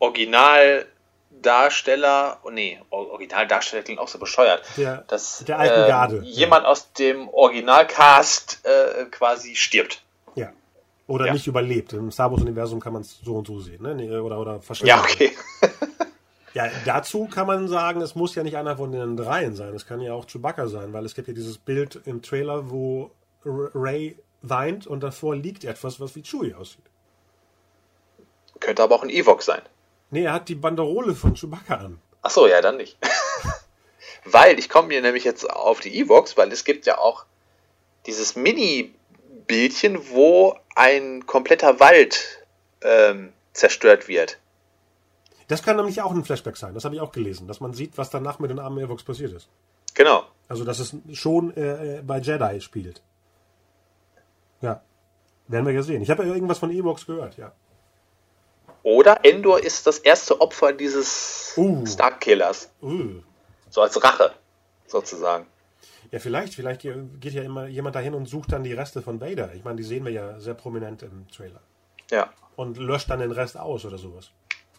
Originaldarsteller, 0.00 2.38
oh 2.42 2.50
nee, 2.50 2.80
Or- 2.90 3.10
Originaldarsteller 3.12 3.82
klingt 3.82 4.00
auch 4.00 4.08
so 4.08 4.18
bescheuert, 4.18 4.62
Der, 4.76 4.98
dass 5.08 5.44
der 5.46 5.58
alten 5.58 5.84
äh, 5.84 5.88
Garde. 5.88 6.20
jemand 6.24 6.66
aus 6.66 6.92
dem 6.94 7.28
Originalcast 7.28 8.60
äh, 8.64 9.04
quasi 9.06 9.54
stirbt. 9.56 10.02
Ja. 10.34 10.52
Oder 11.06 11.26
Ja. 11.26 11.32
nicht 11.32 11.46
überlebt. 11.46 11.92
Im 11.92 12.10
Star 12.10 12.30
Wars-Universum 12.32 12.80
kann 12.80 12.92
man 12.92 13.02
es 13.02 13.18
so 13.22 13.36
und 13.36 13.46
so 13.46 13.60
sehen, 13.60 13.82
ne? 13.82 13.94
Nee, 13.94 14.10
Oder, 14.10 14.38
oder 14.38 14.60
verschwinden. 14.60 14.96
Ja, 14.96 15.00
okay. 15.02 15.32
Ja, 16.54 16.70
dazu 16.84 17.26
kann 17.26 17.48
man 17.48 17.66
sagen, 17.66 18.00
es 18.00 18.14
muss 18.14 18.36
ja 18.36 18.44
nicht 18.44 18.56
einer 18.56 18.76
von 18.76 18.92
den 18.92 19.16
dreien 19.16 19.56
sein. 19.56 19.74
Es 19.74 19.86
kann 19.86 20.00
ja 20.00 20.12
auch 20.12 20.26
Chewbacca 20.26 20.68
sein, 20.68 20.92
weil 20.92 21.04
es 21.04 21.16
gibt 21.16 21.26
ja 21.26 21.34
dieses 21.34 21.58
Bild 21.58 22.00
im 22.04 22.22
Trailer, 22.22 22.70
wo 22.70 23.10
Ray 23.44 24.16
weint 24.40 24.86
und 24.86 25.02
davor 25.02 25.34
liegt 25.34 25.64
etwas, 25.64 25.98
was 25.98 26.14
wie 26.14 26.22
Chewie 26.22 26.54
aussieht. 26.54 26.84
Könnte 28.60 28.84
aber 28.84 28.94
auch 28.94 29.02
ein 29.02 29.10
Ewok 29.10 29.42
sein. 29.42 29.62
Nee, 30.10 30.24
er 30.24 30.32
hat 30.32 30.48
die 30.48 30.54
Banderole 30.54 31.16
von 31.16 31.34
Chewbacca 31.34 31.74
an. 31.74 32.00
Ach 32.22 32.30
so, 32.30 32.46
ja, 32.46 32.60
dann 32.60 32.76
nicht. 32.76 32.96
weil 34.24 34.58
ich 34.58 34.68
komme 34.68 34.92
hier 34.92 35.02
nämlich 35.02 35.24
jetzt 35.24 35.48
auf 35.50 35.80
die 35.80 35.98
Evox, 35.98 36.36
weil 36.36 36.52
es 36.52 36.64
gibt 36.64 36.86
ja 36.86 36.98
auch 36.98 37.26
dieses 38.06 38.36
Mini-Bildchen, 38.36 40.10
wo 40.10 40.56
ein 40.76 41.26
kompletter 41.26 41.80
Wald 41.80 42.44
ähm, 42.82 43.32
zerstört 43.52 44.06
wird. 44.08 44.38
Das 45.48 45.62
kann 45.62 45.76
nämlich 45.76 46.00
auch 46.00 46.10
ein 46.12 46.24
Flashback 46.24 46.56
sein. 46.56 46.74
Das 46.74 46.84
habe 46.84 46.94
ich 46.94 47.00
auch 47.00 47.12
gelesen, 47.12 47.46
dass 47.48 47.60
man 47.60 47.74
sieht, 47.74 47.98
was 47.98 48.10
danach 48.10 48.38
mit 48.38 48.50
den 48.50 48.58
armen 48.58 48.78
Evox 48.78 49.02
passiert 49.02 49.32
ist. 49.32 49.48
Genau. 49.94 50.24
Also, 50.48 50.64
dass 50.64 50.78
es 50.78 50.94
schon 51.12 51.54
äh, 51.56 52.02
bei 52.04 52.18
Jedi 52.18 52.60
spielt. 52.60 53.02
Ja. 54.60 54.82
Werden 55.46 55.66
wir 55.66 55.74
ja 55.74 55.82
sehen. 55.82 56.02
Ich 56.02 56.10
habe 56.10 56.24
ja 56.24 56.32
irgendwas 56.32 56.58
von 56.58 56.70
Evox 56.70 57.06
gehört, 57.06 57.36
ja. 57.36 57.52
Oder 58.82 59.24
Endor 59.24 59.62
ist 59.62 59.86
das 59.86 59.98
erste 59.98 60.40
Opfer 60.40 60.72
dieses 60.72 61.54
Uh. 61.56 61.86
Starkillers. 61.86 62.70
Uh. 62.82 63.22
So 63.70 63.80
als 63.82 64.02
Rache, 64.02 64.32
sozusagen. 64.86 65.46
Ja, 66.10 66.18
vielleicht. 66.18 66.54
Vielleicht 66.54 66.82
geht 66.82 67.32
ja 67.32 67.42
immer 67.42 67.66
jemand 67.66 67.96
dahin 67.96 68.14
und 68.14 68.26
sucht 68.26 68.52
dann 68.52 68.62
die 68.62 68.72
Reste 68.72 69.02
von 69.02 69.20
Vader. 69.20 69.54
Ich 69.54 69.64
meine, 69.64 69.76
die 69.76 69.82
sehen 69.82 70.04
wir 70.04 70.12
ja 70.12 70.38
sehr 70.38 70.54
prominent 70.54 71.02
im 71.02 71.26
Trailer. 71.28 71.60
Ja. 72.10 72.30
Und 72.56 72.76
löscht 72.78 73.10
dann 73.10 73.20
den 73.20 73.32
Rest 73.32 73.56
aus 73.58 73.84
oder 73.84 73.98
sowas. 73.98 74.30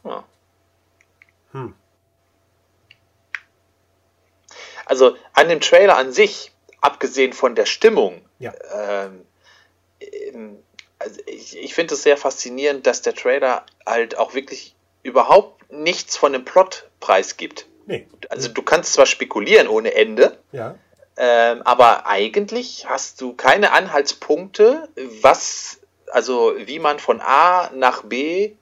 ja. 0.04 0.24
Hm. 1.56 1.74
Also 4.86 5.16
an 5.34 5.50
dem 5.50 5.62
Trailer 5.62 5.98
an 5.98 6.12
sich, 6.12 6.52
abgesehen 6.82 7.34
von 7.34 7.56
der 7.56 7.66
Stimmung, 7.66 8.22
Ja. 8.40 8.54
ähm, 8.74 9.26
ähm, 10.00 10.60
also 11.00 11.22
ich, 11.26 11.58
ich 11.58 11.74
finde 11.74 11.94
es 11.96 12.04
sehr 12.04 12.18
faszinierend, 12.18 12.86
dass 12.86 13.02
der 13.02 13.16
Trailer 13.16 13.66
halt 13.86 14.18
auch 14.18 14.34
wirklich 14.34 14.76
überhaupt 15.02 15.72
nichts 15.72 16.18
von 16.18 16.34
dem 16.34 16.46
Plot 16.46 16.90
preisgibt. 17.00 17.68
Nee. 17.86 18.08
Also 18.30 18.50
du 18.50 18.62
kannst 18.62 18.94
zwar 18.94 19.06
spekulieren 19.06 19.68
ohne 19.68 19.94
Ende, 19.94 20.38
Ja. 20.52 20.76
ähm, 21.18 21.62
aber 21.64 22.06
eigentlich 22.08 22.88
hast 22.90 23.22
du 23.22 23.34
keine 23.34 23.72
Anhaltspunkte, 23.72 24.90
was, 25.22 25.80
also 26.12 26.54
wie 26.58 26.80
man 26.80 27.00
von 27.00 27.22
A 27.22 27.70
nach 27.74 28.04
B 28.04 28.56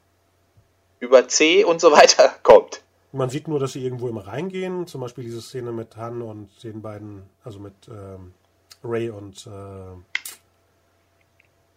über 1.04 1.28
C 1.28 1.64
und 1.64 1.82
so 1.82 1.92
weiter 1.92 2.30
kommt. 2.44 2.82
Man 3.12 3.30
sieht 3.30 3.48
nur, 3.48 3.60
dass 3.60 3.74
sie 3.74 3.84
irgendwo 3.84 4.08
immer 4.08 4.26
reingehen. 4.26 4.88
Zum 4.88 5.02
Beispiel 5.02 5.24
diese 5.24 5.42
Szene 5.42 5.72
mit 5.72 5.96
Han 5.98 6.22
und 6.22 6.50
den 6.64 6.82
beiden, 6.82 7.24
also 7.44 7.60
mit 7.60 7.74
ähm, 7.88 8.34
Ray 8.84 9.10
und 9.10 9.46
äh, 9.46 9.96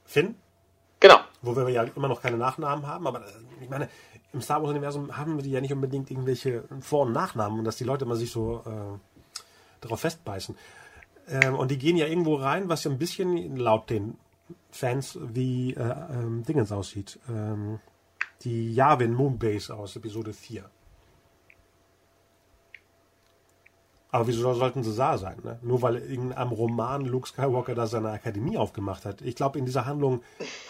Finn, 0.04 0.36
Genau. 1.00 1.18
wo 1.42 1.54
wir 1.54 1.68
ja 1.68 1.82
immer 1.94 2.08
noch 2.08 2.22
keine 2.22 2.38
Nachnamen 2.38 2.86
haben. 2.86 3.06
Aber 3.06 3.20
äh, 3.20 3.30
ich 3.60 3.68
meine, 3.68 3.88
im 4.32 4.40
Star 4.40 4.62
Wars-Universum 4.62 5.16
haben 5.16 5.36
wir 5.36 5.42
die 5.42 5.50
ja 5.50 5.60
nicht 5.60 5.72
unbedingt 5.72 6.10
irgendwelche 6.10 6.64
Vor- 6.80 7.02
und 7.02 7.12
Nachnamen 7.12 7.58
und 7.58 7.64
dass 7.64 7.76
die 7.76 7.84
Leute 7.84 8.04
immer 8.06 8.16
sich 8.16 8.30
so 8.30 8.62
äh, 8.64 8.98
darauf 9.82 10.00
festbeißen. 10.00 10.56
Ähm, 11.28 11.54
und 11.54 11.70
die 11.70 11.78
gehen 11.78 11.96
ja 11.96 12.06
irgendwo 12.06 12.36
rein, 12.36 12.68
was 12.68 12.84
ja 12.84 12.90
ein 12.90 12.98
bisschen 12.98 13.56
laut 13.56 13.90
den 13.90 14.16
Fans 14.70 15.18
wie 15.20 15.74
äh, 15.74 15.80
ähm, 15.82 16.44
Dingens 16.44 16.72
aussieht. 16.72 17.18
Ähm, 17.28 17.80
die 18.42 18.74
Yavin 18.74 19.14
Moonbase 19.14 19.74
aus 19.74 19.96
Episode 19.96 20.32
4. 20.32 20.68
Aber 24.10 24.26
wieso 24.28 24.54
sollten 24.54 24.82
sie 24.82 24.96
da 24.96 25.18
sein? 25.18 25.36
Ne? 25.42 25.58
Nur 25.62 25.82
weil 25.82 25.96
in 25.96 26.32
einem 26.32 26.52
Roman 26.52 27.04
Luke 27.04 27.28
Skywalker 27.28 27.74
da 27.74 27.86
seine 27.86 28.10
Akademie 28.10 28.56
aufgemacht 28.56 29.04
hat. 29.04 29.20
Ich 29.20 29.34
glaube, 29.34 29.58
in 29.58 29.66
dieser 29.66 29.84
Handlung 29.84 30.22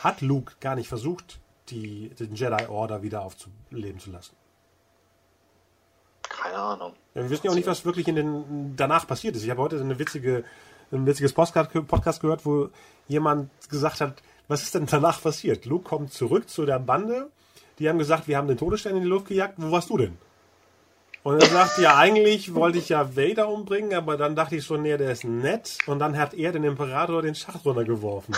hat 0.02 0.20
Luke 0.20 0.54
gar 0.58 0.74
nicht 0.74 0.88
versucht, 0.88 1.38
die, 1.68 2.08
den 2.10 2.34
Jedi 2.34 2.66
Order 2.66 3.02
wieder 3.02 3.22
aufzuleben 3.22 4.00
zu 4.00 4.10
lassen. 4.10 4.34
Keine 6.22 6.56
Ahnung. 6.56 6.92
Ja, 7.14 7.22
wir 7.22 7.30
wissen 7.30 7.46
ja 7.46 7.52
auch 7.52 7.56
nicht, 7.56 7.68
was 7.68 7.84
wirklich 7.84 8.08
in 8.08 8.16
den, 8.16 8.74
danach 8.76 9.06
passiert 9.06 9.36
ist. 9.36 9.44
Ich 9.44 9.50
habe 9.50 9.62
heute 9.62 9.80
eine 9.80 9.98
witzige, 9.98 10.44
ein 10.90 11.06
witziges 11.06 11.32
Podcast, 11.32 11.70
Podcast 11.86 12.20
gehört, 12.20 12.44
wo 12.46 12.70
jemand 13.06 13.50
gesagt 13.68 14.00
hat, 14.00 14.22
was 14.48 14.62
ist 14.62 14.74
denn 14.74 14.86
danach 14.86 15.22
passiert? 15.22 15.66
Luke 15.66 15.84
kommt 15.84 16.12
zurück 16.12 16.48
zu 16.48 16.66
der 16.66 16.78
Bande. 16.78 17.30
Die 17.78 17.88
haben 17.88 17.98
gesagt, 17.98 18.28
wir 18.28 18.36
haben 18.36 18.48
den 18.48 18.56
Todesstern 18.56 18.96
in 18.96 19.02
die 19.02 19.08
Luft 19.08 19.28
gejagt. 19.28 19.54
Wo 19.58 19.70
warst 19.70 19.90
du 19.90 19.98
denn? 19.98 20.16
Und 21.22 21.42
er 21.42 21.48
sagt, 21.48 21.78
ja, 21.78 21.96
eigentlich 21.96 22.54
wollte 22.54 22.78
ich 22.78 22.88
ja 22.88 23.16
Vader 23.16 23.48
umbringen, 23.48 23.92
aber 23.94 24.16
dann 24.16 24.36
dachte 24.36 24.54
ich 24.54 24.64
so, 24.64 24.76
nee, 24.76 24.96
der 24.96 25.10
ist 25.10 25.24
nett. 25.24 25.78
Und 25.86 25.98
dann 25.98 26.16
hat 26.16 26.34
er 26.34 26.52
den 26.52 26.62
Imperator 26.62 27.20
den 27.20 27.34
Schacht 27.34 27.64
runtergeworfen. 27.64 28.36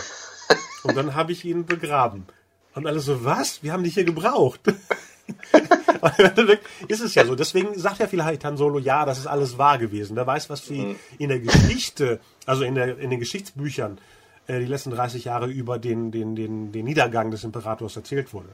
Und 0.84 0.96
dann 0.96 1.14
habe 1.14 1.32
ich 1.32 1.44
ihn 1.44 1.66
begraben. 1.66 2.26
Und 2.74 2.86
alle 2.86 3.00
so, 3.00 3.24
was? 3.24 3.62
Wir 3.62 3.72
haben 3.72 3.84
dich 3.84 3.94
hier 3.94 4.04
gebraucht. 4.04 4.60
Ist 6.88 7.00
es 7.00 7.14
ja 7.14 7.26
so. 7.26 7.34
Deswegen 7.34 7.78
sagt 7.78 7.98
ja 7.98 8.06
vielleicht 8.06 8.44
Han 8.44 8.56
Solo, 8.56 8.78
ja, 8.78 9.04
das 9.04 9.18
ist 9.18 9.26
alles 9.26 9.58
wahr 9.58 9.78
gewesen. 9.78 10.16
Wer 10.16 10.26
weiß, 10.26 10.48
was 10.48 10.70
wie 10.70 10.96
in 11.18 11.28
der 11.28 11.40
Geschichte, 11.40 12.20
also 12.46 12.64
in, 12.64 12.74
der, 12.74 12.98
in 12.98 13.10
den 13.10 13.18
Geschichtsbüchern, 13.18 13.98
äh, 14.46 14.60
die 14.60 14.66
letzten 14.66 14.92
30 14.92 15.24
Jahre 15.24 15.46
über 15.48 15.78
den, 15.78 16.10
den, 16.10 16.34
den, 16.36 16.72
den 16.72 16.84
Niedergang 16.84 17.30
des 17.30 17.44
Imperators 17.44 17.96
erzählt 17.96 18.32
wurde. 18.32 18.48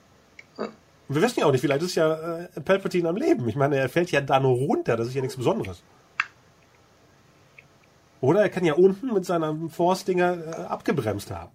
Wir 1.09 1.21
wissen 1.23 1.41
ja 1.41 1.47
auch 1.47 1.53
nicht, 1.53 1.61
vielleicht 1.61 1.83
ist 1.83 1.95
ja 1.97 2.39
äh, 2.41 2.61
Palpatine 2.65 3.09
am 3.09 3.17
Leben. 3.17 3.47
Ich 3.49 3.57
meine, 3.57 3.77
er 3.77 3.89
fällt 3.89 4.11
ja 4.11 4.21
da 4.21 4.41
nur 4.41 4.57
runter, 4.57 4.97
das 4.97 5.09
ist 5.09 5.15
ja 5.15 5.21
nichts 5.21 5.37
Besonderes. 5.37 5.83
Oder 8.21 8.41
er 8.43 8.49
kann 8.49 8.65
ja 8.65 8.75
unten 8.75 9.13
mit 9.13 9.25
seiner 9.27 9.55
Force-Dinger 9.71 10.39
äh, 10.47 10.63
abgebremst 10.65 11.31
haben. 11.31 11.51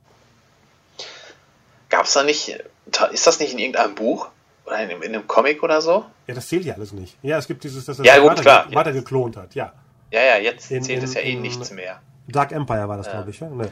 Gab 1.90 2.06
es 2.06 2.14
da 2.14 2.24
nicht, 2.24 2.60
ist 3.12 3.26
das 3.28 3.40
nicht 3.40 3.54
in 3.54 3.60
irgendeinem 3.60 3.96
Buch? 3.96 4.30
Oder 4.66 4.84
in, 4.84 4.92
einem- 4.92 5.02
in 5.02 5.16
einem 5.16 5.26
Comic 5.28 5.64
oder 5.64 5.82
so? 5.82 6.06
Ja, 6.28 6.36
das 6.36 6.48
zählt 6.48 6.66
ja 6.66 6.76
alles 6.76 6.92
nicht. 6.94 7.18
Ja, 7.24 7.40
es 7.40 7.48
gibt 7.48 7.64
dieses, 7.64 7.86
dass 7.86 7.98
er 7.98 8.06
Ja, 8.06 8.20
gut, 8.20 8.32
weiter, 8.32 8.42
klar. 8.44 8.68
weiter 8.76 8.92
geklont 8.94 9.36
hat. 9.36 9.56
Ja. 9.56 9.74
Ja, 10.12 10.22
ja, 10.22 10.38
jetzt 10.38 10.70
In- 10.70 10.84
zählt 10.84 11.00
in- 11.00 11.06
es 11.06 11.16
ja 11.16 11.22
eh 11.22 11.36
nichts 11.36 11.72
mehr. 11.72 12.00
Dark 12.28 12.52
Empire 12.52 12.88
war 12.88 12.98
das, 12.98 13.10
glaube 13.10 13.32
ich. 13.32 13.40
Ja? 13.40 13.50
Ne. 13.50 13.72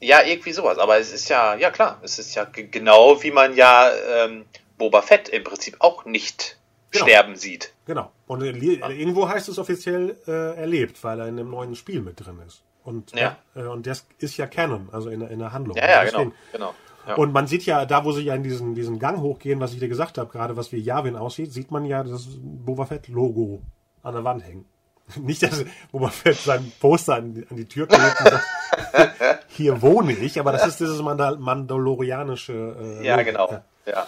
Ja, 0.00 0.22
irgendwie 0.24 0.52
sowas. 0.52 0.78
Aber 0.78 0.98
es 0.98 1.12
ist 1.12 1.28
ja, 1.28 1.56
ja 1.56 1.70
klar, 1.70 1.98
es 2.02 2.18
ist 2.18 2.34
ja 2.34 2.44
ge- 2.44 2.68
genau 2.68 3.22
wie 3.22 3.30
man 3.30 3.54
ja 3.54 3.90
ähm, 4.24 4.46
Boba 4.78 5.02
Fett 5.02 5.28
im 5.28 5.44
Prinzip 5.44 5.76
auch 5.80 6.04
nicht 6.04 6.56
Genau. 6.90 7.04
sterben 7.04 7.36
sieht. 7.36 7.74
Genau. 7.84 8.10
Und 8.26 8.40
li- 8.40 8.80
irgendwo 8.80 9.28
heißt 9.28 9.48
es 9.50 9.58
offiziell 9.58 10.16
äh, 10.26 10.56
erlebt, 10.58 11.04
weil 11.04 11.20
er 11.20 11.26
in 11.28 11.38
einem 11.38 11.50
neuen 11.50 11.74
Spiel 11.74 12.00
mit 12.00 12.24
drin 12.24 12.38
ist. 12.46 12.62
Und, 12.82 13.12
Ja. 13.12 13.36
äh, 13.54 13.64
und 13.64 13.86
das 13.86 14.06
ist 14.18 14.38
ja 14.38 14.46
Canon, 14.46 14.88
also 14.90 15.10
in, 15.10 15.20
der- 15.20 15.30
in 15.30 15.38
der 15.38 15.52
Handlung. 15.52 15.76
Ja, 15.76 15.86
ja, 15.86 16.04
Deswegen- 16.04 16.32
genau. 16.52 16.68
genau. 16.70 16.74
Ja. 17.06 17.14
Und 17.16 17.32
man 17.34 17.46
sieht 17.46 17.64
ja, 17.66 17.84
da 17.84 18.04
wo 18.06 18.12
sie 18.12 18.22
ja 18.22 18.34
in 18.34 18.42
diesen, 18.42 18.74
diesen 18.74 18.98
Gang 18.98 19.20
hochgehen, 19.20 19.60
was 19.60 19.72
ich 19.74 19.80
dir 19.80 19.88
gesagt 19.88 20.16
habe, 20.18 20.30
gerade 20.30 20.56
was 20.56 20.72
wie 20.72 20.78
Yavin 20.78 21.16
aussieht, 21.16 21.52
sieht 21.52 21.70
man 21.70 21.84
ja 21.84 22.02
das 22.04 22.26
Boba 22.40 22.86
Fett-Logo 22.86 23.60
an 24.02 24.14
der 24.14 24.24
Wand 24.24 24.44
hängen. 24.46 24.64
Nicht, 25.16 25.42
dass 25.42 25.64
Boba 25.92 26.08
Fett 26.08 26.36
sein 26.36 26.70
Poster 26.80 27.16
an 27.16 27.34
die, 27.34 27.46
an 27.50 27.56
die 27.56 27.66
Tür 27.66 27.86
klebt 27.86 28.20
und 28.20 28.28
sagt, 28.30 29.44
hier 29.48 29.80
wohne 29.82 30.12
ich, 30.12 30.38
aber 30.40 30.52
das 30.52 30.66
ist 30.66 30.80
dieses 30.80 31.00
Mandal 31.02 31.36
mandalorianische. 31.38 32.76
Äh, 33.02 33.06
ja, 33.06 33.16
Logo. 33.16 33.24
genau. 33.26 33.50
Ja. 33.52 33.62
Ja. 33.86 34.06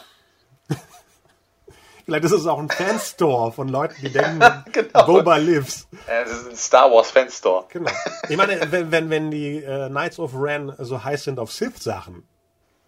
Vielleicht 2.04 2.24
ist 2.24 2.32
es 2.32 2.46
auch 2.46 2.58
ein 2.58 2.68
Fanstore 2.68 3.52
von 3.52 3.68
Leuten, 3.68 3.94
die 4.02 4.10
denken, 4.10 4.40
Genau. 4.72 5.06
Boba 5.06 5.36
lives. 5.36 5.86
Äh, 6.06 6.24
Das 6.24 6.32
ist 6.32 6.48
ein 6.50 6.56
Star 6.56 6.90
Wars 6.90 7.10
Fanstore. 7.10 7.66
Genau. 7.68 7.90
Ich 8.28 8.36
meine, 8.36 8.60
wenn, 8.72 8.90
wenn, 8.90 9.10
wenn 9.10 9.30
die 9.30 9.58
äh, 9.62 9.88
Knights 9.88 10.18
of 10.18 10.32
Ren 10.34 10.72
so 10.78 11.04
heiß 11.04 11.24
sind 11.24 11.38
auf 11.38 11.52
Sith-Sachen 11.52 12.24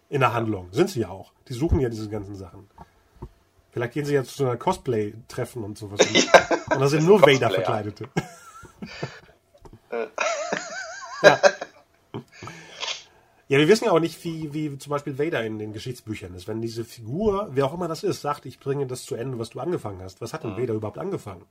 in 0.09 0.19
der 0.19 0.33
Handlung, 0.33 0.67
sind 0.71 0.89
sie 0.89 1.01
ja 1.01 1.09
auch. 1.09 1.31
Die 1.47 1.53
suchen 1.53 1.79
ja 1.79 1.89
diese 1.89 2.09
ganzen 2.09 2.35
Sachen. 2.35 2.69
Vielleicht 3.71 3.93
gehen 3.93 4.05
sie 4.05 4.13
ja 4.13 4.23
zu 4.23 4.43
einer 4.45 4.57
Cosplay-Treffen 4.57 5.63
und 5.63 5.77
sowas. 5.77 5.99
und 6.71 6.79
da 6.81 6.87
sind 6.87 7.05
nur. 7.05 7.21
Vader-Verkleidete. 7.21 8.09
ja. 11.21 11.39
Ja, 13.49 13.59
wir 13.59 13.67
wissen 13.67 13.85
ja 13.85 13.91
auch 13.91 13.99
nicht, 13.99 14.23
wie, 14.23 14.53
wie 14.53 14.77
zum 14.77 14.89
Beispiel 14.91 15.19
Vader 15.19 15.43
in 15.43 15.59
den 15.59 15.73
Geschichtsbüchern 15.73 16.33
ist. 16.33 16.47
Wenn 16.47 16.61
diese 16.61 16.85
Figur, 16.85 17.49
wer 17.51 17.65
auch 17.65 17.73
immer 17.73 17.89
das 17.89 18.03
ist, 18.03 18.21
sagt, 18.21 18.45
ich 18.45 18.59
bringe 18.59 18.87
das 18.87 19.03
zu 19.03 19.15
Ende, 19.15 19.37
was 19.37 19.49
du 19.49 19.59
angefangen 19.59 20.01
hast. 20.01 20.21
Was 20.21 20.33
hat 20.33 20.43
denn 20.43 20.57
Vader 20.57 20.73
überhaupt 20.73 20.97
angefangen? 20.97 21.45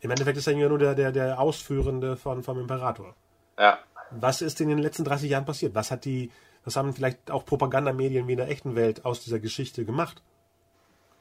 Im 0.00 0.10
Endeffekt 0.10 0.38
ist 0.38 0.46
er 0.46 0.56
ja 0.56 0.68
nur 0.68 0.78
der, 0.78 0.94
der, 0.94 1.12
der 1.12 1.38
Ausführende 1.38 2.16
von, 2.16 2.42
vom 2.42 2.58
Imperator. 2.58 3.14
Ja. 3.58 3.78
Was 4.10 4.40
ist 4.40 4.60
in 4.60 4.68
den 4.68 4.78
letzten 4.78 5.04
30 5.04 5.30
Jahren 5.30 5.44
passiert? 5.44 5.74
Was 5.74 5.90
hat 5.90 6.06
die, 6.06 6.30
was 6.64 6.76
haben 6.76 6.94
vielleicht 6.94 7.30
auch 7.30 7.44
Propagandamedien 7.44 8.26
wie 8.26 8.32
in 8.32 8.38
der 8.38 8.48
echten 8.48 8.74
Welt 8.74 9.04
aus 9.04 9.22
dieser 9.22 9.38
Geschichte 9.38 9.84
gemacht? 9.84 10.22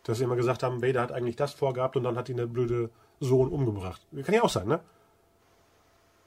Dass 0.04 0.18
sie 0.18 0.24
immer 0.24 0.38
gesagt 0.38 0.64
haben, 0.64 0.82
Vader 0.82 1.02
hat 1.02 1.12
eigentlich 1.12 1.36
das 1.36 1.54
vorgehabt 1.54 1.98
und 1.98 2.04
dann 2.04 2.18
hat 2.18 2.30
ihn 2.30 2.38
der 2.38 2.48
blöde 2.48 2.90
Sohn 3.20 3.50
umgebracht. 3.50 4.02
Kann 4.24 4.34
ja 4.34 4.44
auch 4.44 4.50
sein, 4.50 4.68
ne? 4.68 4.80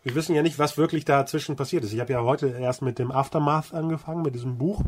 Wir 0.02 0.14
wissen 0.14 0.34
ja 0.34 0.42
nicht, 0.42 0.58
was 0.58 0.76
wirklich 0.76 1.04
dazwischen 1.04 1.54
passiert 1.56 1.84
ist. 1.84 1.92
Ich 1.92 2.00
habe 2.00 2.12
ja 2.12 2.22
heute 2.22 2.48
erst 2.48 2.82
mit 2.82 2.98
dem 2.98 3.12
Aftermath 3.12 3.72
angefangen, 3.72 4.22
mit 4.22 4.34
diesem 4.34 4.58
Buch. 4.58 4.82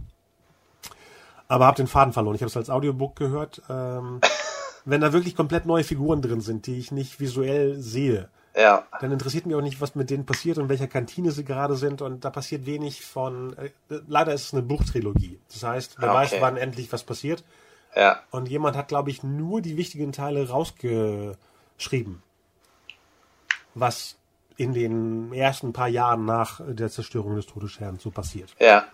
Aber 1.46 1.66
habe 1.66 1.76
den 1.76 1.86
Faden 1.86 2.12
verloren. 2.12 2.34
Ich 2.34 2.40
habe 2.42 2.48
es 2.48 2.56
als 2.56 2.70
Audiobook 2.70 3.14
gehört. 3.16 3.62
Ähm, 3.68 4.20
wenn 4.84 5.00
da 5.00 5.12
wirklich 5.12 5.36
komplett 5.36 5.66
neue 5.66 5.84
Figuren 5.84 6.20
drin 6.22 6.40
sind, 6.40 6.66
die 6.66 6.78
ich 6.78 6.90
nicht 6.90 7.20
visuell 7.20 7.80
sehe, 7.80 8.28
Ja. 8.56 8.86
dann 9.00 9.12
interessiert 9.12 9.46
mich 9.46 9.54
auch 9.54 9.60
nicht, 9.62 9.80
was 9.80 9.94
mit 9.94 10.10
denen 10.10 10.26
passiert 10.26 10.58
und 10.58 10.68
welcher 10.68 10.88
Kantine 10.88 11.30
sie 11.30 11.44
gerade 11.44 11.76
sind. 11.76 12.02
Und 12.02 12.24
da 12.24 12.30
passiert 12.30 12.66
wenig 12.66 13.04
von. 13.04 13.56
Äh, 13.56 13.70
leider 14.08 14.32
ist 14.34 14.46
es 14.46 14.52
eine 14.52 14.62
Buchtrilogie. 14.62 15.38
Das 15.52 15.62
heißt, 15.62 15.96
wer 16.00 16.08
Okay. 16.10 16.18
weiß, 16.18 16.34
wann 16.40 16.56
endlich 16.56 16.92
was 16.92 17.04
passiert. 17.04 17.44
Ja. 17.94 18.20
Und 18.32 18.48
jemand 18.48 18.76
hat, 18.76 18.88
glaube 18.88 19.10
ich, 19.10 19.22
nur 19.22 19.60
die 19.60 19.76
wichtigen 19.76 20.10
Teile 20.10 20.48
rausgeschrieben. 20.48 22.22
Was 23.76 24.16
in 24.56 24.72
den 24.72 25.32
ersten 25.32 25.72
paar 25.72 25.88
Jahren 25.88 26.24
nach 26.24 26.60
der 26.66 26.90
Zerstörung 26.90 27.36
des 27.36 27.46
Todessterns 27.46 28.02
so 28.02 28.10
passiert. 28.10 28.54
Ja. 28.60 28.84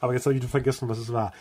Aber 0.00 0.12
jetzt 0.12 0.26
habe 0.26 0.34
ich 0.34 0.42
wieder 0.42 0.50
vergessen, 0.50 0.88
was 0.88 0.98
es 0.98 1.12
war. 1.12 1.32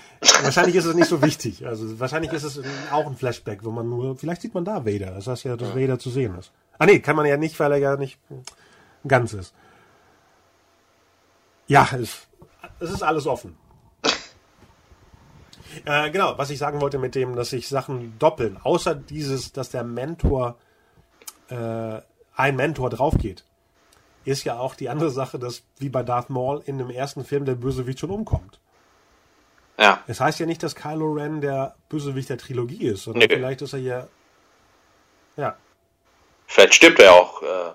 wahrscheinlich 0.41 0.75
ist 0.75 0.85
es 0.85 0.95
nicht 0.95 1.09
so 1.09 1.21
wichtig. 1.21 1.65
Also 1.65 1.99
wahrscheinlich 1.99 2.31
ist 2.31 2.43
es 2.43 2.61
auch 2.91 3.05
ein 3.05 3.15
Flashback, 3.15 3.63
wo 3.63 3.71
man 3.71 3.89
nur, 3.89 4.17
vielleicht 4.17 4.41
sieht 4.41 4.53
man 4.53 4.63
da 4.63 4.85
Vader. 4.85 5.11
Das 5.11 5.27
heißt 5.27 5.43
ja, 5.43 5.57
dass 5.57 5.75
Vader 5.75 5.99
zu 5.99 6.09
sehen 6.09 6.37
ist. 6.37 6.51
Ah 6.77 6.85
nee, 6.85 6.99
kann 6.99 7.15
man 7.15 7.25
ja 7.25 7.37
nicht, 7.37 7.59
weil 7.59 7.71
er 7.73 7.77
ja 7.77 7.95
nicht 7.97 8.17
ganz 9.07 9.33
ist. 9.33 9.53
Ja, 11.67 11.87
es, 11.93 12.27
es 12.79 12.91
ist 12.91 13.03
alles 13.03 13.27
offen. 13.27 13.57
Äh, 15.83 16.09
genau, 16.09 16.37
was 16.37 16.51
ich 16.51 16.57
sagen 16.57 16.79
wollte 16.79 16.97
mit 16.97 17.15
dem, 17.15 17.35
dass 17.35 17.49
sich 17.49 17.67
Sachen 17.67 18.17
doppeln, 18.17 18.55
außer 18.63 18.95
dieses, 18.95 19.51
dass 19.51 19.71
der 19.71 19.83
Mentor, 19.83 20.55
äh, 21.49 21.99
ein 22.35 22.55
Mentor 22.55 22.89
draufgeht, 22.89 23.43
ist 24.23 24.43
ja 24.43 24.57
auch 24.57 24.75
die 24.75 24.89
andere 24.89 25.11
Sache, 25.11 25.39
dass 25.39 25.63
wie 25.77 25.89
bei 25.89 26.03
Darth 26.03 26.29
Maul 26.29 26.61
in 26.65 26.77
dem 26.77 26.89
ersten 26.89 27.23
Film 27.23 27.45
der 27.45 27.55
Bösewicht 27.55 27.99
schon 27.99 28.09
umkommt. 28.09 28.59
Ja. 29.77 30.03
Es 30.07 30.19
heißt 30.19 30.39
ja 30.39 30.45
nicht, 30.45 30.63
dass 30.63 30.75
Kylo 30.75 31.13
Ren 31.13 31.41
der 31.41 31.75
Bösewicht 31.89 32.29
der 32.29 32.37
Trilogie 32.37 32.85
ist, 32.85 33.03
sondern 33.03 33.27
Nö. 33.27 33.35
vielleicht 33.35 33.61
ist 33.61 33.73
er 33.73 33.79
ja. 33.79 34.07
Ja, 35.37 35.57
Vielleicht 36.47 36.75
stimmt 36.75 36.99
er 36.99 37.13
auch. 37.13 37.41
Äh, 37.41 37.71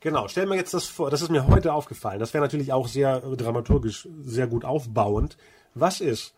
Genau, 0.00 0.26
stell 0.26 0.46
mir 0.46 0.56
jetzt 0.56 0.74
das 0.74 0.86
vor, 0.86 1.10
das 1.10 1.22
ist 1.22 1.28
mir 1.28 1.46
heute 1.46 1.72
aufgefallen. 1.72 2.18
Das 2.18 2.34
wäre 2.34 2.42
natürlich 2.42 2.72
auch 2.72 2.88
sehr 2.88 3.20
dramaturgisch, 3.20 4.08
sehr 4.24 4.48
gut 4.48 4.64
aufbauend. 4.64 5.36
Was 5.76 6.00
ist, 6.00 6.34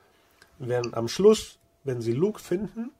wenn 0.59 0.93
am 0.93 1.09
Schluss, 1.09 1.59
wenn 1.83 2.03
sie 2.03 2.13
Luke 2.13 2.39
finden, 2.39 2.91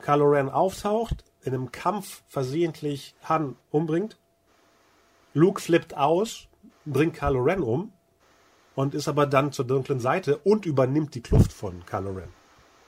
Kylo 0.00 0.26
Ren 0.26 0.48
auftaucht, 0.48 1.24
in 1.46 1.54
einem 1.54 1.72
Kampf 1.72 2.22
versehentlich 2.28 3.14
Han 3.22 3.56
umbringt, 3.70 4.18
Luke 5.32 5.60
flippt 5.60 5.96
aus, 5.96 6.48
bringt 6.84 7.14
Kylo 7.14 7.40
Ren 7.40 7.62
um 7.62 7.92
und 8.74 8.94
ist 8.94 9.06
aber 9.06 9.26
dann 9.26 9.52
zur 9.52 9.64
dunklen 9.64 10.00
Seite 10.00 10.38
und 10.38 10.66
übernimmt 10.66 11.14
die 11.14 11.22
Kluft 11.22 11.52
von 11.52 11.86
Kylo 11.86 12.10
Ren, 12.10 12.28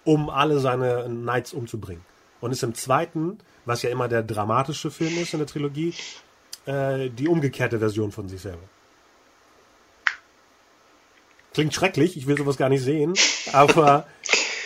um 0.04 0.28
alle 0.28 0.58
seine 0.58 1.04
Knights 1.04 1.52
umzubringen. 1.52 2.04
Und 2.40 2.52
ist 2.52 2.62
im 2.62 2.74
zweiten, 2.74 3.38
was 3.64 3.82
ja 3.82 3.90
immer 3.90 4.08
der 4.08 4.22
dramatische 4.22 4.90
Film 4.90 5.16
ist 5.18 5.34
in 5.34 5.40
der 5.40 5.48
Trilogie, 5.48 5.94
äh, 6.66 7.10
die 7.10 7.28
umgekehrte 7.28 7.78
Version 7.78 8.12
von 8.12 8.28
sich 8.28 8.40
selber. 8.40 8.62
Klingt 11.54 11.74
schrecklich, 11.74 12.16
ich 12.16 12.26
will 12.26 12.36
sowas 12.36 12.56
gar 12.56 12.68
nicht 12.68 12.82
sehen, 12.82 13.14
aber 13.52 14.06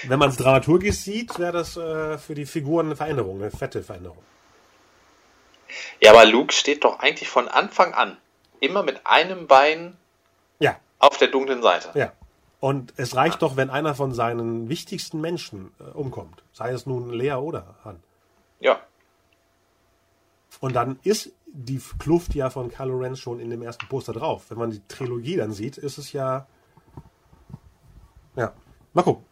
wenn 0.08 0.18
man 0.18 0.30
es 0.30 0.36
dramaturgisch 0.36 0.96
sieht, 0.96 1.38
wäre 1.38 1.52
das 1.52 1.76
äh, 1.76 2.18
für 2.18 2.34
die 2.34 2.46
Figuren 2.46 2.86
eine 2.86 2.96
Veränderung, 2.96 3.40
eine 3.40 3.50
fette 3.50 3.82
Veränderung. 3.82 4.18
Ja, 6.00 6.12
aber 6.12 6.24
Luke 6.26 6.52
steht 6.52 6.84
doch 6.84 6.98
eigentlich 6.98 7.28
von 7.28 7.48
Anfang 7.48 7.94
an 7.94 8.16
immer 8.60 8.82
mit 8.82 9.06
einem 9.06 9.46
Bein 9.46 9.96
Ja, 10.58 10.76
auf 10.98 11.16
der 11.18 11.28
dunklen 11.28 11.62
Seite. 11.62 11.90
ja. 11.98 12.12
Und 12.60 12.94
es 12.96 13.16
reicht 13.16 13.42
doch, 13.42 13.56
wenn 13.56 13.70
einer 13.70 13.96
von 13.96 14.14
seinen 14.14 14.68
wichtigsten 14.68 15.20
Menschen 15.20 15.74
äh, 15.80 15.84
umkommt. 15.96 16.44
Sei 16.52 16.70
es 16.70 16.86
nun 16.86 17.10
Lea 17.10 17.32
oder 17.32 17.74
Han. 17.84 18.00
Ja. 18.60 18.78
Und 20.60 20.74
dann 20.76 21.00
ist 21.02 21.32
die 21.46 21.80
Kluft 21.98 22.36
ja 22.36 22.50
von 22.50 22.70
Kylo 22.70 22.98
Ren 22.98 23.16
schon 23.16 23.40
in 23.40 23.50
dem 23.50 23.62
ersten 23.62 23.88
Poster 23.88 24.12
drauf. 24.12 24.44
Wenn 24.48 24.58
man 24.58 24.70
die 24.70 24.80
Trilogie 24.86 25.34
dann 25.36 25.50
sieht, 25.50 25.76
ist 25.76 25.98
es 25.98 26.12
ja. 26.12 26.46
Ja. 28.36 28.52
Mal 28.92 29.02
gucken. 29.02 29.24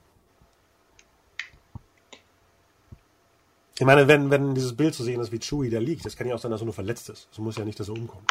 Ich 3.80 3.86
meine, 3.86 4.08
wenn, 4.08 4.30
wenn 4.30 4.54
dieses 4.54 4.76
Bild 4.76 4.94
zu 4.94 5.02
sehen 5.02 5.22
ist, 5.22 5.32
wie 5.32 5.38
Chewie 5.38 5.70
da 5.70 5.78
liegt, 5.78 6.04
das 6.04 6.14
kann 6.14 6.26
ja 6.26 6.34
auch 6.34 6.38
sein, 6.38 6.50
dass 6.50 6.60
er 6.60 6.66
nur 6.66 6.74
verletzt 6.74 7.08
ist. 7.08 7.28
Es 7.32 7.38
muss 7.38 7.56
ja 7.56 7.64
nicht, 7.64 7.80
dass 7.80 7.88
er 7.88 7.94
umkommt. 7.94 8.30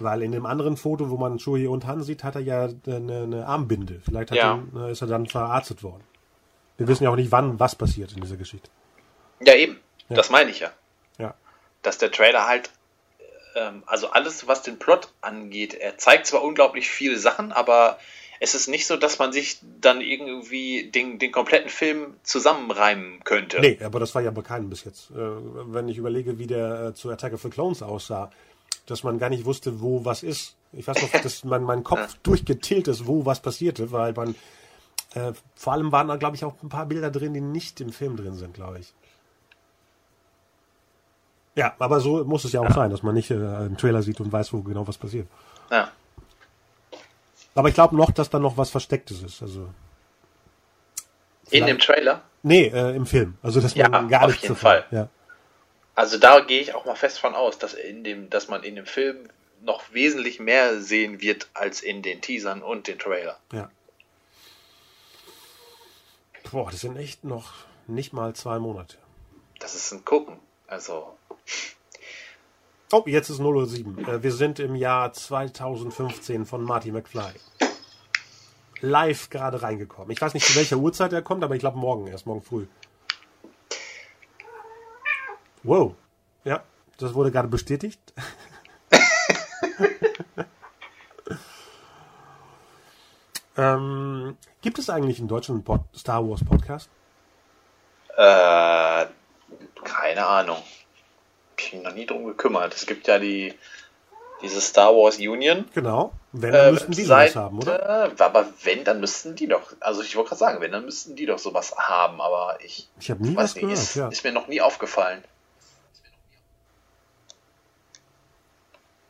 Weil 0.00 0.20
in 0.22 0.32
dem 0.32 0.46
anderen 0.46 0.76
Foto, 0.76 1.10
wo 1.10 1.16
man 1.16 1.38
Chewie 1.38 1.68
und 1.68 1.86
Han 1.86 2.02
sieht, 2.02 2.24
hat 2.24 2.34
er 2.34 2.40
ja 2.40 2.68
eine, 2.88 3.22
eine 3.22 3.46
Armbinde. 3.46 4.00
Vielleicht 4.04 4.32
hat 4.32 4.38
Ja. 4.38 4.56
ihn, 4.56 4.72
äh, 4.76 4.90
ist 4.90 5.00
er 5.00 5.06
dann 5.06 5.26
verarztet 5.26 5.84
worden. 5.84 6.02
Wir 6.76 6.88
wissen 6.88 7.04
ja 7.04 7.10
auch 7.10 7.14
nicht, 7.16 7.30
wann 7.30 7.60
was 7.60 7.76
passiert 7.76 8.14
in 8.14 8.20
dieser 8.20 8.36
Geschichte. 8.36 8.68
Ja, 9.38 9.54
eben. 9.54 9.78
Ja. 10.08 10.16
Das 10.16 10.28
meine 10.28 10.50
ich 10.50 10.58
ja. 10.58 10.72
Ja. 11.18 11.34
Dass 11.82 11.98
der 11.98 12.10
Trailer 12.10 12.48
halt, 12.48 12.70
ähm, 13.54 13.84
also 13.86 14.10
alles, 14.10 14.48
was 14.48 14.60
den 14.62 14.80
Plot 14.80 15.08
angeht, 15.20 15.72
er 15.72 15.98
zeigt 15.98 16.26
zwar 16.26 16.42
unglaublich 16.42 16.90
viele 16.90 17.16
Sachen, 17.16 17.52
aber 17.52 17.96
es 18.40 18.54
ist 18.54 18.68
nicht 18.68 18.86
so, 18.86 18.96
dass 18.96 19.18
man 19.18 19.32
sich 19.32 19.58
dann 19.80 20.00
irgendwie 20.00 20.90
den, 20.90 21.18
den 21.18 21.32
kompletten 21.32 21.70
Film 21.70 22.14
zusammenreimen 22.22 23.22
könnte. 23.24 23.60
Nee, 23.60 23.78
aber 23.82 24.00
das 24.00 24.14
war 24.14 24.22
ja 24.22 24.30
bekannt 24.30 24.70
bis 24.70 24.84
jetzt. 24.84 25.10
Äh, 25.10 25.14
wenn 25.16 25.88
ich 25.88 25.98
überlege, 25.98 26.38
wie 26.38 26.46
der 26.46 26.88
äh, 26.88 26.94
zu 26.94 27.10
Attack 27.10 27.32
of 27.32 27.42
the 27.42 27.50
Clones 27.50 27.82
aussah, 27.82 28.30
dass 28.86 29.02
man 29.02 29.18
gar 29.18 29.30
nicht 29.30 29.44
wusste, 29.44 29.80
wo 29.80 30.04
was 30.04 30.22
ist. 30.22 30.56
Ich 30.72 30.86
weiß 30.86 31.02
noch, 31.02 31.10
dass 31.22 31.44
mein, 31.44 31.62
mein 31.62 31.84
Kopf 31.84 32.16
durchgetillt 32.22 32.88
ist, 32.88 33.06
wo 33.06 33.24
was 33.24 33.40
passierte, 33.40 33.92
weil 33.92 34.12
man 34.12 34.34
äh, 35.14 35.32
vor 35.54 35.72
allem 35.72 35.92
waren 35.92 36.08
da, 36.08 36.16
glaube 36.16 36.36
ich, 36.36 36.44
auch 36.44 36.54
ein 36.62 36.68
paar 36.68 36.86
Bilder 36.86 37.10
drin, 37.10 37.34
die 37.34 37.40
nicht 37.40 37.80
im 37.80 37.92
Film 37.92 38.16
drin 38.16 38.34
sind, 38.34 38.54
glaube 38.54 38.80
ich. 38.80 38.92
Ja, 41.54 41.74
aber 41.78 42.00
so 42.00 42.22
muss 42.24 42.44
es 42.44 42.52
ja 42.52 42.60
auch 42.60 42.72
sein, 42.72 42.90
dass 42.90 43.02
man 43.02 43.14
nicht 43.14 43.30
äh, 43.30 43.34
einen 43.34 43.78
Trailer 43.78 44.02
sieht 44.02 44.20
und 44.20 44.30
weiß, 44.30 44.52
wo 44.52 44.60
genau 44.60 44.86
was 44.86 44.98
passiert. 44.98 45.26
Ja. 45.70 45.90
Aber 47.56 47.68
ich 47.68 47.74
glaube 47.74 47.96
noch, 47.96 48.10
dass 48.12 48.30
da 48.30 48.38
noch 48.38 48.56
was 48.56 48.70
Verstecktes 48.70 49.22
ist. 49.22 49.42
Also 49.42 49.68
In 51.50 51.66
dem 51.66 51.78
Trailer. 51.78 52.22
nee, 52.42 52.66
äh, 52.66 52.94
im 52.94 53.06
Film. 53.06 53.36
Also 53.42 53.60
dass 53.60 53.74
man 53.74 53.92
Ja, 53.92 54.02
gar 54.02 54.22
auf 54.22 54.28
nichts 54.28 54.42
jeden 54.42 54.56
Fall. 54.56 54.84
Ja. 54.90 55.08
Also 55.94 56.18
da 56.18 56.40
gehe 56.40 56.60
ich 56.60 56.74
auch 56.74 56.84
mal 56.84 56.94
fest 56.94 57.18
von 57.18 57.34
aus, 57.34 57.58
dass 57.58 57.72
in 57.74 58.04
dem, 58.04 58.30
dass 58.30 58.48
man 58.48 58.62
in 58.62 58.76
dem 58.76 58.86
Film 58.86 59.28
noch 59.62 59.82
wesentlich 59.92 60.38
mehr 60.38 60.80
sehen 60.82 61.20
wird 61.22 61.48
als 61.54 61.80
in 61.80 62.02
den 62.02 62.20
Teasern 62.20 62.62
und 62.62 62.86
den 62.86 62.98
Trailer. 62.98 63.38
Ja. 63.52 63.70
Boah, 66.52 66.70
das 66.70 66.82
sind 66.82 66.96
echt 66.96 67.24
noch 67.24 67.52
nicht 67.86 68.12
mal 68.12 68.34
zwei 68.34 68.58
Monate. 68.58 68.98
Das 69.58 69.74
ist 69.74 69.90
ein 69.92 70.04
Gucken. 70.04 70.38
Also, 70.68 71.16
Oh, 72.92 73.02
jetzt 73.06 73.30
ist 73.30 73.38
007. 73.38 74.06
Äh, 74.06 74.22
wir 74.22 74.32
sind 74.32 74.60
im 74.60 74.76
Jahr 74.76 75.12
2015 75.12 76.46
von 76.46 76.62
Marty 76.62 76.92
McFly. 76.92 77.32
Live 78.80 79.30
gerade 79.30 79.62
reingekommen. 79.62 80.10
Ich 80.10 80.20
weiß 80.20 80.34
nicht, 80.34 80.46
zu 80.46 80.54
welcher 80.54 80.76
Uhrzeit 80.76 81.12
er 81.12 81.22
kommt, 81.22 81.42
aber 81.42 81.54
ich 81.54 81.60
glaube 81.60 81.78
morgen, 81.78 82.06
erst 82.06 82.26
morgen 82.26 82.42
früh. 82.42 82.66
Wow. 85.62 85.94
Ja, 86.44 86.62
das 86.98 87.14
wurde 87.14 87.32
gerade 87.32 87.48
bestätigt. 87.48 88.00
ähm, 93.56 94.36
gibt 94.60 94.78
es 94.78 94.90
eigentlich 94.90 95.18
in 95.18 95.26
Deutschland 95.26 95.56
einen 95.58 95.64
Pod 95.64 95.80
Star 95.96 96.28
Wars 96.28 96.44
Podcast? 96.44 96.88
äh, 98.16 99.06
keine 99.84 100.26
Ahnung. 100.26 100.58
Mich 101.76 101.84
noch 101.84 101.94
nie 101.94 102.06
drum 102.06 102.24
gekümmert. 102.26 102.74
Es 102.74 102.86
gibt 102.86 103.06
ja 103.06 103.18
die 103.18 103.54
diese 104.42 104.60
Star 104.60 104.94
Wars 104.94 105.16
Union. 105.16 105.64
Genau. 105.74 106.12
Wenn, 106.32 106.52
dann 106.52 106.68
Äh, 106.68 106.72
müssten 106.72 106.92
die 106.92 107.02
sowas 107.04 107.34
haben, 107.36 107.58
oder? 107.58 108.10
Äh, 108.12 108.22
aber 108.22 108.46
wenn, 108.64 108.84
dann 108.84 109.00
müssten 109.00 109.34
die 109.34 109.46
doch, 109.46 109.72
also 109.80 110.02
ich 110.02 110.14
wollte 110.14 110.28
gerade 110.30 110.38
sagen, 110.38 110.60
wenn, 110.60 110.72
dann 110.72 110.84
müssten 110.84 111.16
die 111.16 111.24
doch 111.24 111.38
sowas 111.38 111.74
haben, 111.76 112.20
aber 112.20 112.58
ich 112.62 112.88
Ich 113.00 113.10
habe 113.10 113.22
nie 113.22 113.34
was 113.34 113.54
nicht, 113.54 113.62
gehört, 113.62 113.78
ist, 113.78 113.94
ja. 113.94 114.08
ist 114.08 114.24
mir 114.24 114.32
noch 114.32 114.46
nie 114.46 114.60
aufgefallen. 114.60 115.24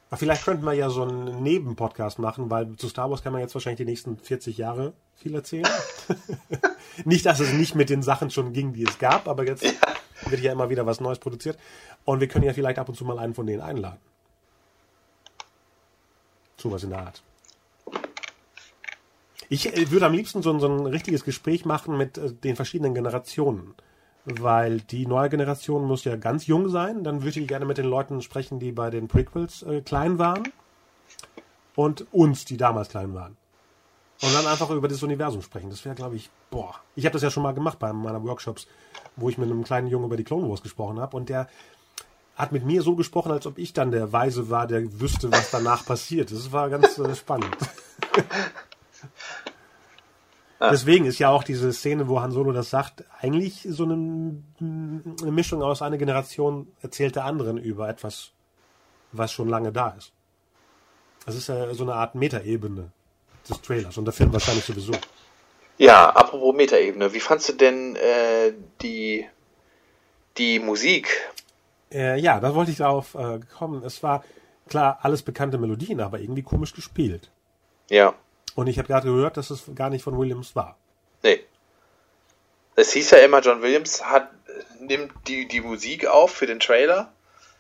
Aber 0.09 0.19
vielleicht 0.19 0.45
könnten 0.45 0.65
wir 0.65 0.73
ja 0.75 0.89
so 0.89 1.03
einen 1.03 1.43
Nebenpodcast 1.43 2.21
machen, 2.21 2.49
weil 2.49 2.77
zu 2.77 2.89
Star 2.89 3.11
Wars 3.11 3.25
kann 3.25 3.33
man 3.33 3.43
jetzt 3.43 3.55
wahrscheinlich 3.55 3.79
die 3.79 3.85
nächsten 3.85 4.19
40 4.19 4.57
Jahre 4.57 4.93
viel 5.17 5.35
erzählen. 5.35 5.67
nicht, 7.05 7.27
dass 7.27 7.41
es 7.41 7.53
nicht 7.53 7.75
mit 7.75 7.91
den 7.91 8.03
Sachen 8.03 8.31
schon 8.31 8.53
ging, 8.53 8.73
die 8.73 8.85
es 8.85 9.01
gab, 9.01 9.27
aber 9.27 9.45
jetzt 9.45 9.65
wird 10.31 10.41
ja 10.43 10.53
immer 10.53 10.71
wieder 10.71 10.87
was 10.87 11.01
Neues 11.01 11.19
produziert. 11.19 11.59
Und 12.05 12.21
wir 12.21 12.29
können 12.29 12.45
ja 12.45 12.53
vielleicht 12.53 12.79
ab 12.79 12.89
und 12.89 12.95
zu 12.95 13.05
mal 13.05 13.19
einen 13.19 13.35
von 13.35 13.47
denen 13.47 13.61
einladen. 13.63 14.01
Sowas 16.57 16.83
in 16.85 16.91
der 16.91 17.01
Art. 17.01 17.23
Ich 19.49 19.77
äh, 19.77 19.91
würde 19.91 20.07
am 20.07 20.13
liebsten 20.13 20.43
so, 20.43 20.53
ein- 20.53 20.61
so 20.61 20.69
ein 20.69 20.87
richtiges 20.87 21.25
Gespräch 21.25 21.65
machen 21.65 21.97
mit 21.97 22.19
äh, 22.19 22.33
den 22.33 22.57
verschiedenen 22.57 22.95
Generationen. 22.95 23.75
Weil 24.25 24.81
die 24.81 25.07
neue 25.07 25.29
Generation 25.29 25.85
muss 25.85 26.03
ja 26.05 26.17
ganz 26.17 26.49
jung 26.49 26.69
sein. 26.69 27.05
Dann 27.05 27.23
würde 27.23 27.39
ich 27.39 27.47
gerne 27.47 27.65
mit 27.65 27.79
den 27.79 27.87
Leuten 27.87 28.23
sprechen, 28.23 28.59
die 28.59 28.73
bei 28.73 28.91
den 28.91 29.07
Prequels 29.07 29.63
äh, 29.63 29.83
klein 29.83 30.19
waren. 30.19 30.43
Und 31.77 32.13
uns, 32.13 32.45
die 32.45 32.57
damals 32.57 32.89
klein 32.89 33.15
waren. 33.15 33.37
Und 34.23 34.35
dann 34.35 34.47
einfach 34.47 34.71
über 34.71 34.89
das 34.89 35.03
Universum 35.03 35.43
sprechen. 35.43 35.69
Das 35.69 35.85
wäre, 35.85 35.95
glaube 35.95 36.17
ich, 36.17 36.31
boah. 36.51 36.75
Ich 36.95 37.05
habe 37.05 37.13
das 37.13 37.23
ja 37.23 37.31
schon 37.31 37.43
mal 37.43 37.53
gemacht 37.53 37.79
bei 37.79 37.93
meiner 37.93 38.23
Workshops, 38.25 38.67
wo 39.17 39.29
ich 39.29 39.37
mit 39.37 39.51
einem 39.51 39.63
kleinen 39.63 39.89
Jungen 39.89 40.07
über 40.07 40.17
die 40.17 40.25
Clone 40.25 40.49
Wars 40.49 40.63
gesprochen 40.63 40.99
habe. 40.99 41.17
Und 41.17 41.29
der 41.29 41.49
hat 42.35 42.53
mit 42.53 42.65
mir 42.65 42.81
so 42.83 42.97
gesprochen, 42.97 43.33
als 43.33 43.47
ob 43.47 43.59
ich 43.59 43.75
dann 43.75 43.91
der 43.91 44.13
Weise 44.13 44.49
war, 44.49 44.67
der 44.67 45.01
wüsste, 45.01 45.31
was 45.31 45.51
danach 45.51 45.85
passiert. 45.85 46.33
Das 46.33 46.51
war 46.51 46.71
ganz 46.71 46.97
äh, 46.99 47.15
spannend. 47.15 47.55
Deswegen 50.59 51.05
ist 51.05 51.19
ja 51.19 51.29
auch 51.29 51.45
diese 51.45 51.71
Szene, 51.73 52.09
wo 52.09 52.21
Han 52.21 52.33
Solo 52.33 52.53
das 52.53 52.71
sagt, 52.71 53.05
eigentlich 53.21 53.67
so 53.69 53.85
eine, 53.85 54.43
eine 54.59 55.31
Mischung 55.31 55.63
aus 55.63 55.83
einer 55.83 55.99
Generation 55.99 56.69
erzählt 56.81 57.17
der 57.17 57.27
anderen 57.27 57.59
über 57.59 57.91
etwas, 57.91 58.31
was 59.13 59.33
schon 59.33 59.51
lange 59.51 59.71
da 59.71 59.91
ist. 59.91 60.13
Das 61.27 61.35
ist 61.35 61.49
ja 61.49 61.75
so 61.75 61.83
eine 61.83 61.95
Art 61.95 62.15
Metaebene 62.15 62.91
des 63.49 63.61
Trailers 63.63 63.97
und 63.99 64.05
der 64.05 64.13
Film 64.13 64.33
wahrscheinlich 64.33 64.65
sowieso. 64.65 64.93
Ja, 65.79 66.11
apropos 66.11 66.55
Metaebene, 66.55 67.13
wie 67.13 67.21
fandst 67.21 67.49
du 67.49 67.53
denn 67.53 67.97
äh, 67.97 68.53
die, 68.83 69.27
die 70.39 70.59
Musik? 70.59 71.09
Äh, 71.93 72.19
ja, 72.19 72.41
da 72.41 72.55
wollte 72.55 72.71
ich 72.71 72.79
darauf 72.79 73.15
äh, 73.15 73.41
kommen. 73.59 73.83
Es 73.85 74.03
war 74.03 74.25
klar 74.69 74.99
alles 75.03 75.23
bekannte 75.23 75.59
Melodien, 75.59 76.01
aber 76.01 76.19
irgendwie 76.19 76.43
komisch 76.43 76.73
gespielt. 76.75 77.31
Ja, 77.91 78.15
Und 78.55 78.67
ich 78.67 78.79
habe 78.79 78.89
gerade 78.89 79.07
gehört, 79.07 79.37
dass 79.37 79.51
es 79.51 79.65
gar 79.75 79.91
nicht 79.91 80.03
von 80.03 80.19
Williams 80.19 80.57
war. 80.57 80.77
nee. 81.23 81.41
Es 82.79 82.93
hieß 82.93 83.13
ja 83.13 83.19
immer, 83.19 83.41
John 83.41 83.63
Williams 83.63 84.05
hat, 84.05 84.29
nimmt 84.81 85.11
die, 85.29 85.49
die 85.49 85.63
Musik 85.63 86.07
auf 86.07 86.31
für 86.31 86.45
den 86.47 86.61
Trailer. 86.61 87.11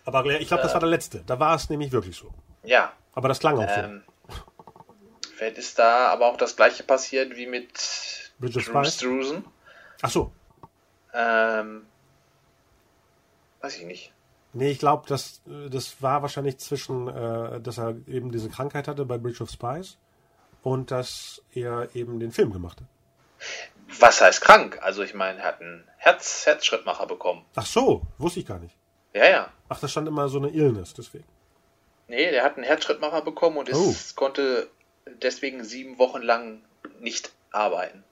Aber 0.05 0.26
ich 0.26 0.47
glaube, 0.47 0.62
das 0.62 0.74
war 0.74 0.80
der 0.80 0.91
letzte. 0.91 1.22
Da 1.26 1.41
war 1.41 1.55
es 1.57 1.70
nämlich 1.70 1.91
wirklich 1.91 2.14
so. 2.16 2.30
Ja, 2.64 2.93
Aber 3.14 3.28
das 3.28 3.39
klang 3.39 3.57
auch 3.59 3.66
ähm, 3.66 4.03
vielleicht 5.37 5.59
ist 5.59 5.78
da 5.78 6.09
aber 6.09 6.26
auch 6.26 6.37
das 6.37 6.57
gleiche 6.57 6.82
passiert 6.82 7.37
wie 7.37 7.47
mit 7.47 7.72
Bridge 8.39 8.59
of 8.59 8.64
Drew? 8.66 8.84
Struzan. 8.84 9.45
Ach 10.03 10.11
so. 10.11 10.32
Ähm, 11.14 11.87
weiß 13.61 13.76
ich 13.78 13.84
nicht. 13.84 14.12
Nee, 14.53 14.70
ich 14.70 14.78
glaube, 14.78 15.05
das, 15.09 15.43
das 15.70 16.01
war 16.03 16.22
wahrscheinlich 16.22 16.59
zwischen, 16.59 17.09
äh, 17.09 17.61
dass 17.61 17.78
er 17.78 17.97
eben 18.07 18.32
diese 18.32 18.49
Krankheit 18.49 18.89
hatte 18.89 19.05
bei 19.05 19.18
Bridge 19.18 19.43
of 19.43 19.51
Spies 19.51 19.99
und 20.62 20.91
dass 20.91 21.43
er 21.53 21.95
eben 21.95 22.18
den 22.20 22.32
Film 22.32 22.53
gemacht 22.53 22.80
hat. 22.80 22.87
Was 24.01 24.20
heißt 24.20 24.41
krank? 24.41 24.78
Also 24.82 25.03
ich 25.03 25.14
meine, 25.14 25.39
er 25.41 25.45
hat 25.45 25.61
einen 25.61 25.84
Herz 25.99 26.45
Herzschrittmacher 26.47 27.07
bekommen. 27.07 27.45
Ach 27.55 27.66
so, 27.66 28.03
wusste 28.18 28.41
ich 28.41 28.47
gar 28.47 28.59
nicht. 28.59 28.74
Ja, 29.12 29.26
ja. 29.26 29.53
Ach, 29.68 29.78
da 29.78 29.89
stand 29.89 30.09
immer 30.09 30.28
so 30.28 30.39
eine 30.39 30.49
Illness, 30.49 30.95
deswegen. 30.95 31.24
Nee, 32.09 32.30
der 32.30 32.45
hat 32.45 32.57
einen 32.57 32.64
Herzschrittmacher 32.64 33.22
bekommen 33.22 33.57
und 33.59 33.68
ist, 33.68 33.76
Oh. 33.78 33.95
konnte 34.16 34.68
deswegen 35.07 35.64
sieben 35.64 35.98
Wochen 35.98 36.22
lang 36.22 36.62
nicht 37.00 37.30
arbeiten. 37.52 38.04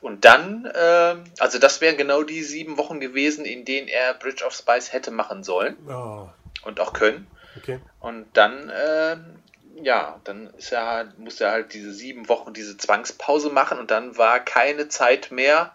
Und 0.00 0.24
dann, 0.24 0.70
ähm, 0.74 1.24
also 1.38 1.58
das 1.58 1.80
wären 1.80 1.96
genau 1.96 2.22
die 2.22 2.42
sieben 2.42 2.76
Wochen 2.76 3.00
gewesen, 3.00 3.44
in 3.44 3.64
denen 3.64 3.88
er 3.88 4.14
Bridge 4.14 4.44
of 4.44 4.54
Spies 4.54 4.92
hätte 4.92 5.10
machen 5.10 5.42
sollen 5.44 5.76
Oh, 5.88 6.28
und 6.62 6.78
auch 6.80 6.92
können. 6.92 7.26
okay. 7.56 7.80
Und 8.00 8.26
dann, 8.36 8.70
ähm, 8.74 9.42
ja, 9.82 10.20
dann 10.24 10.52
ist 10.54 10.72
er 10.72 10.86
halt, 10.86 11.18
musste 11.18 11.44
er 11.44 11.52
halt 11.52 11.72
diese 11.72 11.92
sieben 11.92 12.28
Wochen 12.28 12.52
diese 12.52 12.76
Zwangspause 12.76 13.50
machen 13.50 13.78
und 13.78 13.90
dann 13.90 14.16
war 14.18 14.40
keine 14.40 14.88
Zeit 14.88 15.30
mehr 15.30 15.74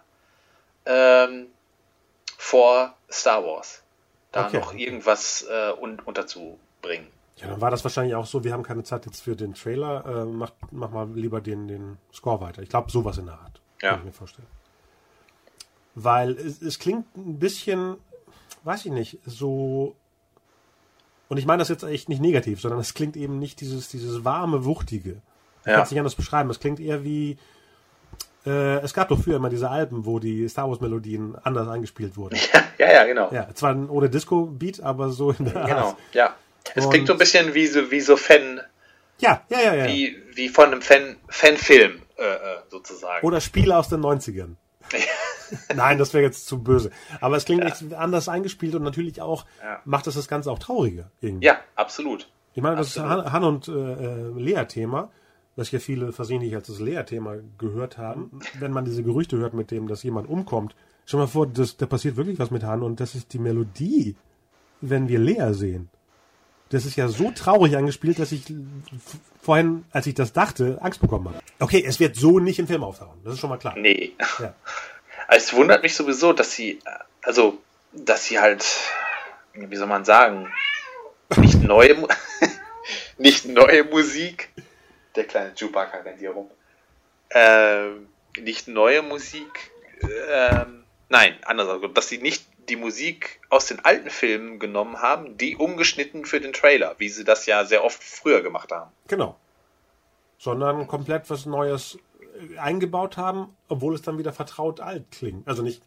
ähm, 0.86 1.46
vor 2.38 2.94
Star 3.10 3.44
Wars, 3.44 3.82
da 4.32 4.46
Okay. 4.46 4.56
noch 4.58 4.72
irgendwas 4.72 5.42
äh, 5.50 5.72
un 5.72 5.98
unterzubringen. 6.00 7.08
Ja, 7.40 7.48
dann 7.48 7.60
war 7.60 7.70
das 7.70 7.82
wahrscheinlich 7.84 8.14
auch 8.14 8.26
so, 8.26 8.44
wir 8.44 8.52
haben 8.52 8.62
keine 8.62 8.82
Zeit 8.84 9.06
jetzt 9.06 9.20
für 9.22 9.34
den 9.36 9.54
Trailer, 9.54 10.04
äh, 10.04 10.24
mach, 10.26 10.52
mach 10.70 10.90
mal 10.90 11.08
lieber 11.14 11.40
den, 11.40 11.68
den 11.68 11.96
Score 12.12 12.40
weiter. 12.40 12.62
Ich 12.62 12.68
glaube, 12.68 12.90
sowas 12.90 13.16
in 13.18 13.26
der 13.26 13.34
Art. 13.40 13.60
Ja. 13.82 13.90
Kann 13.90 13.98
ich 14.00 14.04
mir 14.06 14.12
vorstellen. 14.12 14.48
Weil 15.94 16.32
es, 16.32 16.60
es 16.62 16.78
klingt 16.78 17.16
ein 17.16 17.38
bisschen, 17.38 17.96
weiß 18.64 18.86
ich 18.86 18.92
nicht, 18.92 19.18
so. 19.26 19.94
Und 21.28 21.36
ich 21.36 21.46
meine 21.46 21.60
das 21.60 21.68
jetzt 21.68 21.82
echt 21.84 22.08
nicht 22.08 22.20
negativ, 22.20 22.60
sondern 22.60 22.80
es 22.80 22.94
klingt 22.94 23.16
eben 23.16 23.38
nicht 23.38 23.60
dieses, 23.60 23.88
dieses 23.88 24.24
warme, 24.24 24.64
wuchtige. 24.64 25.20
Ich 25.62 25.66
Ja. 25.66 25.74
kann 25.74 25.82
es 25.84 25.90
nicht 25.90 26.00
anders 26.00 26.14
beschreiben. 26.14 26.50
Es 26.50 26.60
klingt 26.60 26.80
eher 26.80 27.04
wie. 27.04 27.38
Äh, 28.46 28.78
es 28.80 28.94
gab 28.94 29.08
doch 29.08 29.18
früher 29.20 29.36
immer 29.36 29.50
diese 29.50 29.68
Alben, 29.68 30.06
wo 30.06 30.18
die 30.18 30.48
Star 30.48 30.68
Wars-Melodien 30.68 31.36
anders 31.42 31.68
eingespielt 31.68 32.16
wurden. 32.16 32.38
ja, 32.78 32.92
ja, 32.92 33.04
genau. 33.04 33.30
Ja, 33.32 33.48
zwar 33.54 33.76
ohne 33.90 34.08
Disco-Beat, 34.08 34.80
aber 34.80 35.10
so 35.10 35.30
in 35.32 35.44
der 35.44 35.64
Genau, 35.64 35.88
Art. 35.88 35.96
ja. 36.12 36.34
Es 36.74 36.88
klingt 36.88 37.06
so 37.06 37.14
ein 37.14 37.18
bisschen 37.18 37.54
wie 37.54 37.66
so, 37.66 37.90
wie 37.90 38.00
so 38.00 38.16
Fan, 38.16 38.60
Ja, 39.18 39.44
ja, 39.48 39.60
ja, 39.60 39.74
ja. 39.74 39.86
wie, 39.88 40.16
wie 40.34 40.48
von 40.48 40.66
einem 40.66 40.82
Fan, 40.82 41.16
Fanfilm, 41.28 42.02
äh, 42.16 42.22
äh, 42.24 42.38
sozusagen. 42.70 43.26
Oder 43.26 43.40
Spiele 43.40 43.76
aus 43.76 43.88
den 43.88 44.00
90ern. 44.00 44.54
Nein, 45.74 45.98
das 45.98 46.14
wäre 46.14 46.22
jetzt 46.24 46.46
zu 46.46 46.62
böse. 46.62 46.90
Aber 47.20 47.36
es 47.36 47.44
klingt 47.44 47.64
echt 47.64 47.92
anders 47.94 48.28
eingespielt 48.28 48.74
und 48.74 48.82
natürlich 48.82 49.20
auch 49.20 49.44
Ja. 49.62 49.80
macht 49.84 50.06
es 50.06 50.14
das 50.14 50.28
Ganze 50.28 50.50
auch 50.50 50.58
trauriger. 50.58 51.10
Irgendwie. 51.20 51.46
ja, 51.46 51.58
absolut. 51.74 52.28
Ich 52.54 52.62
meine, 52.62 52.76
das 52.76 52.96
absolut. 52.96 53.10
ist 53.10 53.24
Han, 53.26 53.32
Han 53.32 53.44
und 53.44 53.68
äh, 53.68 53.72
äh, 53.72 54.32
Lea-Thema, 54.38 55.10
das 55.56 55.70
ja 55.70 55.78
viele 55.78 56.12
versehentlich 56.12 56.54
als 56.54 56.68
das 56.68 56.78
Lea-Thema 56.80 57.36
gehört 57.58 57.98
haben. 57.98 58.40
Wenn 58.58 58.72
man 58.72 58.84
diese 58.84 59.02
Gerüchte 59.02 59.36
hört 59.38 59.54
mit 59.54 59.70
dem, 59.70 59.88
dass 59.88 60.02
jemand 60.02 60.28
umkommt, 60.28 60.74
stell 61.04 61.20
mal 61.20 61.26
vor, 61.26 61.46
das, 61.46 61.76
da 61.76 61.86
passiert 61.86 62.16
wirklich 62.16 62.38
was 62.38 62.50
mit 62.50 62.62
Han 62.62 62.82
und 62.82 63.00
das 63.00 63.14
ist 63.14 63.32
die 63.32 63.38
Melodie, 63.38 64.16
wenn 64.80 65.08
wir 65.08 65.18
Lea 65.18 65.52
sehen. 65.52 65.90
Das 66.70 66.86
ist 66.86 66.96
ja 66.96 67.08
so 67.08 67.32
traurig 67.32 67.76
angespielt, 67.76 68.18
dass 68.20 68.30
ich 68.30 68.44
vorhin, 69.42 69.84
als 69.90 70.06
ich 70.06 70.14
das 70.14 70.32
dachte, 70.32 70.78
Angst 70.80 71.00
bekommen 71.00 71.26
habe. 71.26 71.40
Okay, 71.58 71.84
es 71.84 71.98
wird 71.98 72.14
so 72.14 72.38
nicht 72.38 72.60
im 72.60 72.68
Film 72.68 72.84
auftauchen. 72.84 73.20
Das 73.24 73.34
ist 73.34 73.40
schon 73.40 73.50
mal 73.50 73.58
klar. 73.58 73.74
Nee. 73.76 74.12
Ja. 74.38 74.54
Es 75.32 75.52
wundert 75.52 75.84
mich 75.84 75.94
sowieso, 75.94 76.32
dass 76.32 76.52
sie, 76.54 76.80
also, 77.22 77.56
dass 77.92 78.24
sie 78.24 78.40
halt, 78.40 78.66
wie 79.54 79.76
soll 79.76 79.86
man 79.86 80.04
sagen, 80.04 80.52
nicht 81.36 81.62
neue, 81.62 81.96
nicht 83.18 83.44
neue 83.44 83.84
Musik, 83.84 84.48
der 85.14 85.24
kleine 85.24 85.54
Chewbacca 85.54 85.98
rennt 85.98 86.18
hier 86.18 86.32
rum, 86.32 86.50
ähm, 87.30 88.08
nicht 88.40 88.66
neue 88.66 89.02
Musik, 89.02 89.70
ähm, 90.02 90.82
nein, 91.08 91.36
anders, 91.44 91.68
also, 91.68 91.86
dass 91.86 92.08
sie 92.08 92.18
nicht 92.18 92.44
die 92.70 92.76
Musik 92.76 93.40
aus 93.50 93.66
den 93.66 93.84
alten 93.84 94.08
Filmen 94.08 94.58
genommen 94.58 95.02
haben, 95.02 95.36
die 95.36 95.56
umgeschnitten 95.56 96.24
für 96.24 96.40
den 96.40 96.52
Trailer, 96.52 96.94
wie 96.98 97.08
sie 97.08 97.24
das 97.24 97.46
ja 97.46 97.64
sehr 97.64 97.84
oft 97.84 98.02
früher 98.02 98.42
gemacht 98.42 98.72
haben. 98.72 98.90
Genau. 99.08 99.36
Sondern 100.38 100.86
komplett 100.86 101.28
was 101.28 101.44
Neues 101.44 101.98
äh, 102.54 102.58
eingebaut 102.58 103.16
haben, 103.16 103.54
obwohl 103.68 103.94
es 103.94 104.02
dann 104.02 104.16
wieder 104.16 104.32
vertraut 104.32 104.80
alt 104.80 105.04
klingt. 105.10 105.46
Also 105.46 105.62
nicht, 105.62 105.82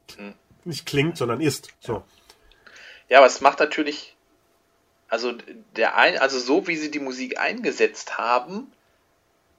nicht 0.65 0.85
klingt, 0.85 1.17
sondern 1.17 1.41
ist. 1.41 1.69
So. 1.79 2.03
Ja, 3.09 3.19
aber 3.19 3.27
es 3.27 3.41
macht 3.41 3.59
natürlich, 3.59 4.15
also 5.07 5.33
der 5.75 5.95
ein, 5.95 6.17
also 6.17 6.37
so 6.37 6.67
wie 6.67 6.75
sie 6.75 6.91
die 6.91 6.99
Musik 6.99 7.39
eingesetzt 7.39 8.17
haben, 8.17 8.71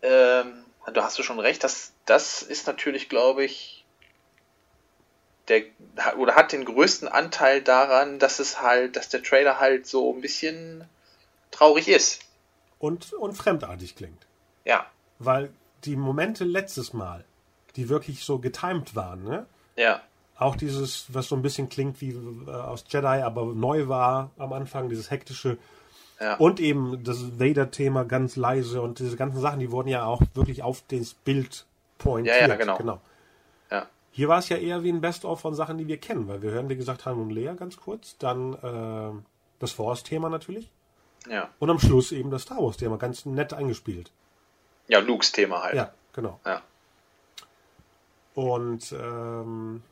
ähm, 0.03 0.65
du 0.93 1.03
hast 1.03 1.19
du 1.19 1.23
schon 1.23 1.41
recht, 1.41 1.65
das, 1.65 1.95
das 2.05 2.43
ist 2.43 2.67
natürlich, 2.67 3.09
glaube 3.09 3.45
ich, 3.45 3.84
der 5.49 5.63
oder 6.19 6.35
hat 6.35 6.53
den 6.53 6.65
größten 6.65 7.09
Anteil 7.09 7.63
daran, 7.63 8.19
dass 8.19 8.39
es 8.39 8.61
halt, 8.61 8.97
dass 8.97 9.09
der 9.09 9.23
Trailer 9.23 9.61
halt 9.61 9.87
so 9.87 10.13
ein 10.15 10.21
bisschen 10.21 10.85
traurig 11.51 11.89
ist. 11.89 12.21
Und, 12.79 13.13
und 13.13 13.35
fremdartig 13.35 13.95
klingt. 13.97 14.27
Ja, 14.65 14.87
Weil 15.19 15.51
die 15.85 15.97
Momente 15.97 16.45
letztes 16.45 16.93
Mal, 16.93 17.25
die 17.77 17.89
wirklich 17.89 18.25
so 18.25 18.39
getimed 18.39 18.95
waren, 18.95 19.25
ne? 19.25 19.47
ja, 19.77 20.01
Auch 20.37 20.57
dieses, 20.57 21.07
was 21.09 21.29
so 21.29 21.37
ein 21.37 21.43
bisschen 21.43 21.69
klingt 21.69 22.01
wie 22.01 22.11
äh, 22.11 22.51
aus 22.51 22.85
Jedi, 22.89 23.07
aber 23.23 23.45
neu 23.47 23.89
war 23.89 24.31
am 24.39 24.53
Anfang, 24.53 24.89
dieses 24.89 25.11
hektische. 25.11 25.59
Ja. 26.21 26.37
Und 26.37 26.61
eben 26.61 27.03
das 27.05 27.39
Vader-Thema 27.39 28.05
ganz 28.05 28.37
leise 28.37 28.81
und 28.81 28.99
diese 28.99 29.17
ganzen 29.17 29.41
Sachen, 29.41 29.61
die 29.61 29.71
wurden 29.71 29.89
ja 29.89 30.05
auch 30.05 30.23
wirklich 30.35 30.63
auf 30.63 30.83
das 30.89 31.13
Bild 31.13 31.67
pointiert. 31.99 32.41
Ja, 32.41 32.49
ja, 32.49 32.55
genau. 32.57 32.79
genau. 32.79 33.01
Hier 34.17 34.29
war 34.29 34.39
es 34.39 34.49
ja 34.49 34.57
eher 34.57 34.85
wie 34.85 34.91
ein 34.93 35.01
Best-of 35.01 35.41
von 35.41 35.57
Sachen, 35.57 35.77
die 35.77 35.89
wir 35.89 35.99
kennen, 35.99 36.29
weil 36.29 36.41
wir 36.41 36.53
hören, 36.53 36.69
wie 36.69 36.77
gesagt, 36.77 37.05
Han 37.05 37.19
und 37.21 37.31
Lea 37.31 37.51
ganz 37.57 37.77
kurz, 37.77 38.17
dann 38.19 38.55
äh, 38.55 39.21
das 39.59 39.73
Force-Thema 39.73 40.29
natürlich 40.29 40.71
ja. 41.29 41.49
und 41.59 41.69
am 41.69 41.81
Schluss 41.81 42.13
eben 42.13 42.31
das 42.31 42.43
Star 42.43 42.59
Wars-Thema, 42.59 42.97
ganz 42.97 43.27
nett 43.27 43.53
eingespielt. 43.53 44.13
Ja, 44.87 45.01
Lukes 45.01 45.33
Thema 45.33 45.65
halt. 45.65 45.75
Ja, 45.75 45.93
genau. 46.13 46.39
Ja. 46.47 46.63
Und 48.37 48.93
ähm, 48.93 49.83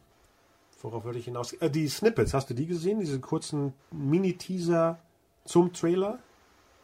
worauf 0.80 1.04
wollte 1.04 1.18
ich 1.18 1.24
hinaus? 1.24 1.52
Äh, 1.54 1.70
die 1.70 1.88
Snippets, 1.88 2.32
hast 2.32 2.48
du 2.48 2.54
die 2.54 2.66
gesehen? 2.66 3.00
Diese 3.00 3.18
kurzen 3.18 3.72
Mini-Teaser 3.90 5.00
zum 5.44 5.72
Trailer? 5.72 6.20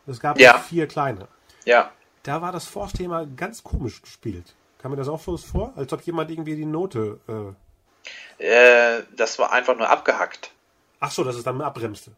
Es 0.09 0.18
gab 0.18 0.41
Ja. 0.41 0.59
vier 0.59 0.89
kleine. 0.89 1.28
ja. 1.64 1.93
Da 2.24 2.43
war 2.43 2.51
das 2.53 2.66
Force-Thema 2.66 3.24
ganz 3.26 3.62
komisch 3.62 4.03
gespielt. 4.03 4.55
Kam 4.79 4.93
mir 4.93 4.97
das 4.97 5.09
auch 5.09 5.20
so 5.20 5.37
vor? 5.37 5.72
Als 5.76 5.93
ob 5.93 6.03
jemand 6.03 6.31
irgendwie 6.31 6.57
die 6.57 6.64
Note. 6.66 7.18
Äh, 7.29 7.55
Äh, 8.39 9.03
das 9.16 9.39
war 9.39 9.53
einfach 9.53 9.76
nur 9.76 9.89
abgehackt. 9.91 10.51
ach 11.01 11.11
so, 11.11 11.24
dass 11.24 11.37
es 11.37 11.45
dann 11.45 11.61
abbremste. 11.61 12.12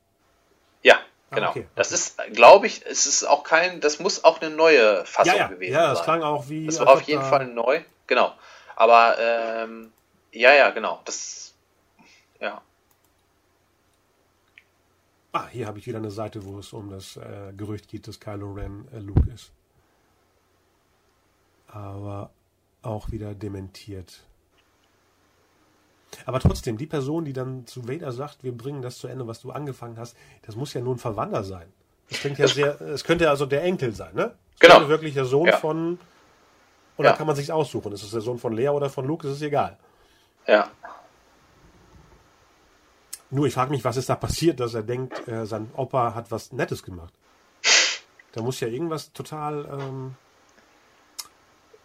Ja, 0.82 0.96
Ah, 1.30 1.36
genau. 1.36 1.50
okay, 1.50 1.66
Das 1.76 1.88
okay. 1.88 1.94
ist, 1.94 2.34
glaube 2.34 2.66
ich, 2.66 2.84
es 2.86 3.06
ist 3.06 3.24
auch 3.24 3.44
kein, 3.44 3.80
das 3.80 3.98
muss 4.00 4.24
auch 4.24 4.40
eine 4.40 4.50
neue 4.54 5.04
Fassung 5.06 5.34
Ja, 5.34 5.42
ja, 5.42 5.48
gewesen 5.48 5.72
ja, 5.72 5.88
das 5.88 5.98
sein. 5.98 6.04
klang 6.04 6.22
auch 6.22 6.48
wie. 6.48 6.66
das 6.66 6.80
war 6.80 6.88
auf 6.88 7.02
jeden 7.02 7.20
da- 7.22 7.28
Fall 7.30 7.46
neu, 7.46 7.82
genau. 8.06 8.34
Aber 8.76 9.16
ähm, 9.18 9.92
ja, 10.32 10.52
ja, 10.52 10.70
genau. 10.70 11.00
Das, 11.04 11.54
ja, 12.40 12.61
Ah, 15.32 15.46
hier 15.48 15.66
habe 15.66 15.78
ich 15.78 15.86
wieder 15.86 15.98
eine 15.98 16.11
Seite, 16.11 16.44
wo 16.44 16.58
es 16.58 16.72
um 16.72 16.90
das 16.90 17.16
äh, 17.16 17.52
Gerücht 17.56 17.88
geht, 17.88 18.08
dass 18.08 18.18
Kylo 18.18 18.52
Ren 18.52 18.88
äh, 18.92 18.98
Luke 18.98 19.30
ist. 19.32 19.52
Aber 21.68 22.30
auch 22.82 23.10
wieder 23.10 23.34
dementiert. 23.34 24.22
Aber 26.26 26.40
trotzdem, 26.40 26.76
die 26.76 26.86
Person, 26.86 27.24
die 27.24 27.32
dann 27.32 27.66
zu 27.66 27.86
Vader 27.88 28.10
sagt, 28.12 28.42
wir 28.42 28.56
bringen 28.56 28.82
das 28.82 28.98
zu 28.98 29.06
Ende, 29.06 29.26
was 29.26 29.40
du 29.40 29.52
angefangen 29.52 29.96
hast, 29.98 30.16
das 30.42 30.56
muss 30.56 30.74
ja 30.74 30.80
nur 30.80 30.94
ein 30.94 30.98
Verwandter 30.98 31.44
sein. 31.44 31.72
Das 32.08 32.18
klingt 32.18 32.38
ja 32.38 32.48
sehr, 32.48 32.80
es 32.80 33.04
könnte 33.04 33.30
also 33.30 33.46
der 33.46 33.62
Enkel 33.62 33.94
sein, 33.94 34.14
ne? 34.14 34.34
Es 34.54 34.60
Genau. 34.60 34.74
könnte 34.74 34.88
wirklich 34.88 35.14
der 35.14 35.24
Sohn 35.24 35.46
Ja. 35.46 35.56
von, 35.56 35.98
oder 36.96 37.10
Ja. 37.10 37.16
kann 37.16 37.26
man 37.26 37.36
sich 37.36 37.52
aussuchen? 37.52 37.92
Ist 37.92 38.02
es 38.02 38.10
der 38.10 38.20
Sohn 38.20 38.38
von 38.38 38.52
Lea 38.52 38.68
oder 38.70 38.90
von 38.90 39.06
Luke? 39.06 39.26
Das 39.26 39.36
ist 39.36 39.42
egal. 39.42 39.78
ja. 40.46 40.68
Nur 43.32 43.46
ich 43.46 43.54
frage 43.54 43.70
mich, 43.70 43.84
was 43.84 43.96
ist 43.96 44.08
da 44.08 44.16
passiert, 44.16 44.58
dass 44.58 44.74
er 44.74 44.82
denkt, 44.82 45.28
äh, 45.28 45.46
sein 45.46 45.70
Opa 45.76 46.14
hat 46.16 46.32
was 46.32 46.50
Nettes 46.50 46.82
gemacht. 46.82 47.14
Da 48.32 48.42
muss 48.42 48.58
ja 48.58 48.66
irgendwas 48.66 49.12
total 49.12 49.66
ähm, 49.70 50.16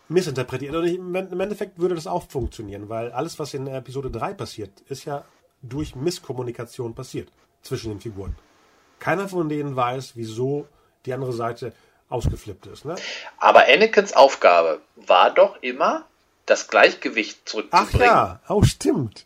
missinterpretiert. 0.08 0.76
Und 0.76 0.86
ich, 0.86 0.95
im 0.95 1.16
Endeffekt 1.16 1.80
würde 1.80 1.95
das 1.95 2.08
auch 2.08 2.28
funktionieren, 2.30 2.89
weil 2.89 3.12
alles, 3.12 3.39
was 3.39 3.53
in 3.53 3.68
Episode 3.68 4.12
3 4.12 4.34
passiert, 4.34 4.72
ist 4.89 5.06
ja 5.06 5.24
durch 5.62 5.95
Misskommunikation 5.95 6.93
passiert 6.93 7.30
zwischen 7.62 7.89
den 7.89 7.99
Figuren. 7.99 8.36
Keiner 8.99 9.28
von 9.28 9.49
denen 9.49 9.76
weiß, 9.76 10.14
wieso 10.16 10.68
die 11.06 11.14
andere 11.14 11.34
Seite 11.34 11.74
ausgeflippt 12.10 12.68
ist. 12.68 12.86
Ne? 12.86 12.95
Aber 13.38 13.66
Anakins 13.68 14.14
Aufgabe 14.14 14.82
war 14.95 15.34
doch 15.34 15.62
immer, 15.62 16.06
das 16.45 16.68
Gleichgewicht 16.68 17.39
Ach 17.41 17.49
zurückzubringen. 17.49 18.06
ja, 18.06 18.39
oh 18.47 18.64
stimmt. 18.64 19.26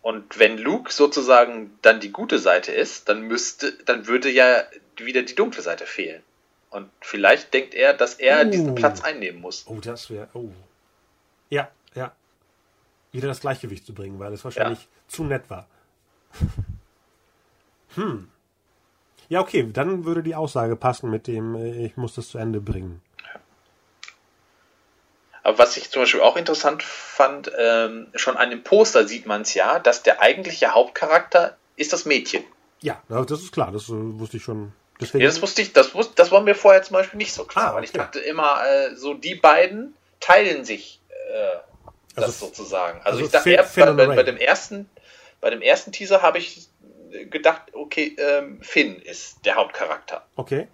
Und 0.00 0.38
wenn 0.38 0.58
Luke 0.58 0.92
sozusagen 0.92 1.78
dann 1.82 2.00
die 2.00 2.10
gute 2.10 2.38
Seite 2.38 2.72
ist, 2.72 3.08
dann 3.08 3.22
müsste, 3.22 3.72
dann 3.84 4.06
würde 4.06 4.30
ja 4.30 4.64
wieder 4.96 5.22
die 5.22 5.34
dunkle 5.34 5.62
Seite 5.62 5.86
fehlen. 5.86 6.22
Und 6.72 6.90
vielleicht 7.00 7.52
denkt 7.52 7.74
er, 7.74 7.92
dass 7.92 8.14
er 8.14 8.46
Oh. 8.46 8.50
diesen 8.50 8.74
Platz 8.74 9.02
einnehmen 9.02 9.40
muss. 9.40 9.64
Oh, 9.66 9.78
das 9.80 10.08
wäre. 10.10 10.28
Oh. 10.32 10.48
Ja, 11.50 11.68
ja. 11.94 12.12
Wieder 13.12 13.28
das 13.28 13.40
Gleichgewicht 13.40 13.84
zu 13.84 13.92
bringen, 13.92 14.18
weil 14.18 14.32
es 14.32 14.42
wahrscheinlich 14.42 14.88
zu 15.06 15.24
nett 15.24 15.50
war. 15.50 15.66
hm. 17.94 18.28
Ja, 19.28 19.40
okay, 19.40 19.68
dann 19.70 20.04
würde 20.06 20.22
die 20.22 20.34
Aussage 20.34 20.76
passen 20.76 21.10
mit 21.10 21.26
dem, 21.26 21.54
äh, 21.54 21.84
ich 21.86 21.96
muss 21.98 22.14
das 22.14 22.28
zu 22.28 22.38
Ende 22.38 22.60
bringen. 22.60 23.02
Aber 25.42 25.58
was 25.58 25.76
ich 25.76 25.90
zum 25.90 26.02
Beispiel 26.02 26.20
auch 26.20 26.36
interessant 26.36 26.82
fand, 26.82 27.50
ähm, 27.58 28.06
schon 28.14 28.36
an 28.36 28.50
dem 28.50 28.62
Poster 28.62 29.06
sieht 29.08 29.26
man 29.26 29.42
es 29.42 29.54
ja, 29.54 29.78
dass 29.78 30.02
der 30.02 30.22
eigentliche 30.22 30.68
Hauptcharakter 30.72 31.56
ist 31.76 31.92
das 31.92 32.04
Mädchen. 32.04 32.44
Ja, 32.80 33.02
das 33.08 33.30
ist 33.42 33.52
klar, 33.52 33.72
das 33.72 33.88
äh, 33.88 33.92
wusste 33.94 34.36
ich 34.36 34.42
schon. 34.44 34.72
Deswegen, 35.02 35.22
Ja, 35.22 35.28
das 35.28 35.42
wusste 35.42 35.62
ich, 35.62 35.72
das, 35.72 35.94
wusste, 35.94 36.14
das 36.16 36.30
war 36.30 36.40
mir 36.40 36.54
vorher 36.54 36.82
zum 36.82 36.94
Beispiel 36.94 37.18
nicht 37.18 37.32
so 37.34 37.44
klar, 37.44 37.70
Ah, 37.72 37.74
weil 37.74 37.84
ich 37.84 37.90
okay. 37.90 37.98
dachte 37.98 38.20
immer, 38.20 38.64
äh, 38.66 38.94
so 38.96 39.14
die 39.14 39.34
beiden 39.34 39.94
teilen 40.20 40.64
sich 40.64 41.00
äh, 41.32 41.56
das 42.14 42.24
Also- 42.24 42.46
sozusagen. 42.46 42.98
Also, 43.00 43.10
also 43.18 43.24
ich 43.26 43.30
dachte, 43.30 43.50
Finn- 43.50 43.64
Finn 43.86 43.96
bei, 43.96 44.06
bei, 44.06 44.16
bei 44.16 44.22
dem 44.22 44.36
ersten, 44.36 44.88
bei 45.40 45.50
dem 45.50 45.62
ersten 45.62 45.92
Teaser 45.92 46.22
habe 46.22 46.38
ich 46.38 46.68
gedacht, 47.30 47.62
okay, 47.74 48.16
ähm, 48.18 48.62
Finn 48.62 48.96
ist 49.00 49.44
der 49.44 49.56
Hauptcharakter. 49.56 50.26
okay. 50.36 50.68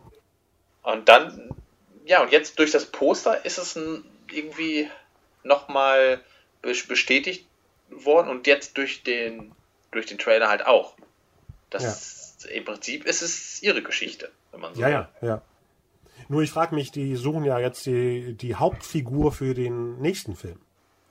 Und 0.82 1.08
dann, 1.08 1.50
ja, 2.06 2.22
und 2.22 2.30
jetzt 2.32 2.58
durch 2.58 2.70
das 2.70 2.86
Poster 2.86 3.44
ist 3.44 3.58
es 3.58 3.76
ein, 3.76 4.04
irgendwie 4.30 4.88
nochmal 5.42 6.20
bestätigt 6.62 7.46
worden 7.90 8.28
und 8.28 8.46
jetzt 8.46 8.76
durch 8.78 9.02
den, 9.02 9.52
durch 9.90 10.06
den 10.06 10.18
Trailer 10.18 10.48
halt 10.48 10.64
auch. 10.66 10.94
Das 11.70 11.84
im 12.46 12.64
Prinzip 12.64 13.04
ist 13.04 13.22
es 13.22 13.62
ihre 13.62 13.82
Geschichte, 13.82 14.30
wenn 14.52 14.60
man 14.60 14.74
so 14.74 14.80
Ja, 14.80 14.88
ja, 14.88 15.08
ja. 15.20 15.42
Nur 16.28 16.42
ich 16.42 16.50
frage 16.50 16.74
mich, 16.74 16.90
die 16.90 17.16
suchen 17.16 17.44
ja 17.44 17.58
jetzt 17.58 17.86
die, 17.86 18.34
die 18.34 18.54
Hauptfigur 18.54 19.32
für 19.32 19.54
den 19.54 19.98
nächsten 20.00 20.36
Film. 20.36 20.60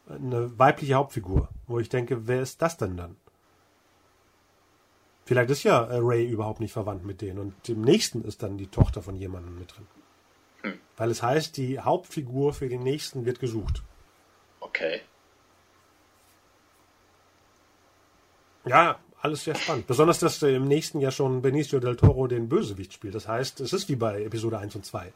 Eine 0.07 0.57
weibliche 0.57 0.95
Hauptfigur, 0.95 1.49
wo 1.65 1.80
ich 1.80 1.89
denke, 1.89 2.28
wer 2.28 2.41
ist 2.41 2.61
das 2.61 2.78
denn 2.78 2.97
dann? 2.97 3.15
Vielleicht 5.25 5.49
ist 5.49 5.63
ja 5.63 5.84
äh, 5.84 5.97
Ray 5.99 6.25
überhaupt 6.25 6.61
nicht 6.61 6.71
verwandt 6.71 7.03
mit 7.03 7.21
denen 7.21 7.39
und 7.39 7.67
im 7.67 7.82
nächsten 7.82 8.23
ist 8.23 8.43
dann 8.43 8.57
die 8.57 8.67
Tochter 8.67 9.01
von 9.01 9.15
jemandem 9.15 9.59
mit 9.59 9.75
drin. 9.75 9.88
Hm. 10.61 10.80
Weil 10.95 11.11
es 11.11 11.21
heißt, 11.21 11.57
die 11.57 11.80
Hauptfigur 11.80 12.53
für 12.53 12.69
den 12.69 12.84
nächsten 12.84 13.25
wird 13.25 13.39
gesucht. 13.39 13.84
Okay. 14.61 15.01
Ja, 18.65 18.99
alles 19.28 19.43
sehr 19.43 19.55
spannend. 19.55 19.88
Besonders, 19.88 20.19
dass 20.19 20.41
äh, 20.41 20.55
im 20.55 20.67
nächsten 20.67 20.99
ja 20.99 21.11
schon 21.11 21.41
Benicio 21.41 21.80
del 21.80 21.95
Toro 21.95 22.28
den 22.28 22.49
Bösewicht 22.49 22.93
spielt. 22.93 23.13
Das 23.13 23.28
heißt, 23.28 23.59
es 23.59 23.73
ist 23.73 23.89
wie 23.89 23.95
bei 23.95 24.23
Episode 24.23 24.57
1 24.57 24.75
und 24.75 24.86
2. 24.86 25.11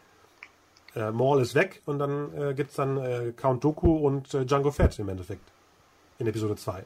Äh, 0.95 1.11
Maul 1.11 1.41
ist 1.41 1.55
weg 1.55 1.81
und 1.85 1.99
dann 1.99 2.33
äh, 2.37 2.53
gibt 2.53 2.71
es 2.71 2.75
dann 2.75 2.97
äh, 2.97 3.33
Count 3.35 3.63
Dooku 3.63 3.95
und 3.95 4.33
äh, 4.33 4.45
Django 4.45 4.71
Fett 4.71 4.99
im 4.99 5.09
Endeffekt. 5.09 5.49
In 6.19 6.27
Episode 6.27 6.55
2. 6.55 6.83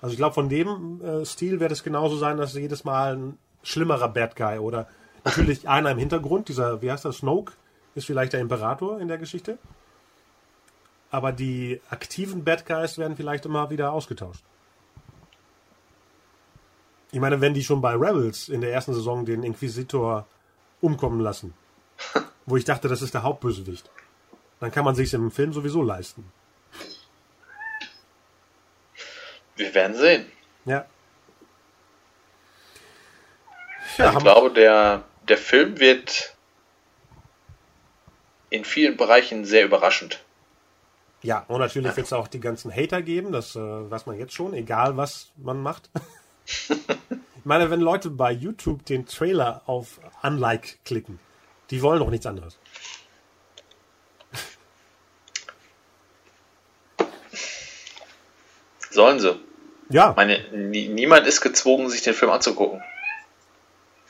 Also 0.00 0.12
ich 0.12 0.18
glaube, 0.18 0.34
von 0.34 0.48
dem 0.48 1.00
äh, 1.02 1.24
Stil 1.24 1.60
wird 1.60 1.72
es 1.72 1.82
genauso 1.82 2.16
sein, 2.16 2.36
dass 2.36 2.54
jedes 2.54 2.84
Mal 2.84 3.16
ein 3.16 3.38
schlimmerer 3.62 4.08
Bad 4.08 4.36
Guy 4.36 4.58
oder 4.58 4.86
natürlich 5.24 5.68
einer 5.68 5.90
im 5.90 5.98
Hintergrund, 5.98 6.48
dieser, 6.48 6.80
wie 6.80 6.90
heißt 6.90 7.04
das, 7.04 7.18
Snoke, 7.18 7.52
ist 7.94 8.06
vielleicht 8.06 8.32
der 8.32 8.40
Imperator 8.40 9.00
in 9.00 9.08
der 9.08 9.18
Geschichte. 9.18 9.58
Aber 11.10 11.32
die 11.32 11.80
aktiven 11.90 12.44
Bad 12.44 12.66
Guys 12.66 12.98
werden 12.98 13.16
vielleicht 13.16 13.46
immer 13.46 13.70
wieder 13.70 13.92
ausgetauscht. 13.92 14.44
Ich 17.14 17.20
meine, 17.20 17.40
wenn 17.40 17.54
die 17.54 17.62
schon 17.62 17.80
bei 17.80 17.92
Rebels 17.92 18.48
in 18.48 18.60
der 18.60 18.72
ersten 18.72 18.92
Saison 18.92 19.24
den 19.24 19.44
Inquisitor 19.44 20.26
umkommen 20.80 21.20
lassen, 21.20 21.54
wo 22.46 22.56
ich 22.56 22.64
dachte, 22.64 22.88
das 22.88 23.02
ist 23.02 23.14
der 23.14 23.22
Hauptbösewicht, 23.22 23.88
dann 24.58 24.72
kann 24.72 24.84
man 24.84 24.96
sich 24.96 25.14
im 25.14 25.30
Film 25.30 25.52
sowieso 25.52 25.80
leisten. 25.80 26.24
Wir 29.54 29.72
werden 29.76 29.94
sehen. 29.94 30.26
Ja. 30.64 30.86
Also 33.96 34.18
ich 34.18 34.24
glaube, 34.24 34.50
der, 34.50 35.04
der 35.28 35.38
Film 35.38 35.78
wird 35.78 36.34
in 38.50 38.64
vielen 38.64 38.96
Bereichen 38.96 39.44
sehr 39.44 39.64
überraschend. 39.64 40.24
Ja, 41.22 41.44
und 41.46 41.60
natürlich 41.60 41.96
wird 41.96 42.06
es 42.08 42.12
auch 42.12 42.26
die 42.26 42.40
ganzen 42.40 42.74
Hater 42.74 43.02
geben, 43.02 43.30
das 43.30 43.54
äh, 43.54 43.60
weiß 43.60 44.06
man 44.06 44.18
jetzt 44.18 44.34
schon, 44.34 44.52
egal 44.52 44.96
was 44.96 45.30
man 45.36 45.62
macht. 45.62 45.90
ich 47.44 47.46
meine, 47.46 47.70
wenn 47.70 47.80
Leute 47.80 48.08
bei 48.08 48.32
YouTube 48.32 48.86
den 48.86 49.04
Trailer 49.04 49.60
auf 49.66 50.00
Unlike 50.22 50.78
klicken, 50.86 51.20
die 51.68 51.82
wollen 51.82 51.98
doch 51.98 52.08
nichts 52.08 52.24
anderes. 52.24 52.58
Sollen 58.90 59.20
sie. 59.20 59.38
Ja, 59.90 60.08
Ich 60.10 60.16
meine, 60.16 60.42
nie, 60.52 60.88
niemand 60.88 61.26
ist 61.26 61.42
gezwungen, 61.42 61.90
sich 61.90 62.00
den 62.00 62.14
Film 62.14 62.30
anzugucken. 62.30 62.82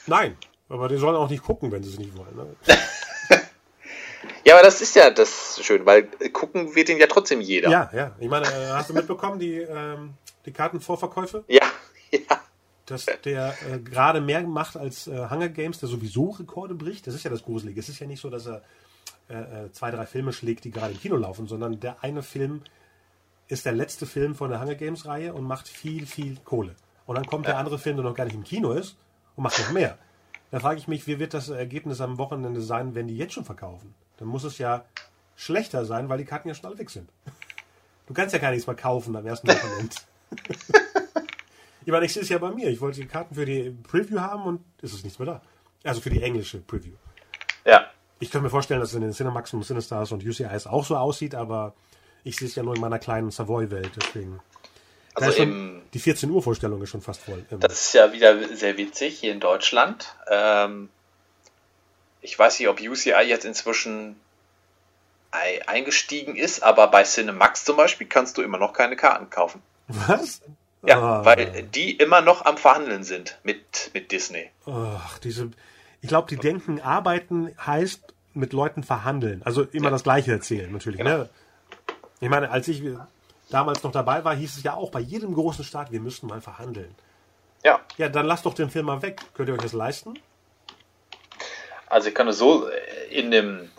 nein, 0.06 0.36
aber 0.68 0.86
die 0.86 0.96
sollen 0.96 1.16
auch 1.16 1.28
nicht 1.28 1.42
gucken, 1.42 1.72
wenn 1.72 1.82
sie 1.82 1.90
es 1.90 1.98
nicht 1.98 2.16
wollen. 2.16 2.36
Ne? 2.36 2.56
Ja, 4.46 4.54
aber 4.54 4.62
das 4.62 4.80
ist 4.80 4.94
ja 4.94 5.10
das 5.10 5.58
Schöne, 5.60 5.86
weil 5.86 6.04
gucken 6.30 6.74
wird 6.76 6.90
ihn 6.90 6.98
ja 6.98 7.06
trotzdem 7.06 7.40
jeder. 7.40 7.70
Ja, 7.70 7.90
ja. 7.94 8.14
Ich 8.20 8.28
meine, 8.28 8.46
äh, 8.46 8.68
hast 8.72 8.90
du 8.90 8.94
mitbekommen, 8.94 9.38
die, 9.38 9.56
ähm, 9.56 10.14
die 10.44 10.52
Kartenvorverkäufe? 10.52 11.44
Ja, 11.48 11.64
ja. 12.10 12.43
Dass 12.86 13.06
der 13.24 13.54
äh, 13.68 13.78
gerade 13.78 14.20
mehr 14.20 14.42
macht 14.42 14.76
als 14.76 15.06
äh, 15.06 15.28
Hunger 15.30 15.48
Games, 15.48 15.78
der 15.78 15.88
sowieso 15.88 16.30
Rekorde 16.30 16.74
bricht. 16.74 17.06
Das 17.06 17.14
ist 17.14 17.24
ja 17.24 17.30
das 17.30 17.42
Gruselige. 17.42 17.80
Es 17.80 17.88
ist 17.88 17.98
ja 17.98 18.06
nicht 18.06 18.20
so, 18.20 18.30
dass 18.30 18.46
er 18.46 18.62
äh, 19.28 19.64
äh, 19.64 19.72
zwei, 19.72 19.90
drei 19.90 20.04
Filme 20.06 20.32
schlägt, 20.32 20.64
die 20.64 20.70
gerade 20.70 20.92
im 20.92 21.00
Kino 21.00 21.16
laufen, 21.16 21.46
sondern 21.46 21.80
der 21.80 22.02
eine 22.02 22.22
Film 22.22 22.62
ist 23.48 23.64
der 23.64 23.72
letzte 23.72 24.06
Film 24.06 24.34
von 24.34 24.50
der 24.50 24.60
Hunger 24.60 24.74
Games 24.74 25.06
Reihe 25.06 25.32
und 25.32 25.44
macht 25.44 25.68
viel, 25.68 26.06
viel 26.06 26.36
Kohle. 26.44 26.74
Und 27.06 27.16
dann 27.16 27.26
kommt 27.26 27.46
der 27.46 27.58
andere 27.58 27.78
Film, 27.78 27.96
der 27.96 28.04
noch 28.04 28.14
gar 28.14 28.24
nicht 28.24 28.34
im 28.34 28.44
Kino 28.44 28.72
ist 28.72 28.96
und 29.36 29.44
macht 29.44 29.58
noch 29.58 29.72
mehr. 29.72 29.98
Da 30.50 30.60
frage 30.60 30.78
ich 30.78 30.88
mich, 30.88 31.06
wie 31.06 31.18
wird 31.18 31.34
das 31.34 31.48
Ergebnis 31.48 32.00
am 32.00 32.18
Wochenende 32.18 32.60
sein, 32.60 32.94
wenn 32.94 33.08
die 33.08 33.16
jetzt 33.16 33.32
schon 33.32 33.44
verkaufen? 33.44 33.94
Dann 34.18 34.28
muss 34.28 34.44
es 34.44 34.58
ja 34.58 34.84
schlechter 35.36 35.84
sein, 35.84 36.08
weil 36.08 36.18
die 36.18 36.24
Karten 36.24 36.48
ja 36.48 36.54
schon 36.54 36.66
alle 36.66 36.78
weg 36.78 36.90
sind. 36.90 37.10
Du 38.06 38.14
kannst 38.14 38.34
ja 38.34 38.38
gar 38.38 38.50
nichts 38.50 38.66
mehr 38.66 38.76
kaufen 38.76 39.16
am 39.16 39.26
ersten 39.26 39.48
Wochenende. 39.48 39.96
Ich 41.84 41.92
meine, 41.92 42.06
ich 42.06 42.12
sehe 42.12 42.22
es 42.22 42.28
ja 42.28 42.38
bei 42.38 42.50
mir. 42.50 42.68
Ich 42.68 42.80
wollte 42.80 43.00
die 43.00 43.06
Karten 43.06 43.34
für 43.34 43.44
die 43.44 43.70
Preview 43.88 44.18
haben 44.20 44.44
und 44.44 44.64
es 44.82 44.92
ist 44.94 45.04
nichts 45.04 45.18
mehr 45.18 45.26
da. 45.26 45.42
Also 45.84 46.00
für 46.00 46.10
die 46.10 46.22
englische 46.22 46.58
Preview. 46.58 46.94
Ja. 47.64 47.86
Ich 48.20 48.30
könnte 48.30 48.44
mir 48.44 48.50
vorstellen, 48.50 48.80
dass 48.80 48.90
es 48.90 48.94
in 48.94 49.02
den 49.02 49.12
Cinemax 49.12 49.52
und 49.52 49.64
Cinestars 49.64 50.12
und 50.12 50.24
UCIs 50.24 50.66
auch 50.66 50.84
so 50.84 50.96
aussieht, 50.96 51.34
aber 51.34 51.74
ich 52.22 52.36
sehe 52.36 52.48
es 52.48 52.54
ja 52.54 52.62
nur 52.62 52.74
in 52.74 52.80
meiner 52.80 52.98
kleinen 52.98 53.30
Savoy-Welt. 53.30 53.90
Deswegen. 53.96 54.40
Also 55.14 55.42
im, 55.42 55.82
die 55.92 55.98
14 55.98 56.30
Uhr 56.30 56.42
Vorstellung 56.42 56.82
ist 56.82 56.90
schon 56.90 57.02
fast 57.02 57.20
voll. 57.22 57.44
Ähm, 57.50 57.60
das 57.60 57.72
ist 57.86 57.92
ja 57.94 58.12
wieder 58.12 58.48
sehr 58.56 58.76
witzig 58.78 59.18
hier 59.18 59.32
in 59.32 59.40
Deutschland. 59.40 60.16
Ähm, 60.28 60.88
ich 62.20 62.38
weiß 62.38 62.58
nicht, 62.58 62.68
ob 62.68 62.80
UCI 62.80 63.22
jetzt 63.26 63.44
inzwischen 63.44 64.16
ei- 65.30 65.60
eingestiegen 65.68 66.34
ist, 66.36 66.62
aber 66.62 66.86
bei 66.88 67.02
Cinemax 67.04 67.64
zum 67.64 67.76
Beispiel 67.76 68.06
kannst 68.08 68.38
du 68.38 68.42
immer 68.42 68.58
noch 68.58 68.72
keine 68.72 68.96
Karten 68.96 69.28
kaufen. 69.30 69.62
Was? 69.88 70.40
Ja, 70.86 71.00
Ah. 71.00 71.24
weil 71.24 71.62
die 71.64 71.92
immer 71.96 72.20
noch 72.20 72.44
am 72.44 72.56
Verhandeln 72.58 73.04
sind 73.04 73.38
mit, 73.42 73.90
mit 73.94 74.12
Disney. 74.12 74.50
Ach, 74.66 75.18
diese. 75.18 75.50
Ich 76.00 76.08
glaube, 76.08 76.28
die 76.28 76.36
denken, 76.36 76.80
arbeiten 76.80 77.54
heißt 77.64 78.12
mit 78.34 78.52
Leuten 78.52 78.82
verhandeln. 78.82 79.42
Also 79.44 79.62
immer 79.62 79.86
Ja. 79.86 79.90
das 79.90 80.02
Gleiche 80.02 80.32
erzählen, 80.32 80.70
natürlich. 80.70 80.98
Genau. 80.98 81.18
Ne? 81.18 81.28
Ich 82.20 82.28
meine, 82.28 82.50
als 82.50 82.68
ich 82.68 82.82
damals 83.50 83.82
noch 83.82 83.92
dabei 83.92 84.24
war, 84.24 84.34
hieß 84.34 84.56
es 84.56 84.62
ja 84.62 84.74
auch 84.74 84.90
bei 84.90 85.00
jedem 85.00 85.34
großen 85.34 85.64
Staat, 85.64 85.92
wir 85.92 86.00
müssten 86.00 86.26
mal 86.26 86.40
verhandeln. 86.40 86.94
Ja, 87.64 87.80
Ja, 87.96 88.08
dann 88.08 88.26
lasst 88.26 88.44
doch 88.44 88.54
den 88.54 88.68
Film 88.70 88.86
mal 88.86 89.00
weg. 89.02 89.20
Könnt 89.34 89.48
ihr 89.48 89.54
euch 89.54 89.60
das 89.62 89.72
leisten? 89.72 90.14
also 91.86 92.08
ich 92.08 92.14
kann 92.14 92.26
es 92.28 92.38
so 92.38 92.68
äh, 92.68 92.74
in 93.10 93.30
dem, 93.30 93.70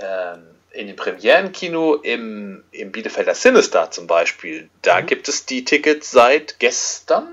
ähm, 0.00 0.44
in 0.74 0.86
dem 0.88 0.96
Premierenkino 0.96 1.94
im, 1.94 2.64
im 2.72 2.92
Bielefelder 2.92 3.34
Cinestar 3.34 3.90
zum 3.90 4.06
Beispiel, 4.06 4.68
da 4.82 5.00
Mhm. 5.00 5.06
gibt 5.06 5.28
es 5.28 5.46
die 5.46 5.64
Tickets 5.64 6.10
seit 6.10 6.58
gestern, 6.58 7.28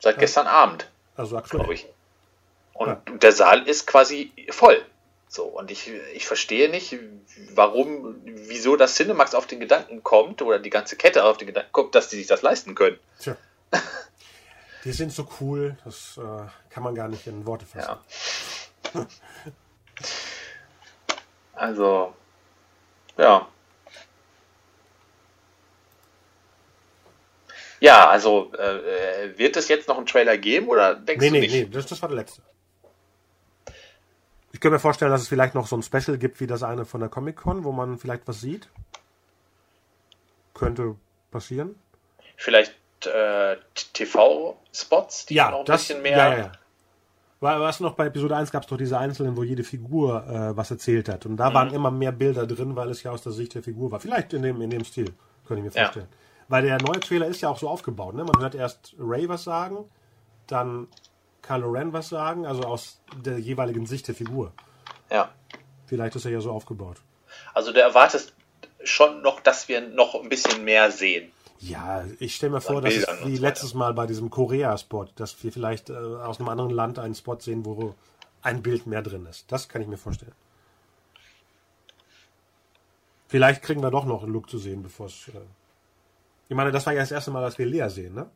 seit 0.00 0.18
gestern 0.18 0.46
Abend. 0.46 0.88
Also 1.16 1.36
aktuell. 1.36 1.60
glaube 1.60 1.74
ich. 1.74 1.86
Und 2.74 2.88
Ja. 2.88 3.02
der 3.18 3.32
Saal 3.32 3.66
ist 3.68 3.86
quasi 3.86 4.32
voll. 4.50 4.82
So, 5.28 5.44
und 5.44 5.70
ich, 5.70 5.90
ich 6.14 6.26
verstehe 6.26 6.68
nicht, 6.68 6.96
warum, 7.54 8.20
wieso 8.24 8.76
das 8.76 8.94
Cinemax 8.96 9.34
auf 9.34 9.46
den 9.46 9.60
Gedanken 9.60 10.02
kommt, 10.02 10.42
oder 10.42 10.58
die 10.58 10.68
ganze 10.70 10.96
Kette 10.96 11.24
auf 11.24 11.38
den 11.38 11.46
Gedanken 11.46 11.72
kommt, 11.72 11.94
dass 11.94 12.08
die 12.10 12.16
sich 12.16 12.26
das 12.26 12.42
leisten 12.42 12.74
können. 12.74 12.98
Tja. 13.18 13.36
Die 14.84 14.90
sind 14.92 15.12
so 15.12 15.28
cool, 15.40 15.76
das 15.84 16.18
äh, 16.18 16.20
kann 16.70 16.82
man 16.82 16.94
gar 16.96 17.06
nicht 17.06 17.26
in 17.28 17.46
Worte 17.46 17.64
fassen. 17.66 17.98
Ja. 18.94 19.06
Also, 21.54 22.14
ja. 23.18 23.48
Ja, 27.80 28.08
also 28.08 28.52
äh, 28.54 29.36
wird 29.36 29.56
es 29.56 29.66
jetzt 29.68 29.88
noch 29.88 29.96
einen 29.96 30.06
Trailer 30.06 30.38
geben 30.38 30.68
oder 30.68 30.94
denkst 30.94 31.20
nee, 31.20 31.28
du 31.28 31.32
nee, 31.34 31.40
nicht? 31.40 31.52
nee, 31.52 31.64
das, 31.66 31.86
das 31.86 32.00
war 32.00 32.08
der 32.08 32.16
letzte. 32.18 32.40
Ich 34.52 34.60
könnte 34.60 34.74
mir 34.74 34.78
vorstellen, 34.78 35.10
dass 35.10 35.22
es 35.22 35.28
vielleicht 35.28 35.54
noch 35.54 35.66
so 35.66 35.76
ein 35.76 35.82
Special 35.82 36.16
gibt 36.16 36.38
wie 36.40 36.46
das 36.46 36.62
eine 36.62 36.84
von 36.84 37.00
der 37.00 37.08
Comic-Con, 37.08 37.64
wo 37.64 37.72
man 37.72 37.98
vielleicht 37.98 38.28
was 38.28 38.40
sieht. 38.40 38.68
Könnte 40.54 40.94
passieren. 41.32 41.74
Vielleicht 42.36 42.72
äh, 43.06 43.56
TV-Spots, 43.94 45.26
die 45.26 45.34
Ja, 45.34 45.50
noch 45.50 45.60
ein 45.60 45.64
das, 45.64 45.88
bisschen 45.88 46.02
mehr. 46.02 46.16
ja, 46.16 46.38
ja, 46.38 46.52
ja. 47.42 47.48
War, 47.48 47.60
was 47.60 47.80
noch 47.80 47.94
bei 47.94 48.06
Episode 48.06 48.36
1 48.36 48.50
gab 48.52 48.62
es 48.62 48.68
doch 48.68 48.76
diese 48.76 48.98
einzelnen, 48.98 49.36
wo 49.36 49.42
jede 49.42 49.64
Figur 49.64 50.24
äh, 50.26 50.56
was 50.56 50.70
erzählt 50.70 51.08
hat. 51.08 51.26
Und 51.26 51.36
da 51.36 51.50
Mhm. 51.50 51.54
waren 51.54 51.74
immer 51.74 51.90
mehr 51.90 52.12
Bilder 52.12 52.46
drin, 52.46 52.76
weil 52.76 52.88
es 52.90 53.02
ja 53.02 53.10
aus 53.10 53.22
der 53.22 53.32
Sicht 53.32 53.54
der 53.54 53.62
Figur 53.62 53.90
war. 53.90 54.00
Vielleicht 54.00 54.32
in 54.32 54.42
dem, 54.42 54.60
in 54.62 54.70
dem 54.70 54.84
Stil, 54.84 55.12
könnte 55.46 55.66
ich 55.66 55.74
mir 55.74 55.78
Ja. 55.80 55.84
vorstellen. 55.86 56.08
Weil 56.48 56.62
der 56.64 56.80
neue 56.82 57.00
Trailer 57.00 57.26
ist 57.26 57.40
ja 57.40 57.48
auch 57.48 57.58
so 57.58 57.68
aufgebaut. 57.68 58.14
Ne? 58.14 58.24
Man 58.24 58.40
hört 58.40 58.54
erst 58.54 58.94
Ray 58.98 59.28
was 59.28 59.44
sagen, 59.44 59.84
dann 60.46 60.86
Kylo 61.42 61.70
Ren 61.70 61.92
was 61.92 62.08
sagen, 62.08 62.46
also 62.46 62.62
aus 62.62 63.00
der 63.24 63.38
jeweiligen 63.38 63.86
Sicht 63.86 64.06
der 64.08 64.14
Figur. 64.14 64.52
ja. 65.10 65.28
Vielleicht 65.86 66.16
ist 66.16 66.24
er 66.24 66.30
ja 66.30 66.40
so 66.40 66.50
aufgebaut. 66.52 66.96
Also 67.52 67.70
du 67.72 67.80
erwartest 67.82 68.32
schon 68.82 69.20
noch, 69.20 69.40
dass 69.40 69.68
wir 69.68 69.80
noch 69.82 70.14
ein 70.14 70.28
bisschen 70.30 70.64
mehr 70.64 70.90
sehen. 70.90 71.30
Ja, 71.62 72.04
ich 72.18 72.34
stelle 72.34 72.54
mir 72.54 72.60
vor, 72.60 72.82
dass 72.82 72.92
es 72.92 73.06
wie 73.24 73.36
letztes 73.36 73.72
Mal 73.72 73.94
bei 73.94 74.06
diesem 74.06 74.30
Korea-Spot, 74.30 75.06
dass 75.14 75.44
wir 75.44 75.52
vielleicht 75.52 75.90
äh, 75.90 75.94
aus 75.94 76.40
einem 76.40 76.48
anderen 76.48 76.72
Land 76.72 76.98
einen 76.98 77.14
Spot 77.14 77.38
sehen, 77.38 77.64
wo 77.64 77.94
ein 78.42 78.62
Bild 78.64 78.88
mehr 78.88 79.00
drin 79.00 79.26
ist. 79.26 79.50
Das 79.52 79.68
kann 79.68 79.80
ich 79.80 79.86
mir 79.86 79.96
vorstellen. 79.96 80.34
Vielleicht 83.28 83.62
kriegen 83.62 83.80
wir 83.80 83.92
doch 83.92 84.04
noch 84.04 84.24
einen 84.24 84.32
Look 84.32 84.50
zu 84.50 84.58
sehen, 84.58 84.82
bevor 84.82 85.06
es. 85.06 85.28
Äh 85.28 85.40
ich 86.48 86.56
meine, 86.56 86.72
das 86.72 86.84
war 86.84 86.94
ja 86.94 87.00
das 87.00 87.12
erste 87.12 87.30
Mal, 87.30 87.42
dass 87.42 87.56
wir 87.58 87.66
Lea 87.66 87.88
sehen, 87.88 88.14
ne? 88.14 88.28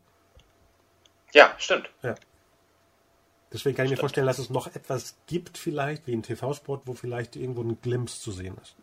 Ja, 1.33 1.53
stimmt. 1.59 1.91
Ja. 2.03 2.15
Deswegen 3.53 3.77
kann 3.77 3.87
ich 3.87 3.91
mir 3.91 3.97
vorstellen, 3.97 4.29
dass 4.29 4.39
es 4.39 4.51
noch 4.51 4.69
etwas 4.69 5.17
gibt, 5.27 5.59
vielleicht, 5.59 6.07
wie 6.07 6.13
ein 6.13 6.23
TV-Spot, 6.23 6.81
wo 6.85 6.95
vielleicht 6.95 7.35
irgendwo 7.35 7.63
ein 7.63 7.81
Glimpse 7.81 8.21
zu 8.21 8.31
sehen 8.31 8.57
ist. 8.63 8.77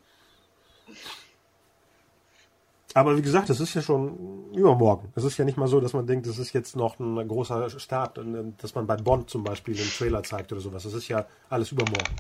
Aber 2.94 3.18
wie 3.18 3.22
gesagt, 3.22 3.50
es 3.50 3.60
ist 3.60 3.74
ja 3.74 3.82
schon 3.82 4.52
übermorgen. 4.54 5.12
Es 5.16 5.24
ist 5.24 5.38
ja 5.38 5.46
nicht 5.46 5.58
mal 5.58 5.68
so, 5.68 5.80
dass 5.80 5.94
man 5.94 6.06
denkt, 6.06 6.28
das 6.28 6.38
ist 6.38 6.54
jetzt 6.54 6.76
noch 6.76 7.00
ein 7.00 7.28
großer 7.28 7.70
Start, 7.80 8.18
und, 8.18 8.36
äh, 8.36 8.54
dass 8.62 8.76
man 8.76 8.86
bei 8.86 8.96
Bond 8.96 9.30
zum 9.30 9.44
Beispiel 9.44 9.76
den 9.76 9.90
Trailer 9.90 10.24
zeigt 10.24 10.52
oder 10.52 10.62
sowas. 10.62 10.84
Das 10.84 10.94
ist 10.94 11.08
ja 11.08 11.26
alles 11.50 11.72
übermorgen. 11.72 12.16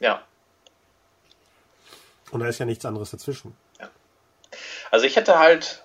Ja. 0.00 0.22
Und 2.30 2.40
da 2.40 2.46
ist 2.46 2.58
ja 2.58 2.66
nichts 2.66 2.84
anderes 2.84 3.10
dazwischen. 3.10 3.56
Also 4.90 5.06
ich 5.06 5.16
hätte 5.16 5.38
halt 5.38 5.84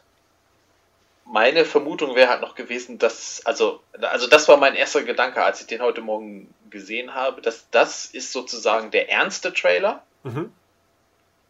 meine 1.25 1.65
Vermutung 1.65 2.15
wäre 2.15 2.29
halt 2.29 2.41
noch 2.41 2.55
gewesen, 2.55 2.99
dass 2.99 3.45
also 3.45 3.81
also 4.01 4.27
das 4.27 4.47
war 4.47 4.57
mein 4.57 4.75
erster 4.75 5.03
Gedanke, 5.03 5.43
als 5.43 5.61
ich 5.61 5.67
den 5.67 5.81
heute 5.81 6.01
Morgen 6.01 6.53
gesehen 6.69 7.13
habe, 7.13 7.41
dass 7.41 7.69
das 7.71 8.05
ist 8.05 8.31
sozusagen 8.31 8.91
der 8.91 9.09
ernste 9.09 9.53
Trailer. 9.53 10.03
Mhm. 10.23 10.51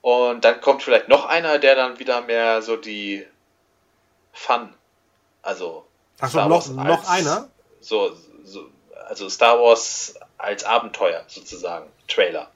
Und 0.03 0.43
dann 0.43 0.59
kommt 0.59 0.83
vielleicht 0.83 1.07
noch 1.07 1.25
einer, 1.25 1.59
der 1.59 1.75
dann 1.75 1.97
wieder 1.97 2.21
mehr 2.21 2.61
so 2.61 2.75
die 2.75 3.25
Fun, 4.33 4.69
also 5.41 5.85
Ach 6.19 6.27
so, 6.29 6.37
Star 6.39 6.49
noch, 6.49 6.55
Wars 6.57 6.69
noch 6.69 6.85
als- 6.85 7.07
einer? 7.07 7.47
so, 7.79 8.11
so 8.43 8.65
also 9.07 9.29
Star 9.29 9.57
Wars 9.59 10.15
als 10.37 10.65
Abenteuer 10.65 11.23
sozusagen 11.27 11.87
Trailer. 12.09 12.49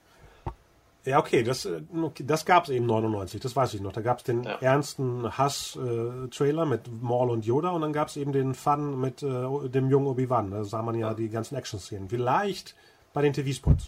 Ja, 1.06 1.20
okay, 1.20 1.42
das, 1.44 1.64
äh, 1.64 1.82
okay, 2.04 2.26
das 2.28 2.44
gab 2.46 2.66
es 2.66 2.70
eben 2.70 2.86
99, 2.86 3.40
das 3.40 3.56
weiß 3.56 3.76
ich 3.76 3.80
noch. 3.82 3.94
Da 3.94 4.02
gab 4.02 4.18
es 4.18 4.24
den 4.26 4.44
Ja. 4.44 4.58
ernsten 4.60 5.38
Hass-Trailer 5.38 6.66
mit 6.66 6.82
Maul 7.02 7.30
und 7.30 7.46
Yoda 7.46 7.70
und 7.70 7.80
dann 7.82 7.94
gab 7.94 8.10
es 8.10 8.18
eben 8.18 8.34
den 8.34 8.56
Fun 8.56 9.00
mit 9.00 9.24
äh, 9.24 9.70
dem 9.70 9.90
jungen 9.90 10.08
Obi-Wan. 10.08 10.52
Da 10.52 10.66
sah 10.66 10.82
man 10.82 10.96
ja 10.96 11.14
die 11.14 11.30
ganzen 11.30 11.56
Action-Szenen. 11.56 12.10
Vielleicht 12.10 12.76
bei 13.14 13.22
den 13.22 13.32
TV-Spots. 13.32 13.86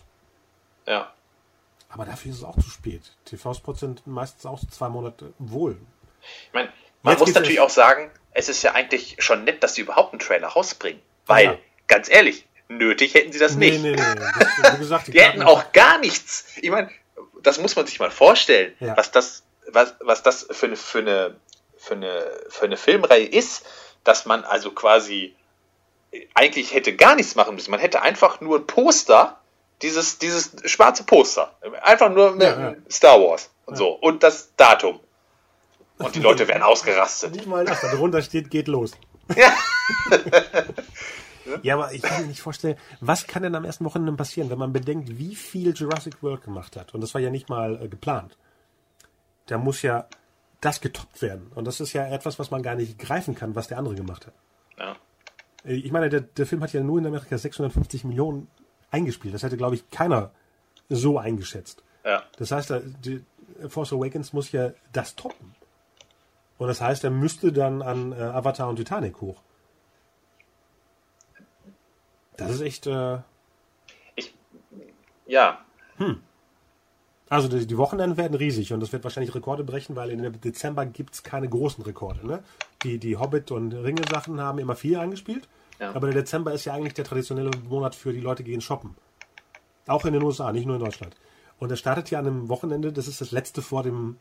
Ja. 0.88 1.12
Aber 1.90 2.06
dafür 2.06 2.32
ist 2.32 2.38
es 2.40 2.44
auch 2.44 2.56
zu 2.56 2.70
spät. 2.70 3.02
TV-Spots 3.26 3.80
sind 3.80 4.06
meistens 4.08 4.46
auch 4.46 4.60
zwei 4.70 4.90
Monate 4.90 5.34
wohl. 5.40 5.78
Ich 6.48 6.54
meine, 6.54 6.72
man 7.02 7.14
Jetzt 7.14 7.22
muss 7.22 7.34
natürlich 7.34 7.60
auch 7.60 7.70
sagen, 7.70 8.12
es 8.32 8.48
ist 8.50 8.62
ja 8.64 8.74
eigentlich 8.74 9.16
schon 9.20 9.44
nett, 9.44 9.64
dass 9.64 9.74
sie 9.76 9.82
überhaupt 9.82 10.14
einen 10.14 10.20
Trailer 10.20 10.50
rausbringen. 10.50 11.02
Weil, 11.26 11.46
Ja. 11.46 11.58
ganz 11.88 12.10
ehrlich, 12.10 12.46
nötig 12.68 13.14
hätten 13.16 13.32
sie 13.32 13.40
das 13.40 13.56
Nee, 13.56 13.72
nicht. 13.72 13.82
nee, 13.82 13.92
nee. 13.92 14.16
Das, 14.62 14.74
wie 14.76 14.78
gesagt, 14.78 15.08
die 15.08 15.12
Die 15.14 15.22
hätten 15.22 15.42
auch 15.42 15.72
gar 15.72 15.98
nichts. 15.98 16.46
Ich 16.62 16.70
meine, 16.70 16.92
das 17.42 17.58
muss 17.60 17.76
man 17.76 17.88
sich 17.88 18.00
mal 18.00 18.12
vorstellen, 18.12 18.74
Ja. 18.80 18.96
was 18.96 19.12
das, 19.12 19.44
was, 19.68 19.96
was 20.00 20.22
das 20.24 20.48
für 20.52 20.68
eine, 20.68 20.76
für 20.76 21.00
eine, 21.00 21.36
für 21.78 21.94
eine, 21.94 22.26
für 22.50 22.66
eine 22.66 22.78
Filmreihe 22.78 23.26
ist, 23.26 23.66
dass 24.04 24.26
man 24.26 24.44
also 24.44 24.72
quasi 24.72 25.36
eigentlich 26.34 26.74
hätte 26.74 26.96
gar 26.96 27.16
nichts 27.16 27.36
machen 27.36 27.56
müssen. 27.56 27.72
Man 27.72 27.80
hätte 27.80 28.02
einfach 28.02 28.42
nur 28.42 28.60
ein 28.60 28.68
Poster, 28.68 29.39
dieses, 29.82 30.18
dieses 30.20 30.52
schwarze 30.66 31.04
Poster. 31.04 31.56
Einfach 31.82 32.10
nur 32.10 32.32
mit 32.34 32.44
Ja, 32.44 32.60
ja. 32.72 32.76
Star 32.90 33.20
Wars 33.20 33.50
und 33.66 33.78
so. 33.78 33.90
Und 33.90 34.24
das 34.24 34.56
Datum. 34.56 35.00
Und 35.98 36.16
die 36.16 36.20
Leute 36.22 36.48
wären 36.48 36.62
ausgerastet. 36.72 37.34
Nicht 37.36 37.48
mal 37.48 37.66
das, 37.66 37.82
da 37.82 37.88
drunter 37.96 38.22
steht, 38.22 38.50
geht 38.50 38.68
los. 38.68 38.92
Ja. 39.36 39.54
Ja, 41.64 41.74
aber 41.76 41.94
ich 41.94 42.04
kann 42.04 42.22
mir 42.22 42.28
nicht 42.28 42.42
vorstellen, 42.42 42.78
was 43.02 43.26
kann 43.26 43.42
denn 43.42 43.56
am 43.56 43.66
ersten 43.66 43.84
Wochenende 43.84 44.14
passieren, 44.14 44.52
wenn 44.52 44.60
man 44.60 44.72
bedenkt, 44.72 45.18
wie 45.18 45.34
viel 45.36 45.74
Jurassic 45.76 46.22
World 46.22 46.44
gemacht 46.44 46.76
hat. 46.76 46.94
Und 46.94 47.02
das 47.02 47.16
war 47.16 47.22
ja 47.22 47.32
nicht 47.32 47.50
mal 47.50 47.82
äh, 47.84 47.88
geplant. 47.88 48.38
Da 49.48 49.58
muss 49.58 49.82
ja 49.82 50.06
das 50.62 50.80
getoppt 50.80 51.24
werden. 51.24 51.52
Und 51.56 51.66
das 51.66 51.80
ist 51.80 51.94
ja 51.94 52.08
etwas, 52.08 52.38
was 52.38 52.52
man 52.52 52.62
gar 52.62 52.76
nicht 52.76 53.00
greifen 53.00 53.34
kann, 53.34 53.56
was 53.56 53.68
der 53.68 53.80
andere 53.80 53.96
gemacht 53.96 54.28
hat. 54.28 54.34
Ja. 54.78 54.96
Äh, 55.66 55.74
Ich 55.78 55.92
meine, 55.92 56.10
der, 56.10 56.22
der 56.22 56.46
Film 56.46 56.62
hat 56.62 56.72
ja 56.72 56.82
nur 56.82 57.00
in 57.00 57.08
Amerika 57.08 57.36
650 57.36 58.04
Millionen 58.04 58.48
eingespielt. 58.92 59.34
Das 59.34 59.44
hätte, 59.44 59.58
glaube 59.58 59.76
ich, 59.76 59.90
keiner 59.90 60.32
so 60.90 61.18
eingeschätzt. 61.18 61.84
Ja. 62.04 62.24
Das 62.38 62.52
heißt, 62.52 62.74
die 63.04 63.24
Force 63.68 63.94
Awakens 63.94 64.34
muss 64.34 64.52
ja 64.52 64.72
das 64.94 65.16
toppen. 65.16 65.56
Und 66.58 66.68
das 66.68 66.82
heißt, 66.82 67.04
er 67.04 67.10
müsste 67.10 67.52
dann 67.54 67.82
an 67.82 68.12
äh, 68.12 68.16
Avatar 68.16 68.68
und 68.68 68.76
Titanic 68.76 69.22
hoch. 69.22 69.42
Das 72.38 72.52
ist 72.52 72.62
echt. 72.62 72.88
Äh, 72.88 73.20
Ich, 74.16 74.34
ja. 75.28 75.60
also 77.30 77.48
die, 77.48 77.68
die 77.68 77.78
Wochenenden 77.78 78.18
werden 78.18 78.36
riesig 78.36 78.74
und 78.74 78.80
das 78.80 78.92
wird 78.92 79.04
wahrscheinlich 79.04 79.36
Rekorde 79.36 79.64
brechen, 79.64 79.96
weil 79.96 80.10
im 80.10 80.42
Dezember 80.42 80.86
gibt 80.86 81.14
es 81.14 81.24
keine 81.24 81.48
großen 81.48 81.84
Rekorde. 81.84 82.26
Ne? 82.26 82.44
Die, 82.84 82.98
die 82.98 83.18
Hobbit- 83.18 83.52
und 83.52 83.72
Ringe-Sachen 83.74 84.42
haben 84.42 84.58
immer 84.58 84.76
viel 84.76 84.98
eingespielt. 84.98 85.48
Ja. 85.80 85.96
Aber 85.96 86.08
der 86.08 86.22
Dezember 86.22 86.54
ist 86.54 86.66
ja 86.66 86.74
eigentlich 86.74 86.94
der 86.94 87.06
traditionelle 87.06 87.52
Monat 87.68 87.96
für 87.96 88.12
die 88.14 88.20
Leute, 88.20 88.44
die 88.44 88.52
gehen 88.52 88.62
shoppen. 88.62 88.96
Auch 89.88 90.06
in 90.06 90.14
den 90.14 90.22
USA, 90.24 90.52
nicht 90.52 90.66
nur 90.66 90.76
in 90.76 90.84
Deutschland. 90.84 91.16
Und 91.58 91.72
es 91.72 91.80
startet 91.80 92.10
ja 92.12 92.20
an 92.20 92.28
einem 92.28 92.50
Wochenende, 92.50 92.92
das 92.94 93.08
ist 93.08 93.22
das 93.22 93.32
letzte 93.32 93.62
vor 93.62 93.84
dem 93.84 94.18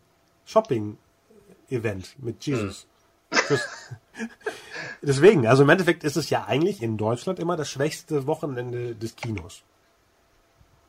Shopping-Event 0.47 2.17
mit 2.23 2.45
Jesus. 2.47 2.87
Fürs- 3.31 3.69
Deswegen, 5.03 5.47
also 5.47 5.63
im 5.63 5.69
Endeffekt 5.69 6.03
ist 6.05 6.17
es 6.17 6.31
ja 6.31 6.45
eigentlich 6.47 6.83
in 6.83 6.97
Deutschland 6.97 7.39
immer 7.39 7.57
das 7.57 7.69
schwächste 7.69 8.27
Wochenende 8.27 8.95
des 8.95 9.15
Kinos. 9.17 9.63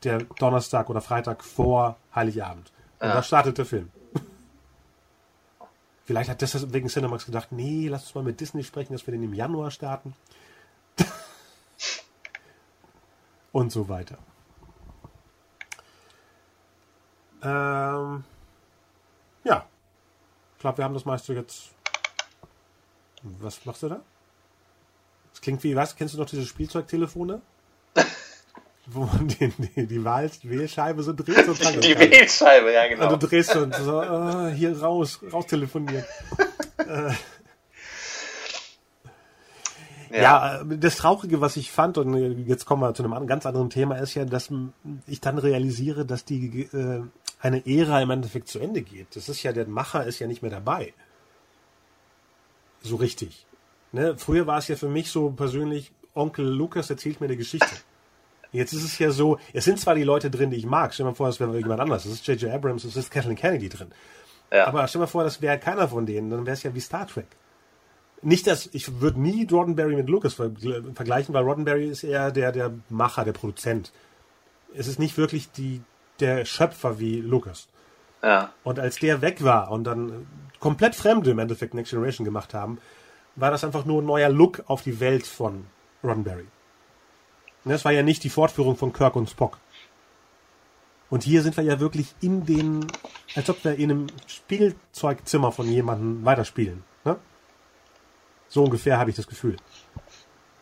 Der 0.02 0.18
Donnerstag 0.38 0.88
oder 0.90 1.00
Freitag 1.00 1.44
vor 1.44 1.96
Heiligabend. 2.14 2.72
Und 2.94 3.08
da 3.08 3.22
startet 3.22 3.58
der 3.58 3.66
Film. 3.66 3.90
Vielleicht 6.04 6.28
hat 6.30 6.40
deswegen 6.40 6.88
Cinemax 6.88 7.26
gedacht, 7.26 7.52
nee, 7.52 7.86
lass 7.88 8.04
uns 8.04 8.14
mal 8.14 8.24
mit 8.24 8.40
Disney 8.40 8.64
sprechen, 8.64 8.92
dass 8.94 9.06
wir 9.06 9.12
den 9.12 9.22
im 9.22 9.34
Januar 9.34 9.70
starten. 9.70 10.14
Und 13.52 13.72
so 13.72 13.88
weiter. 13.88 14.18
Ähm, 17.42 18.24
ja. 19.44 19.66
Ich 20.54 20.60
glaube, 20.60 20.78
wir 20.78 20.84
haben 20.84 20.94
das 20.94 21.04
meiste 21.04 21.34
jetzt. 21.34 21.70
Was 23.22 23.64
machst 23.64 23.82
du 23.82 23.88
da? 23.88 24.00
Das 25.32 25.40
klingt 25.40 25.62
wie, 25.64 25.76
was? 25.76 25.96
Kennst 25.96 26.14
du 26.14 26.18
noch 26.18 26.26
diese 26.26 26.46
Spielzeugtelefone? 26.46 27.40
Wo 28.86 29.04
man 29.04 29.28
den, 29.28 29.52
die, 29.58 29.86
die 29.86 30.04
Wahl, 30.04 30.30
Wählscheibe 30.42 31.02
so 31.02 31.12
dreht? 31.12 31.46
So 31.46 31.54
Die 31.54 31.94
kann. 31.94 32.10
Wählscheibe, 32.10 32.72
ja 32.72 32.88
genau. 32.88 33.12
Und 33.12 33.22
du 33.22 33.26
drehst 33.26 33.50
so, 33.50 33.60
und 33.60 33.74
so 33.74 34.02
äh, 34.02 34.52
hier 34.52 34.80
raus, 34.80 35.20
raus 35.32 35.46
telefonieren. 35.46 36.04
Ja, 40.12 40.60
äh, 40.62 40.78
das 40.78 40.96
Traurige, 40.96 41.40
was 41.40 41.56
ich 41.56 41.70
fand, 41.70 41.96
und 41.98 42.14
jetzt 42.46 42.64
kommen 42.64 42.82
wir 42.82 42.92
zu 42.94 43.02
einem 43.04 43.12
an- 43.12 43.26
ganz 43.26 43.46
anderen 43.46 43.70
Thema, 43.70 43.96
ist 43.96 44.14
ja, 44.14 44.24
dass 44.24 44.50
ich 45.06 45.20
dann 45.20 45.38
realisiere, 45.38 46.04
dass 46.04 46.24
die 46.24 46.62
äh, 46.72 47.02
eine 47.40 47.66
Ära 47.66 48.02
im 48.02 48.10
Endeffekt 48.10 48.48
zu 48.48 48.58
Ende 48.58 48.82
geht. 48.82 49.14
Das 49.16 49.28
ist 49.28 49.42
ja, 49.42 49.52
der 49.52 49.66
Macher 49.68 50.04
ist 50.04 50.18
ja 50.18 50.26
nicht 50.26 50.42
mehr 50.42 50.50
dabei. 50.50 50.92
So 52.82 52.96
richtig. 52.96 53.46
Ne? 53.92 54.16
Früher 54.16 54.46
war 54.46 54.58
es 54.58 54.68
ja 54.68 54.76
für 54.76 54.88
mich 54.88 55.10
so 55.10 55.30
persönlich, 55.30 55.92
Onkel 56.14 56.46
Lukas 56.46 56.90
erzählt 56.90 57.20
mir 57.20 57.26
eine 57.26 57.36
Geschichte. 57.36 57.68
Jetzt 58.52 58.72
ist 58.72 58.82
es 58.84 58.98
ja 58.98 59.10
so, 59.12 59.38
es 59.52 59.64
sind 59.64 59.78
zwar 59.78 59.94
die 59.94 60.02
Leute 60.02 60.28
drin, 60.30 60.50
die 60.50 60.56
ich 60.56 60.66
mag, 60.66 60.92
stell 60.92 61.04
dir 61.04 61.10
mal 61.10 61.14
vor, 61.16 61.28
es 61.28 61.38
wäre 61.38 61.56
jemand 61.56 61.80
anders. 61.80 62.04
Es 62.04 62.12
ist 62.14 62.26
J.J. 62.26 62.50
Abrams, 62.52 62.82
es 62.84 62.96
ist 62.96 63.10
Kathleen 63.10 63.36
Kennedy 63.36 63.68
drin. 63.68 63.92
ja. 64.52 64.66
Aber 64.66 64.86
stell 64.88 64.98
dir 64.98 65.04
mal 65.04 65.10
vor, 65.10 65.22
das 65.22 65.40
wäre 65.40 65.58
keiner 65.58 65.86
von 65.88 66.04
denen, 66.04 66.30
dann 66.30 66.44
wäre 66.46 66.54
es 66.54 66.62
ja 66.64 66.74
wie 66.74 66.80
Star 66.80 67.06
Trek. 67.06 67.28
Nicht, 68.22 68.46
dass 68.46 68.68
ich 68.72 69.00
würde 69.00 69.20
nie 69.20 69.46
Roddenberry 69.50 69.96
mit 69.96 70.08
Lucas 70.08 70.34
ver 70.34 70.50
vergleichen, 70.94 71.34
weil 71.34 71.44
Roddenberry 71.44 71.88
ist 71.88 72.04
eher 72.04 72.30
der, 72.30 72.52
der 72.52 72.72
Macher, 72.90 73.24
der 73.24 73.32
Produzent. 73.32 73.92
Es 74.74 74.86
ist 74.86 74.98
nicht 74.98 75.16
wirklich 75.16 75.50
die, 75.52 75.82
der 76.20 76.44
Schöpfer 76.44 76.98
wie 76.98 77.20
Lucas. 77.20 77.68
Ja. 78.22 78.52
Und 78.62 78.78
als 78.78 78.96
der 78.96 79.22
weg 79.22 79.42
war 79.42 79.70
und 79.70 79.84
dann 79.84 80.26
komplett 80.58 80.94
Fremde 80.94 81.30
im 81.30 81.38
Endeffekt 81.38 81.72
Next 81.72 81.90
Generation 81.90 82.26
gemacht 82.26 82.52
haben, 82.52 82.78
war 83.36 83.50
das 83.50 83.64
einfach 83.64 83.86
nur 83.86 84.02
ein 84.02 84.06
neuer 84.06 84.28
Look 84.28 84.64
auf 84.66 84.82
die 84.82 85.00
Welt 85.00 85.26
von 85.26 85.64
Roddenberry. 86.04 86.46
Das 87.64 87.84
war 87.84 87.92
ja 87.92 88.02
nicht 88.02 88.24
die 88.24 88.30
Fortführung 88.30 88.76
von 88.76 88.92
Kirk 88.92 89.16
und 89.16 89.30
Spock. 89.30 89.58
Und 91.08 91.24
hier 91.24 91.42
sind 91.42 91.56
wir 91.56 91.64
ja 91.64 91.80
wirklich 91.80 92.14
in 92.20 92.46
den, 92.46 92.86
als 93.34 93.50
ob 93.50 93.64
wir 93.64 93.74
in 93.76 93.90
einem 93.90 94.06
Spielzeugzimmer 94.26 95.52
von 95.52 95.66
jemandem 95.66 96.24
weiterspielen. 96.24 96.84
So 98.50 98.64
ungefähr 98.64 98.98
habe 98.98 99.08
ich 99.08 99.16
das 99.16 99.26
Gefühl. 99.26 99.56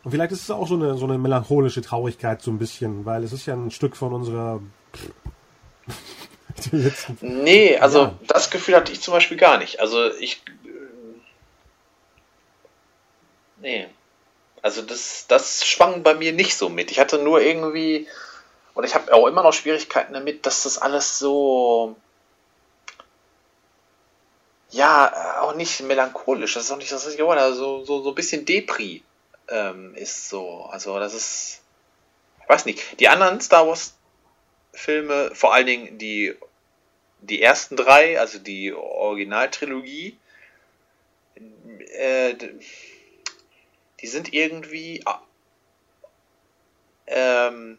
Und 0.05 0.13
vielleicht 0.13 0.31
ist 0.31 0.43
es 0.43 0.51
auch 0.51 0.69
so 0.69 0.75
eine, 0.75 0.97
so 0.97 1.07
eine 1.07 1.19
melancholische 1.19 1.83
Traurigkeit 1.83 2.41
so 2.41 2.53
ein 2.53 2.59
bisschen, 2.59 3.05
weil 3.05 3.25
es 3.25 3.33
ist 3.33 3.47
ja 3.47 3.55
ein 3.55 3.73
Stück 3.73 3.97
von 3.97 4.13
unserer 4.15 4.61
Nee, 7.21 7.79
also 7.79 7.99
ja. 8.01 8.15
das 8.27 8.51
Gefühl 8.51 8.77
hatte 8.77 8.93
ich 8.93 9.01
zum 9.01 9.15
Beispiel 9.15 9.37
gar 9.37 9.59
nicht. 9.59 9.81
Also 9.81 10.13
ich. 10.15 10.43
Nee. 13.61 13.89
Also 14.61 14.83
das, 14.83 15.27
das 15.29 15.65
schwang 15.67 16.03
bei 16.03 16.15
mir 16.15 16.33
nicht 16.33 16.57
so 16.57 16.69
mit. 16.69 16.91
Ich 16.91 16.99
hatte 16.99 17.19
nur 17.19 17.41
irgendwie. 17.41 18.09
Und 18.75 18.85
ich 18.85 18.95
habe 18.95 19.13
auch 19.13 19.27
immer 19.27 19.43
noch 19.43 19.53
Schwierigkeiten 19.53 20.13
damit, 20.13 20.47
dass 20.47 20.65
das 20.65 20.79
alles 20.79 21.19
so. 21.19 21.97
Ja, 24.71 25.41
auch 25.41 25.55
nicht 25.55 25.81
melancholisch, 25.81 26.55
das 26.55 26.65
ist 26.65 26.71
auch 26.71 26.77
nicht 26.77 26.93
das 26.93 27.07
richtige 27.07 27.27
Wort, 27.27 27.39
also 27.39 27.85
so, 27.85 28.03
so 28.03 28.11
ein 28.11 28.15
bisschen 28.15 28.45
Depri 28.45 29.03
ähm, 29.49 29.95
ist 29.95 30.29
so. 30.29 30.65
Also 30.65 30.99
das 30.99 31.15
ist. 31.15 31.63
Ich 32.43 32.49
weiß 32.49 32.65
nicht. 32.67 33.01
Die 33.01 33.09
anderen 33.09 33.41
Star 33.41 33.67
Wars 33.67 33.95
Filme, 34.73 35.35
vor 35.35 35.55
allen 35.55 35.67
Dingen 35.67 35.99
die 35.99 36.35
die 37.21 37.43
ersten 37.43 37.77
drei, 37.77 38.21
also 38.21 38.39
die 38.39 38.73
Originaltrilogie, 38.73 40.17
äh, 41.97 42.35
die 44.01 44.07
sind 44.07 44.33
irgendwie. 44.33 45.03
Ähm, 47.07 47.79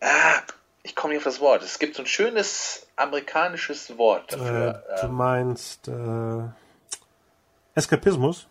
ah, 0.00 0.42
ich 0.84 0.94
komme 0.94 1.14
nicht 1.14 1.20
auf 1.20 1.24
das 1.24 1.40
Wort. 1.40 1.62
Es 1.62 1.78
gibt 1.78 1.96
so 1.96 2.02
ein 2.02 2.06
schönes 2.06 2.86
amerikanisches 2.94 3.96
Wort 3.98 4.32
dafür. 4.32 4.84
Äh, 4.88 5.00
du 5.00 5.06
ähm. 5.06 5.12
meinst 5.14 5.88
äh, 5.88 6.42
Eskapismus? 7.74 8.46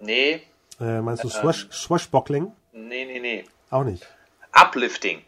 Nee. 0.00 0.42
Äh, 0.80 1.00
meinst 1.00 1.24
du 1.24 1.28
Swash, 1.28 1.64
ähm, 1.64 1.72
Swashbuckling? 1.72 2.52
Nee, 2.72 3.04
nee, 3.06 3.20
nee. 3.20 3.44
Auch 3.70 3.84
nicht. 3.84 4.06
Uplifting. 4.52 5.22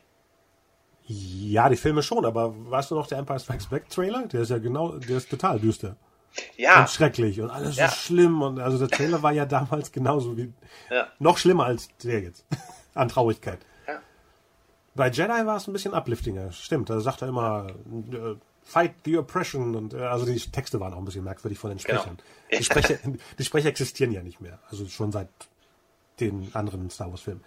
Ja, 1.06 1.68
die 1.68 1.76
Filme 1.76 2.02
schon, 2.02 2.26
aber 2.26 2.52
weißt 2.70 2.90
du 2.90 2.96
noch, 2.96 3.06
der 3.06 3.18
Empire 3.18 3.40
Strikes 3.40 3.68
Back 3.68 3.88
Trailer? 3.88 4.26
Der 4.26 4.42
ist 4.42 4.50
ja 4.50 4.58
genau, 4.58 4.98
der 4.98 5.16
ist 5.16 5.30
total 5.30 5.60
düster. 5.60 5.96
Ja. 6.56 6.80
Und 6.80 6.90
schrecklich 6.90 7.40
und 7.40 7.50
alles 7.50 7.76
ja. 7.76 7.88
so 7.88 7.94
schlimm. 7.94 8.42
Und 8.42 8.58
also 8.58 8.78
der 8.78 8.88
Trailer 8.88 9.22
war 9.22 9.32
ja 9.32 9.46
damals 9.46 9.92
genauso 9.92 10.36
wie. 10.36 10.52
Ja. 10.90 11.06
Noch 11.20 11.38
schlimmer 11.38 11.66
als 11.66 11.88
der 12.02 12.20
jetzt. 12.20 12.44
An 12.94 13.08
Traurigkeit. 13.08 13.60
Bei 14.98 15.08
Jedi 15.10 15.46
war 15.46 15.56
es 15.56 15.68
ein 15.68 15.72
bisschen 15.72 15.94
upliftinger. 15.94 16.50
Stimmt, 16.50 16.90
da 16.90 16.98
sagt 16.98 17.22
er 17.22 17.28
immer, 17.28 17.68
äh, 17.68 18.34
fight 18.64 18.94
the 19.04 19.18
oppression. 19.18 19.76
Und 19.76 19.94
äh, 19.94 19.98
also 19.98 20.26
die 20.26 20.36
Texte 20.40 20.80
waren 20.80 20.92
auch 20.92 20.98
ein 20.98 21.04
bisschen 21.04 21.22
merkwürdig 21.22 21.56
von 21.56 21.70
den 21.70 21.78
genau. 21.78 22.00
Sprechern. 22.00 22.16
Genau. 22.16 22.58
Die, 22.58 22.64
Sprecher, 22.64 22.98
die 23.38 23.44
Sprecher 23.44 23.68
existieren 23.68 24.10
ja 24.10 24.24
nicht 24.24 24.40
mehr. 24.40 24.58
Also 24.68 24.88
schon 24.88 25.12
seit 25.12 25.28
den 26.18 26.50
anderen 26.52 26.90
Star 26.90 27.10
Wars 27.10 27.20
Filmen. 27.20 27.44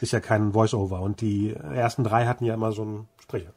Ist 0.00 0.12
ja 0.12 0.20
kein 0.20 0.52
Voice-Over. 0.52 1.00
Und 1.00 1.20
die 1.20 1.54
ersten 1.54 2.04
drei 2.04 2.26
hatten 2.26 2.44
ja 2.44 2.54
immer 2.54 2.70
so 2.70 2.82
einen 2.82 3.08
Sprecher. 3.20 3.52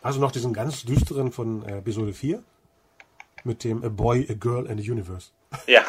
Also 0.00 0.18
noch 0.18 0.32
diesen 0.32 0.54
ganz 0.54 0.86
düsteren 0.86 1.30
von 1.30 1.62
äh, 1.66 1.76
Episode 1.76 2.14
4 2.14 2.42
mit 3.44 3.64
dem 3.64 3.84
A 3.84 3.90
Boy, 3.90 4.26
a 4.30 4.34
Girl 4.34 4.66
and 4.66 4.80
a 4.80 4.82
Universe. 4.82 5.28
Ja. 5.66 5.82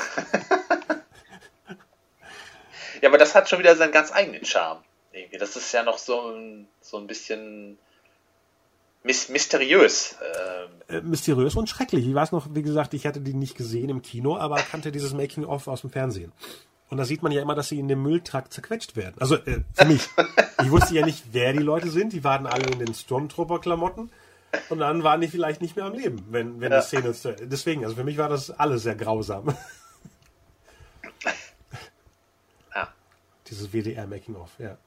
ja, 3.02 3.08
aber 3.08 3.18
das 3.18 3.36
hat 3.36 3.48
schon 3.48 3.60
wieder 3.60 3.78
seinen 3.78 3.94
ganz 3.94 4.12
eigenen 4.12 4.44
Charme. 4.44 4.84
Irgendwie. 5.14 5.38
Das 5.38 5.56
ist 5.56 5.72
ja 5.72 5.84
noch 5.84 5.98
so 5.98 6.32
ein, 6.32 6.68
so 6.82 6.98
ein 6.98 7.08
bisschen 7.08 7.78
mysteriös. 9.04 10.16
Ähm. 10.90 10.98
Äh, 10.98 11.02
mysteriös 11.02 11.56
und 11.56 11.70
schrecklich. 11.70 12.08
Ich 12.08 12.16
weiß 12.16 12.32
noch, 12.32 12.48
wie 12.54 12.64
gesagt, 12.64 12.94
ich 12.94 13.06
hatte 13.06 13.22
die 13.22 13.34
nicht 13.34 13.56
gesehen 13.56 13.90
im 13.90 14.02
Kino, 14.02 14.38
aber 14.38 14.56
kannte 14.58 14.92
dieses 14.92 15.14
Making-of 15.14 15.68
aus 15.68 15.82
dem 15.82 15.90
Fernsehen. 15.90 16.32
Und 16.90 16.98
da 16.98 17.06
sieht 17.06 17.24
man 17.24 17.32
ja 17.32 17.42
immer, 17.42 17.56
dass 17.56 17.70
sie 17.70 17.80
in 17.80 17.88
dem 17.88 18.02
Mülltrakt 18.02 18.54
zerquetscht 18.54 18.96
werden. 18.96 19.16
Also 19.20 19.36
äh, 19.36 19.64
für 19.74 19.86
mich. 19.86 20.08
ich 20.62 20.72
wusste 20.72 20.96
ja 20.96 21.06
nicht, 21.06 21.24
wer 21.32 21.54
die 21.54 21.60
Leute 21.60 21.90
sind. 21.90 22.14
Die 22.14 22.24
waren 22.24 22.46
alle 22.46 22.66
in 22.72 22.80
den 22.80 22.94
Stormtrooper-Klamotten. 22.94 24.12
Und 24.70 24.78
dann 24.78 25.04
waren 25.04 25.20
die 25.22 25.28
vielleicht 25.28 25.62
nicht 25.62 25.76
mehr 25.76 25.86
am 25.86 25.94
Leben, 25.94 26.24
wenn, 26.30 26.62
wenn 26.62 26.72
ja. 26.72 26.80
die 26.80 26.86
Szene 26.86 27.08
ist. 27.08 27.28
Deswegen, 27.42 27.84
also 27.84 27.96
für 27.96 28.04
mich 28.04 28.18
war 28.18 28.30
das 28.30 28.52
alles 28.52 28.84
sehr 28.84 28.96
grausam. 28.96 29.56
Ja. 32.76 32.94
Dieses 33.48 33.74
WDR-Making-of, 33.74 34.52
ja. 34.60 34.78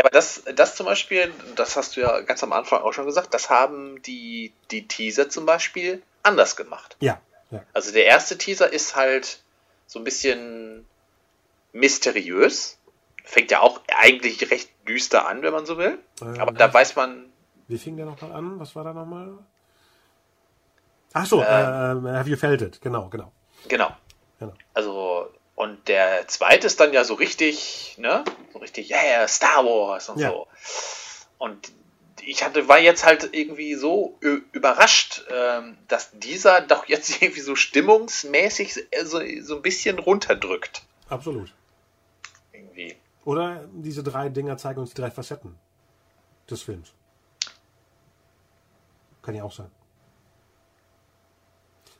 Ja, 0.00 0.04
aber 0.06 0.10
das, 0.10 0.42
das 0.54 0.76
zum 0.76 0.86
Beispiel, 0.86 1.30
das 1.56 1.76
hast 1.76 1.94
du 1.94 2.00
ja 2.00 2.20
ganz 2.20 2.42
am 2.42 2.54
Anfang 2.54 2.80
auch 2.80 2.94
schon 2.94 3.04
gesagt, 3.04 3.34
das 3.34 3.50
haben 3.50 4.00
die, 4.00 4.54
die 4.70 4.88
Teaser 4.88 5.28
zum 5.28 5.44
Beispiel 5.44 6.02
anders 6.22 6.56
gemacht. 6.56 6.96
Ja. 7.00 7.20
ja. 7.50 7.62
Also 7.74 7.92
der 7.92 8.06
erste 8.06 8.38
Teaser 8.38 8.72
ist 8.72 8.96
halt 8.96 9.42
so 9.86 9.98
ein 9.98 10.04
bisschen 10.04 10.86
mysteriös. 11.74 12.78
Fängt 13.24 13.50
ja 13.50 13.60
auch 13.60 13.82
eigentlich 13.94 14.50
recht 14.50 14.70
düster 14.88 15.28
an, 15.28 15.42
wenn 15.42 15.52
man 15.52 15.66
so 15.66 15.76
will. 15.76 15.98
Ähm, 16.22 16.40
Aber 16.40 16.52
da 16.52 16.72
weiß 16.72 16.96
man. 16.96 17.26
Wie 17.68 17.76
fing 17.76 17.98
der 17.98 18.06
nochmal 18.06 18.32
an? 18.32 18.58
Was 18.58 18.74
war 18.74 18.84
da 18.84 18.94
nochmal? 18.94 19.36
Ach 21.12 21.26
so, 21.26 21.42
ähm, 21.42 22.06
äh, 22.06 22.12
Have 22.12 22.30
You 22.30 22.36
Felt 22.38 22.62
It? 22.62 22.80
Genau, 22.80 23.10
genau. 23.10 23.32
Genau. 23.68 23.90
genau. 24.38 24.54
Also, 24.72 25.28
und 25.60 25.88
der 25.88 26.26
zweite 26.28 26.66
ist 26.66 26.80
dann 26.80 26.92
ja 26.92 27.04
so 27.04 27.14
richtig, 27.14 27.96
ne? 27.98 28.24
So 28.52 28.58
richtig, 28.58 28.88
ja, 28.88 28.98
yeah, 29.02 29.28
Star 29.28 29.64
Wars 29.64 30.08
und 30.08 30.18
ja. 30.18 30.30
so. 30.30 30.46
Und 31.38 31.72
ich 32.22 32.44
hatte, 32.44 32.68
war 32.68 32.78
jetzt 32.78 33.04
halt 33.04 33.30
irgendwie 33.32 33.74
so 33.74 34.18
überrascht, 34.52 35.24
ähm, 35.30 35.78
dass 35.88 36.10
dieser 36.12 36.60
doch 36.60 36.86
jetzt 36.88 37.10
irgendwie 37.22 37.40
so 37.40 37.56
stimmungsmäßig 37.56 38.74
so, 39.04 39.20
so 39.40 39.56
ein 39.56 39.62
bisschen 39.62 39.98
runterdrückt. 39.98 40.82
Absolut 41.08 41.52
irgendwie. 42.80 42.96
Oder 43.24 43.64
diese 43.72 44.02
drei 44.02 44.28
Dinger 44.28 44.56
zeigen 44.56 44.80
uns 44.80 44.90
die 44.90 45.00
drei 45.00 45.10
Facetten 45.10 45.58
des 46.48 46.62
Films. 46.62 46.92
Kann 49.22 49.34
ja 49.34 49.44
auch 49.44 49.52
sein. 49.52 49.70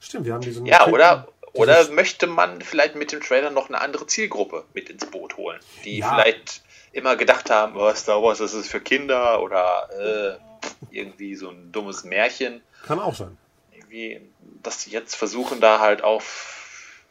Stimmt, 0.00 0.24
wir 0.24 0.32
haben 0.32 0.40
diesen. 0.40 0.64
Ja, 0.64 0.84
Film, 0.84 0.94
oder, 0.94 1.28
oder 1.53 1.90
möchte 1.90 2.26
man 2.26 2.61
vielleicht 2.62 2.94
mit 2.94 3.12
dem 3.12 3.20
Trailer 3.20 3.51
noch 3.51 3.68
eine 3.68 3.80
andere 3.80 4.07
Zielgruppe 4.07 4.64
mit 4.74 4.88
ins 4.88 5.07
Boot 5.07 5.36
holen, 5.36 5.61
die 5.84 5.98
ja. 5.98 6.09
vielleicht 6.09 6.62
immer 6.92 7.16
gedacht 7.16 7.51
haben, 7.51 7.76
oh, 7.76 7.92
Star 7.94 8.22
Wars, 8.22 8.38
das 8.38 8.55
ist 8.55 8.70
für 8.70 8.80
Kinder 8.80 9.42
oder 9.42 9.88
äh, 9.98 10.96
irgendwie 10.96 11.34
so 11.34 11.51
ein 11.51 11.72
dummes 11.72 12.05
Märchen. 12.05 12.62
Kann 12.86 12.98
auch 12.98 13.14
sein. 13.14 13.36
Irgendwie, 13.72 14.20
dass 14.62 14.82
sie 14.82 14.90
jetzt 14.90 15.14
versuchen, 15.14 15.61
da 15.61 15.80
halt 15.80 16.03
auf, 16.03 17.07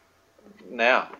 naja, 0.70 1.10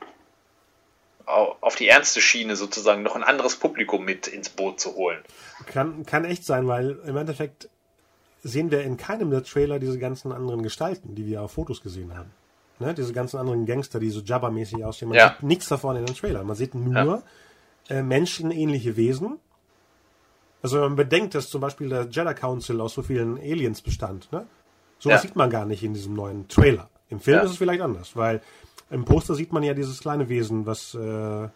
auf 1.27 1.77
die 1.77 1.89
ernste 1.89 2.21
Schiene 2.21 2.57
sozusagen 2.57 3.03
noch 3.03 3.15
ein 3.15 3.23
anderes 3.23 3.57
Publikum 3.57 4.05
mit 4.05 4.27
ins 4.27 4.49
Boot 4.49 4.81
zu 4.81 4.95
holen. 4.97 5.23
Kann, 5.67 6.05
kann 6.05 6.25
echt 6.25 6.45
sein, 6.45 6.67
weil 6.67 6.99
im 7.07 7.17
Endeffekt 7.17 7.69
sehen 8.43 8.71
wir 8.71 8.83
in 8.83 8.97
keinem 8.97 9.31
der 9.31 9.45
Trailer 9.45 9.79
diese 9.79 9.99
ganzen 9.99 10.33
anderen 10.33 10.63
Gestalten, 10.63 11.15
die 11.15 11.27
wir 11.27 11.43
auf 11.43 11.53
Fotos 11.53 11.83
gesehen 11.83 12.17
haben. 12.17 12.33
Ne? 12.81 12.95
Diese 12.95 13.13
ganzen 13.13 13.39
anderen 13.39 13.67
Gangster, 13.67 14.01
die 14.01 14.11
so 14.11 14.21
Jabba-mäßig 14.21 14.85
aussehen. 14.85 15.09
Man 15.09 15.19
ja. 15.19 15.31
sieht 15.31 15.43
nichts 15.43 15.69
davon 15.69 15.97
in 15.97 16.07
den 16.07 16.15
Trailer. 16.15 16.43
Man 16.45 16.57
sieht 16.57 16.75
nur 16.75 16.95
ja. 16.95 17.23
äh, 17.89 18.03
menschenähnliche 18.03 18.97
Wesen. 18.97 19.39
Also 20.63 20.77
wenn 20.77 20.85
man 20.85 20.97
bedenkt, 20.97 21.35
dass 21.35 21.49
zum 21.49 21.61
Beispiel 21.61 21.89
der 21.89 22.09
Jedi 22.11 22.35
Council 22.35 22.81
aus 22.81 22.95
so 22.95 23.03
vielen 23.03 23.39
Aliens 23.39 23.83
bestand. 23.83 24.31
Ne? 24.33 24.47
Sowas 24.99 25.23
ja. 25.23 25.29
sieht 25.29 25.37
man 25.37 25.51
gar 25.51 25.65
nicht 25.65 25.83
in 25.83 25.95
diesem 25.95 26.15
neuen 26.15 26.49
Trailer. 26.49 26.91
Im 27.09 27.21
Film 27.21 27.41
ist 27.45 27.53
es 27.53 27.57
vielleicht 27.57 27.81
anders, 27.81 28.17
weil 28.17 28.41
im 28.91 29.05
Poster 29.05 29.35
sieht 29.35 29.53
man 29.53 29.63
ja 29.63 29.75
dieses 29.75 30.01
kleine 30.01 30.29
Wesen, 30.29 30.67
was, 30.67 30.95
äh, 30.95 31.49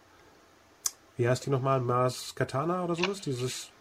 wie 1.17 1.29
heißt 1.29 1.45
die 1.45 1.49
nochmal? 1.49 1.81
Mars 1.81 2.33
Katana 2.35 2.83
oder 2.83 2.95
sowas? 2.95 3.21
Dieses 3.21 3.71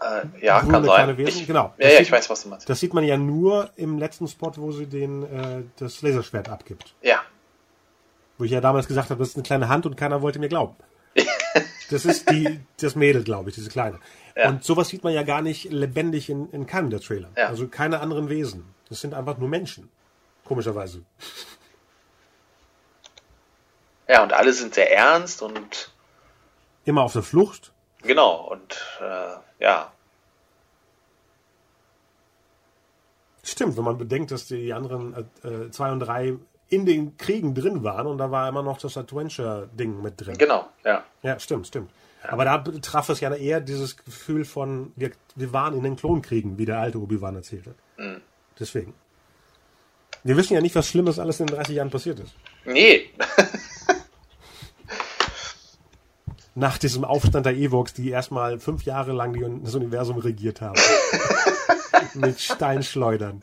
äh, 0.00 0.44
ja, 0.44 0.60
kann 0.60 0.84
sein. 0.84 1.16
Wesen. 1.16 1.40
Ich, 1.40 1.46
genau. 1.46 1.74
Ja, 1.78 1.88
ja, 1.88 2.00
ich 2.00 2.10
weiß, 2.10 2.28
was 2.28 2.42
du 2.42 2.50
meinst. 2.50 2.68
Das 2.68 2.80
sieht 2.80 2.92
man 2.92 3.04
ja 3.04 3.16
nur 3.16 3.70
im 3.76 3.98
letzten 3.98 4.28
Spot, 4.28 4.52
wo 4.56 4.72
sie 4.72 4.86
den, 4.86 5.22
äh, 5.22 5.62
das 5.78 6.02
Laserschwert 6.02 6.48
abgibt. 6.48 6.94
Ja. 7.02 7.20
Wo 8.38 8.44
ich 8.44 8.50
ja 8.50 8.60
damals 8.60 8.86
gesagt 8.86 9.10
habe, 9.10 9.18
das 9.18 9.30
ist 9.30 9.36
eine 9.36 9.42
kleine 9.42 9.68
Hand 9.68 9.86
und 9.86 9.96
keiner 9.96 10.20
wollte 10.22 10.38
mir 10.38 10.48
glauben. 10.48 10.76
das 11.90 12.04
ist 12.04 12.30
die, 12.30 12.60
das 12.80 12.94
Mädel, 12.94 13.24
glaube 13.24 13.48
ich, 13.48 13.54
diese 13.54 13.70
kleine. 13.70 13.98
Ja. 14.36 14.50
Und 14.50 14.64
sowas 14.64 14.88
sieht 14.88 15.02
man 15.02 15.14
ja 15.14 15.22
gar 15.22 15.40
nicht 15.40 15.72
lebendig 15.72 16.28
in, 16.28 16.50
in 16.50 16.66
keinem 16.66 16.90
der 16.90 17.00
Trailer. 17.00 17.30
Ja. 17.36 17.48
Also 17.48 17.66
keine 17.68 18.00
anderen 18.00 18.28
Wesen. 18.28 18.74
Das 18.88 19.00
sind 19.00 19.14
einfach 19.14 19.38
nur 19.38 19.48
Menschen. 19.48 19.88
Komischerweise. 20.44 21.02
Ja, 24.08 24.22
und 24.22 24.32
alle 24.32 24.52
sind 24.52 24.74
sehr 24.74 24.94
ernst 24.94 25.42
und 25.42 25.90
Immer 26.86 27.02
auf 27.02 27.12
der 27.12 27.24
Flucht. 27.24 27.72
Genau, 28.06 28.48
und 28.50 28.76
äh, 29.00 29.64
ja. 29.64 29.92
Stimmt, 33.42 33.76
wenn 33.76 33.84
man 33.84 33.98
bedenkt, 33.98 34.30
dass 34.30 34.46
die 34.46 34.72
anderen 34.72 35.28
äh, 35.44 35.48
äh, 35.48 35.70
zwei 35.70 35.92
und 35.92 36.00
drei 36.00 36.34
in 36.68 36.84
den 36.84 37.16
Kriegen 37.16 37.54
drin 37.54 37.84
waren 37.84 38.06
und 38.06 38.18
da 38.18 38.30
war 38.30 38.48
immer 38.48 38.62
noch 38.62 38.78
das 38.78 38.96
Adventure-Ding 38.96 40.02
mit 40.02 40.20
drin. 40.20 40.36
Genau, 40.36 40.68
ja. 40.84 41.04
Ja, 41.22 41.38
stimmt, 41.38 41.68
stimmt. 41.68 41.90
Aber 42.22 42.44
da 42.44 42.58
traf 42.58 43.08
es 43.08 43.20
ja 43.20 43.32
eher 43.32 43.60
dieses 43.60 43.96
Gefühl 43.96 44.44
von, 44.44 44.92
wir, 44.96 45.12
wir 45.36 45.52
waren 45.52 45.74
in 45.74 45.84
den 45.84 45.94
Klonkriegen, 45.94 46.58
wie 46.58 46.64
der 46.64 46.80
alte 46.80 46.98
Obi-Wan 46.98 47.36
erzählt 47.36 47.66
hat. 47.66 47.76
Deswegen. 48.58 48.94
Wir 50.24 50.36
wissen 50.36 50.54
ja 50.54 50.60
nicht, 50.60 50.74
was 50.74 50.88
Schlimmes 50.88 51.20
alles 51.20 51.38
in 51.38 51.46
den 51.46 51.54
30 51.54 51.76
Jahren 51.76 51.90
passiert 51.90 52.18
ist. 52.18 52.34
Nee. 52.64 53.10
Nach 56.58 56.78
diesem 56.78 57.04
Aufstand 57.04 57.44
der 57.44 57.54
Ewoks, 57.54 57.92
die 57.92 58.08
erstmal 58.08 58.58
fünf 58.58 58.84
Jahre 58.84 59.12
lang 59.12 59.34
die, 59.34 59.44
das 59.62 59.74
Universum 59.74 60.16
regiert 60.16 60.62
haben. 60.62 60.80
Mit 62.14 62.40
Steinschleudern. 62.40 63.42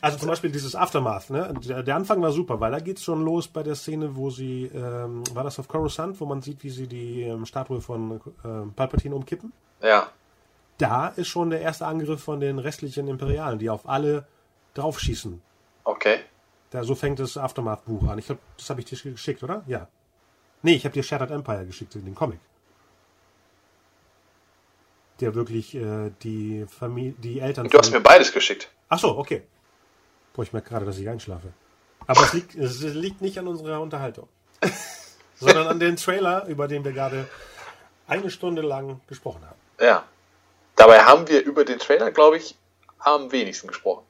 Also 0.00 0.18
zum 0.18 0.28
Beispiel 0.28 0.50
dieses 0.50 0.74
Aftermath, 0.74 1.30
ne? 1.30 1.54
Der, 1.86 1.94
Anfang 1.94 2.20
war 2.20 2.32
super, 2.32 2.58
weil 2.58 2.72
da 2.72 2.80
geht's 2.80 3.04
schon 3.04 3.22
los 3.24 3.46
bei 3.46 3.62
der 3.62 3.76
Szene, 3.76 4.16
wo 4.16 4.30
sie, 4.30 4.64
ähm, 4.74 5.22
war 5.32 5.44
das 5.44 5.60
auf 5.60 5.68
Coruscant, 5.68 6.20
wo 6.20 6.26
man 6.26 6.42
sieht, 6.42 6.64
wie 6.64 6.70
sie 6.70 6.88
die 6.88 7.22
ähm, 7.22 7.46
Statue 7.46 7.80
von 7.80 8.20
ähm, 8.44 8.72
Palpatine 8.74 9.14
umkippen. 9.14 9.52
ja. 9.80 10.08
Da 10.78 11.08
ist 11.08 11.28
schon 11.28 11.50
der 11.50 11.60
erste 11.60 11.86
Angriff 11.86 12.24
von 12.24 12.40
den 12.40 12.58
restlichen 12.58 13.06
Imperialen, 13.06 13.60
die 13.60 13.70
auf 13.70 13.88
alle 13.88 14.26
draufschießen. 14.74 15.40
Okay. 15.84 16.20
Da, 16.72 16.82
so 16.84 16.94
fängt 16.94 17.18
das 17.18 17.36
Aftermath-Buch 17.36 18.08
an. 18.08 18.18
Ich 18.18 18.26
glaub, 18.26 18.38
das 18.56 18.70
habe 18.70 18.80
ich 18.80 18.86
dir 18.86 18.96
geschickt, 19.12 19.42
oder? 19.42 19.62
Ja. 19.66 19.88
Nee, 20.62 20.74
ich 20.74 20.84
habe 20.86 20.94
dir 20.94 21.02
Shattered 21.02 21.30
Empire 21.30 21.66
geschickt, 21.66 21.94
den 21.94 22.14
Comic. 22.14 22.40
Der 25.20 25.34
wirklich 25.34 25.74
äh, 25.74 26.10
die 26.22 26.64
Familie, 26.66 27.12
die 27.18 27.40
Eltern. 27.40 27.68
Du 27.68 27.78
hast 27.78 27.92
mir 27.92 28.00
beides 28.00 28.32
geschickt. 28.32 28.70
Ach 28.88 28.98
so, 28.98 29.18
okay. 29.18 29.42
Boah, 30.32 30.44
ich 30.44 30.54
merke 30.54 30.70
gerade, 30.70 30.86
dass 30.86 30.96
ich 30.96 31.06
einschlafe. 31.10 31.52
Aber 32.06 32.22
es 32.22 32.32
liegt, 32.32 32.54
es 32.54 32.80
liegt 32.80 33.20
nicht 33.20 33.38
an 33.38 33.48
unserer 33.48 33.82
Unterhaltung, 33.82 34.28
sondern 35.34 35.66
an 35.68 35.78
den 35.78 35.96
Trailer, 35.96 36.46
über 36.46 36.68
den 36.68 36.84
wir 36.84 36.92
gerade 36.92 37.28
eine 38.06 38.30
Stunde 38.30 38.62
lang 38.62 39.02
gesprochen 39.08 39.42
haben. 39.44 39.58
Ja. 39.78 40.04
Dabei 40.74 41.00
haben 41.00 41.28
wir 41.28 41.44
über 41.44 41.66
den 41.66 41.78
Trailer, 41.78 42.10
glaube 42.10 42.38
ich, 42.38 42.56
am 42.98 43.30
wenigsten 43.30 43.68
gesprochen. 43.68 44.04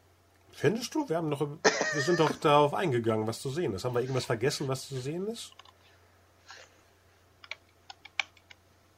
Findest 0.53 0.95
du? 0.95 1.09
Wir 1.09 1.17
haben 1.17 1.31
doch, 1.31 1.41
wir 1.41 2.03
sind 2.03 2.21
doch 2.21 2.31
darauf 2.33 2.75
eingegangen, 2.75 3.27
was 3.27 3.41
zu 3.41 3.51
sehen 3.51 3.73
ist. 3.75 3.85
Haben 3.85 3.95
wir 3.95 4.01
irgendwas 4.03 4.27
vergessen, 4.27 4.69
was 4.69 4.87
zu 4.89 4.97
sehen 5.01 5.27
ist? 5.27 5.53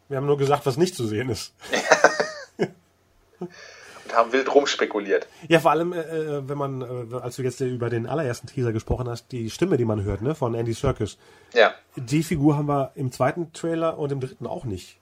Wir 0.09 0.19
haben 0.19 0.27
nur 0.27 0.37
gesagt, 0.39 0.67
was 0.67 0.77
nicht 0.77 0.95
zu 0.95 1.07
sehen 1.07 1.31
ist. 1.31 1.55
Und 3.41 3.51
haben 4.15 4.33
wild 4.33 4.55
rumspekuliert. 4.55 5.27
Ja, 5.49 5.61
vor 5.61 5.71
allem, 5.71 5.93
äh, 5.93 6.47
wenn 6.49 6.59
man, 6.59 6.83
äh, 6.83 7.15
als 7.17 7.37
du 7.37 7.43
jetzt 7.43 7.61
über 7.61 7.89
den 7.91 8.07
allerersten 8.07 8.47
Teaser 8.47 8.73
gesprochen 8.73 9.09
hast, 9.09 9.33
die 9.33 9.49
Stimme, 9.51 9.77
die 9.77 9.85
man 9.87 10.03
hört, 10.05 10.21
ne, 10.23 10.35
von 10.35 10.55
Andy 10.55 10.73
Serkis, 10.75 11.17
Ja. 11.55 11.75
die 11.97 12.23
Figur 12.23 12.57
haben 12.57 12.67
wir 12.67 12.93
im 12.95 13.11
zweiten 13.13 13.53
Trailer 13.53 13.99
und 13.99 14.13
im 14.13 14.21
dritten 14.21 14.47
auch 14.47 14.65
nicht 14.65 14.99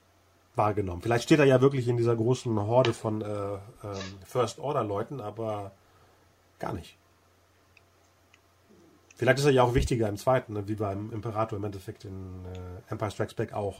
wahrgenommen. 0.55 1.03
Vielleicht 1.03 1.25
steht 1.25 1.41
er 1.41 1.47
ja 1.47 1.61
wirklich 1.61 1.89
in 1.89 1.97
dieser 1.97 2.15
großen 2.15 2.59
Horde 2.67 2.93
von 2.95 3.23
äh, 3.23 3.25
ähm, 3.27 3.61
First 4.27 4.59
Order 4.61 4.85
Leuten, 4.85 5.21
aber 5.21 5.73
gar 6.63 6.73
nicht. 6.73 6.97
Vielleicht 9.17 9.39
ist 9.39 9.45
er 9.45 9.53
ja 9.53 9.63
auch 9.63 9.75
wichtiger 9.75 10.09
im 10.09 10.17
zweiten, 10.17 10.55
ne, 10.55 10.67
wie 10.69 10.75
beim 10.75 11.13
Imperator 11.13 11.59
im 11.59 11.65
Endeffekt 11.65 12.05
in 12.05 12.45
äh, 12.45 12.91
Empire 12.91 13.11
Strikes 13.11 13.35
Back 13.35 13.53
auch. 13.53 13.79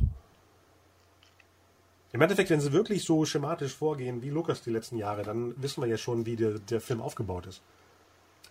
Im 2.13 2.21
Endeffekt, 2.21 2.51
wenn 2.51 2.61
sie 2.61 2.73
wirklich 2.73 3.05
so 3.05 3.25
schematisch 3.25 3.75
vorgehen 3.75 4.23
wie 4.23 4.29
Lukas 4.29 4.63
die 4.63 4.71
letzten 4.71 4.99
Jahre, 4.99 5.23
dann 5.23 5.55
wissen 5.63 5.83
wir 5.83 5.89
ja 5.89 5.97
schon, 5.97 6.27
wie 6.27 6.37
der, 6.37 6.59
der 6.59 6.81
Film 6.81 7.01
aufgebaut 7.01 7.47
ist. 7.47 7.63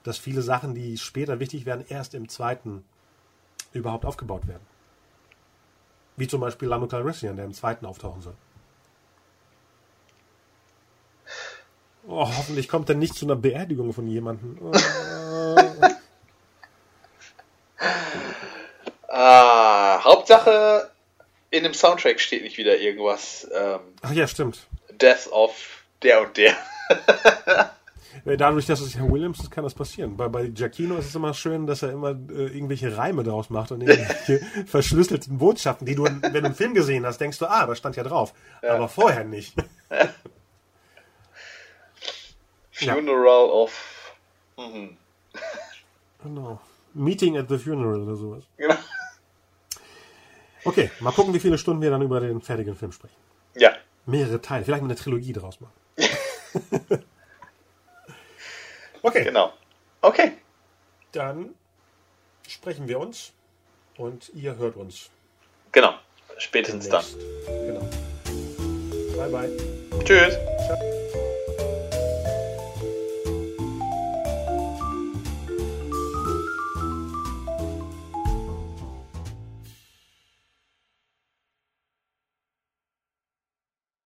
Dass 0.04 0.18
viele 0.18 0.42
Sachen, 0.42 0.74
die 0.74 0.98
später 0.98 1.40
wichtig 1.40 1.66
werden, 1.66 1.86
erst 1.88 2.16
im 2.16 2.28
zweiten 2.28 2.84
überhaupt 3.72 4.04
aufgebaut 4.04 4.48
werden. 4.48 4.66
Wie 6.18 6.28
zum 6.28 6.42
Beispiel 6.42 6.68
Lando 6.68 6.88
Calrissian, 6.88 7.36
der 7.36 7.46
im 7.46 7.54
zweiten 7.54 7.86
auftauchen 7.86 8.22
soll. 8.22 8.36
Oh, 12.12 12.28
hoffentlich 12.28 12.68
kommt 12.68 12.90
er 12.90 12.96
nicht 12.96 13.16
zu 13.16 13.26
einer 13.26 13.38
Beerdigung 13.38 13.94
von 13.94 14.06
jemandem. 14.06 14.58
Oh. 14.62 14.72
Ah, 19.14 20.02
Hauptsache, 20.06 20.90
in 21.50 21.64
dem 21.64 21.74
Soundtrack 21.74 22.20
steht 22.22 22.44
nicht 22.44 22.58
wieder 22.58 22.78
irgendwas. 22.78 23.46
Ähm, 23.54 23.80
Ach 24.02 24.14
ja, 24.14 24.26
stimmt. 24.26 24.68
Death 24.90 25.28
of 25.32 25.84
der 26.02 26.22
und 26.22 26.38
der. 26.38 26.56
Dadurch, 28.26 28.68
dass 28.68 28.80
es 28.80 28.96
Herr 28.96 29.12
Williams 29.12 29.40
ist, 29.42 29.52
kann 29.52 29.66
das 29.66 29.74
passieren. 29.74 30.16
Bei, 30.16 30.30
bei 30.30 30.48
Giacchino 30.48 30.96
ist 30.98 31.08
es 31.08 31.16
immer 31.16 31.34
schön, 31.34 31.68
dass 31.68 31.84
er 31.84 31.92
immer 31.92 32.12
äh, 32.12 32.48
irgendwelche 32.48 32.96
Reime 32.96 33.24
draus 33.24 33.50
macht 33.50 33.72
und 33.72 33.82
irgendwelche 33.82 34.40
verschlüsselten 34.66 35.38
Botschaften, 35.38 35.86
die 35.86 35.96
du, 35.96 36.06
wenn 36.06 36.22
du 36.34 36.46
einen 36.46 36.56
Film 36.56 36.74
gesehen 36.74 37.06
hast, 37.06 37.20
denkst 37.20 37.40
du, 37.40 37.48
ah, 37.48 37.66
da 37.66 37.76
stand 37.76 37.98
ja 37.98 38.04
drauf. 38.04 38.34
Aber 38.62 38.88
vorher 38.88 39.26
nicht. 39.26 39.56
Ja. 42.82 42.94
Funeral 42.96 43.50
of. 43.50 44.16
Mhm. 44.58 44.98
Genau. 46.24 46.60
Meeting 46.94 47.38
at 47.38 47.48
the 47.50 47.58
Funeral 47.58 48.02
oder 48.02 48.16
sowas. 48.16 48.44
Genau. 48.58 48.76
Okay, 50.64 50.92
mal 51.00 51.12
gucken, 51.12 51.34
wie 51.34 51.40
viele 51.40 51.58
Stunden 51.58 51.82
wir 51.82 51.90
dann 51.90 52.02
über 52.02 52.20
den 52.20 52.42
fertigen 52.42 52.76
Film 52.76 52.92
sprechen. 52.92 53.16
Ja. 53.56 53.74
Mehrere 54.06 54.42
Teile, 54.42 54.64
vielleicht 54.66 54.82
mal 54.84 54.88
eine 54.90 54.96
Trilogie 54.96 55.34
draus 55.34 55.60
machen. 55.60 55.74
okay, 59.02 59.24
Genau. 59.24 59.54
Okay. 60.02 60.34
dann 61.12 61.54
sprechen 62.48 62.88
wir 62.88 63.00
uns 63.00 63.32
und 63.98 64.30
ihr 64.34 64.56
hört 64.58 64.76
uns. 64.76 65.10
Genau. 65.72 65.94
Spätestens 66.38 66.90
dann. 66.90 67.04
demnächst. 67.06 67.48
Genau. 67.48 67.90
Bye 69.18 69.30
bye. 69.30 69.58
Tschüss. 70.04 70.34
Ciao. 70.68 71.01